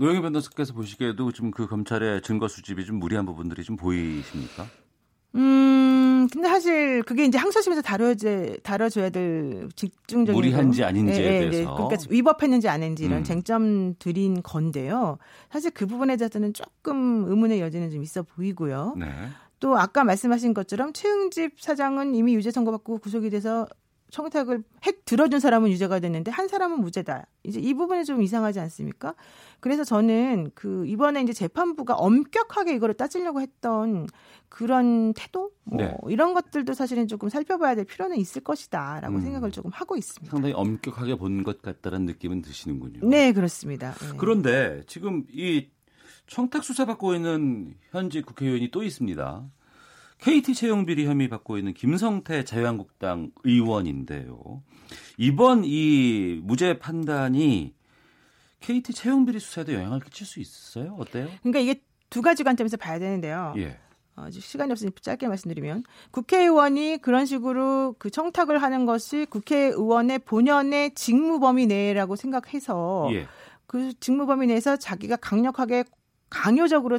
노영희 0.00 0.22
변호사께서 0.22 0.72
보시기에도 0.72 1.30
지금 1.30 1.50
그 1.50 1.66
검찰의 1.66 2.22
증거 2.22 2.48
수집이 2.48 2.86
좀 2.86 2.96
무리한 2.96 3.26
부분들이 3.26 3.62
좀 3.62 3.76
보이십니까? 3.76 4.66
음, 5.36 6.26
근데 6.32 6.48
사실 6.48 7.02
그게 7.04 7.24
이제 7.24 7.38
항소심에서 7.38 7.82
다뤄져, 7.82 8.56
다뤄줘야 8.62 9.10
될 9.10 9.68
집중적인. 9.76 10.34
무리한지 10.34 10.80
거. 10.80 10.86
아닌지에 10.86 11.14
예, 11.16 11.20
예, 11.20 11.44
예. 11.46 11.50
대해서. 11.50 11.74
그러니까 11.74 11.96
위법했는지 12.10 12.68
안 12.68 12.82
했는지 12.82 13.04
이런 13.04 13.18
음. 13.18 13.24
쟁점들인 13.24 14.42
건데요. 14.42 15.18
사실 15.50 15.70
그 15.70 15.86
부분에 15.86 16.16
대해서는 16.16 16.52
조금 16.52 17.24
의문의 17.28 17.60
여지는 17.60 17.90
좀 17.90 18.02
있어 18.02 18.22
보이고요. 18.22 18.94
네. 18.98 19.06
또 19.60 19.78
아까 19.78 20.04
말씀하신 20.04 20.54
것처럼 20.54 20.92
최응집 20.92 21.60
사장은 21.60 22.14
이미 22.14 22.34
유죄 22.34 22.50
선고받고 22.50 22.98
구속이 22.98 23.30
돼서 23.30 23.66
청탁을 24.10 24.62
핵 24.84 25.04
들어준 25.04 25.40
사람은 25.40 25.70
유죄가 25.70 26.00
됐는데 26.00 26.30
한 26.30 26.48
사람은 26.48 26.80
무죄다. 26.80 27.26
이제 27.44 27.60
이 27.60 27.74
부분이 27.74 28.04
좀 28.04 28.22
이상하지 28.22 28.60
않습니까? 28.60 29.14
그래서 29.60 29.84
저는 29.84 30.50
그 30.54 30.86
이번에 30.86 31.22
이제 31.22 31.32
재판부가 31.32 31.94
엄격하게 31.94 32.74
이거를 32.74 32.94
따지려고 32.94 33.40
했던 33.40 34.06
그런 34.48 35.12
태도 35.14 35.50
뭐 35.64 35.78
네. 35.78 35.96
이런 36.08 36.34
것들도 36.34 36.74
사실은 36.74 37.06
조금 37.06 37.28
살펴봐야 37.28 37.74
될 37.74 37.84
필요는 37.84 38.16
있을 38.16 38.42
것이다라고 38.42 39.16
음. 39.16 39.20
생각을 39.20 39.50
조금 39.52 39.70
하고 39.72 39.96
있습니다. 39.96 40.30
상당히 40.30 40.54
엄격하게 40.54 41.16
본 41.16 41.40
것 41.44 41.62
같다는 41.62 42.04
느낌은 42.06 42.42
드시는군요. 42.42 43.08
네, 43.08 43.32
그렇습니다. 43.32 43.92
네. 43.92 44.08
그런데 44.18 44.82
지금 44.86 45.24
이 45.32 45.68
청탁 46.26 46.62
수사 46.64 46.84
받고 46.84 47.14
있는 47.14 47.74
현직 47.90 48.26
국회의원이 48.26 48.70
또 48.70 48.82
있습니다. 48.82 49.50
KT 50.20 50.54
채용 50.54 50.84
비리 50.84 51.06
혐의 51.06 51.28
받고 51.28 51.58
있는 51.58 51.72
김성태 51.72 52.44
자유한국당 52.44 53.30
의원인데요. 53.44 54.62
이번 55.16 55.62
이 55.64 56.40
무죄 56.42 56.78
판단이 56.78 57.74
KT 58.60 58.92
채용 58.92 59.24
비리 59.24 59.40
수사에도 59.40 59.72
영향을 59.72 60.00
끼칠 60.00 60.26
수 60.26 60.40
있어요? 60.40 60.94
어때요? 60.98 61.28
그러니까 61.40 61.60
이게 61.60 61.82
두 62.10 62.20
가지 62.20 62.44
관점에서 62.44 62.76
봐야 62.76 62.98
되는데요. 62.98 63.54
예. 63.56 63.78
어, 64.16 64.28
시간이 64.30 64.70
없으니 64.70 64.90
짧게 65.00 65.28
말씀드리면 65.28 65.84
국회의원이 66.10 66.98
그런 66.98 67.24
식으로 67.24 67.94
그 67.98 68.10
청탁을 68.10 68.60
하는 68.60 68.84
것이 68.84 69.26
국회의원의 69.30 70.18
본연의 70.20 70.94
직무 70.94 71.40
범위 71.40 71.66
내라고 71.66 72.16
생각해서 72.16 73.08
예. 73.12 73.26
그 73.66 73.94
직무 74.00 74.26
범위 74.26 74.48
내에서 74.48 74.76
자기가 74.76 75.16
강력하게 75.16 75.84
강요적으로 76.28 76.98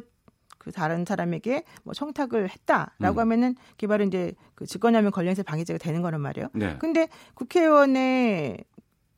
그 0.62 0.72
다른 0.72 1.05
사람에게 1.05 1.64
뭐 1.82 1.95
청탁을 1.95 2.47
했다라고 2.47 3.16
음. 3.16 3.20
하면은 3.20 3.55
바로 3.89 4.03
이제 4.03 4.34
그 4.53 4.68
직권남용 4.68 5.09
관련해서 5.09 5.41
방해죄가 5.41 5.80
되는 5.80 6.03
거란 6.03 6.22
말이에요. 6.22 6.49
네. 6.53 6.76
근데 6.78 7.09
국회의원의 7.34 8.64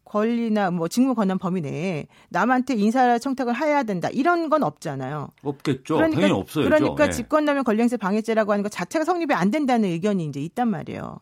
권리나 0.05 0.71
뭐 0.71 0.87
직무 0.87 1.15
권한 1.15 1.37
범위 1.37 1.59
내에 1.59 2.07
남한테 2.29 2.75
인사 2.75 3.19
청탁을 3.19 3.59
해야 3.59 3.83
된다 3.83 4.07
이런 4.13 4.49
건 4.49 4.63
없잖아요. 4.63 5.31
없겠죠. 5.43 5.97
당연히 5.97 6.31
없어야죠. 6.31 6.69
그러니까 6.69 7.07
예. 7.07 7.11
직권남용 7.11 7.65
권리행사 7.65 7.97
방해죄라고 7.97 8.53
하는 8.53 8.63
것 8.63 8.71
자체가 8.71 9.03
성립이 9.03 9.33
안 9.33 9.51
된다는 9.51 9.89
의견이 9.89 10.25
이제 10.25 10.39
있단 10.39 10.69
말이에요. 10.69 11.19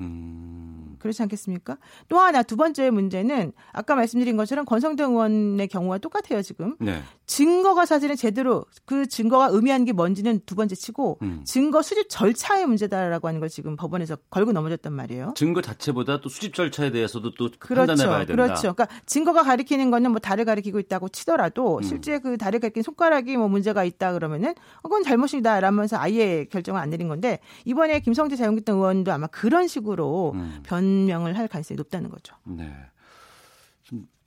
음. 0.00 0.96
그렇지 1.02 1.20
않겠습니까? 1.22 1.78
또 2.08 2.20
하나 2.20 2.42
두 2.42 2.56
번째 2.56 2.90
문제는 2.90 3.52
아까 3.72 3.96
말씀드린 3.96 4.36
것처럼 4.36 4.64
권성동 4.64 5.12
의원의 5.12 5.66
경우와 5.66 5.98
똑같아요 5.98 6.42
지금 6.42 6.76
네. 6.78 7.02
증거가 7.32 7.86
사실은 7.86 8.14
제대로 8.14 8.66
그 8.84 9.06
증거가 9.06 9.46
의미하는 9.46 9.86
게 9.86 9.92
뭔지는 9.92 10.40
두 10.44 10.54
번째 10.54 10.74
치고 10.74 11.18
음. 11.22 11.40
증거 11.44 11.80
수집 11.80 12.10
절차의 12.10 12.66
문제다라고 12.66 13.26
하는 13.26 13.40
걸 13.40 13.48
지금 13.48 13.74
법원에서 13.74 14.16
걸고 14.28 14.52
넘어졌단 14.52 14.92
말이에요. 14.92 15.32
증거 15.34 15.62
자체보다 15.62 16.20
또 16.20 16.28
수집 16.28 16.52
절차에 16.52 16.90
대해서도 16.90 17.32
또 17.32 17.48
그렇죠. 17.58 17.86
판단해봐야 17.86 18.26
된다. 18.26 18.34
그렇죠. 18.34 18.74
그러니까 18.74 18.88
증거가 19.06 19.42
가리키는 19.44 19.90
거는 19.90 20.10
뭐 20.10 20.20
달을 20.20 20.44
가리키고 20.44 20.78
있다고 20.78 21.08
치더라도 21.08 21.78
음. 21.78 21.82
실제 21.82 22.18
그 22.18 22.36
달을 22.36 22.60
가리킨 22.60 22.82
손가락이 22.82 23.38
뭐 23.38 23.48
문제가 23.48 23.82
있다 23.84 24.12
그러면은 24.12 24.50
어, 24.50 24.82
그건 24.82 25.02
잘못이다 25.02 25.60
라면서 25.60 25.96
아예 25.98 26.44
결정을 26.44 26.82
안 26.82 26.90
내린 26.90 27.08
건데 27.08 27.38
이번에 27.64 28.00
김성태 28.00 28.36
자유한국당 28.36 28.76
의원도 28.76 29.10
아마 29.10 29.26
그런 29.28 29.68
식으로 29.68 30.32
음. 30.34 30.60
변명을 30.64 31.38
할 31.38 31.48
가능성이 31.48 31.76
높다는 31.76 32.10
거죠. 32.10 32.36
네. 32.44 32.70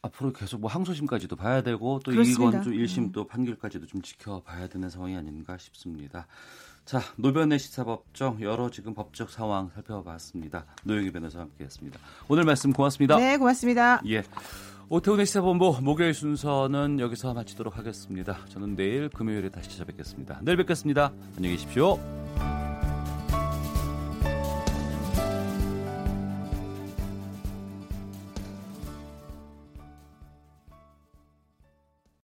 좀 0.05 0.11
앞으로 0.11 0.33
계속 0.33 0.61
뭐 0.61 0.69
항소심까지도 0.69 1.35
봐야 1.35 1.61
되고 1.61 1.99
또. 2.03 2.11
이건 2.11 2.63
좀 2.63 2.73
1심 2.73 3.11
또 3.11 3.25
판결까지도 3.25 3.85
좀 3.87 4.01
지켜봐야 4.01 4.67
되는 4.67 4.89
상황이 4.89 5.15
아닌가 5.15 5.57
싶습니다. 5.57 6.27
자, 6.85 7.01
노변의 7.17 7.57
시사법정 7.57 8.41
여러 8.41 8.69
지금 8.69 8.93
법적 8.93 9.29
상황 9.29 9.69
살펴봤습니다. 9.73 10.65
노영희 10.83 11.11
변호사와 11.11 11.45
함께했습니다. 11.45 11.99
오늘 12.27 12.43
말씀 12.43 12.71
고맙습니다. 12.73 13.17
네, 13.17 13.37
고맙습니다. 13.37 14.01
예. 14.07 14.23
오태훈의 14.87 15.25
시사본부 15.25 15.79
목요일 15.81 16.13
순서는 16.13 16.99
여기서 16.99 17.33
마치도록 17.33 17.75
하겠습니다. 17.75 18.37
저는 18.49 18.75
내일 18.75 19.09
금요일에 19.09 19.49
다시 19.49 19.71
찾아뵙겠습니다. 19.71 20.41
내일 20.43 20.57
뵙겠습니다. 20.57 21.11
안녕히 21.37 21.55
계십시오. 21.55 22.64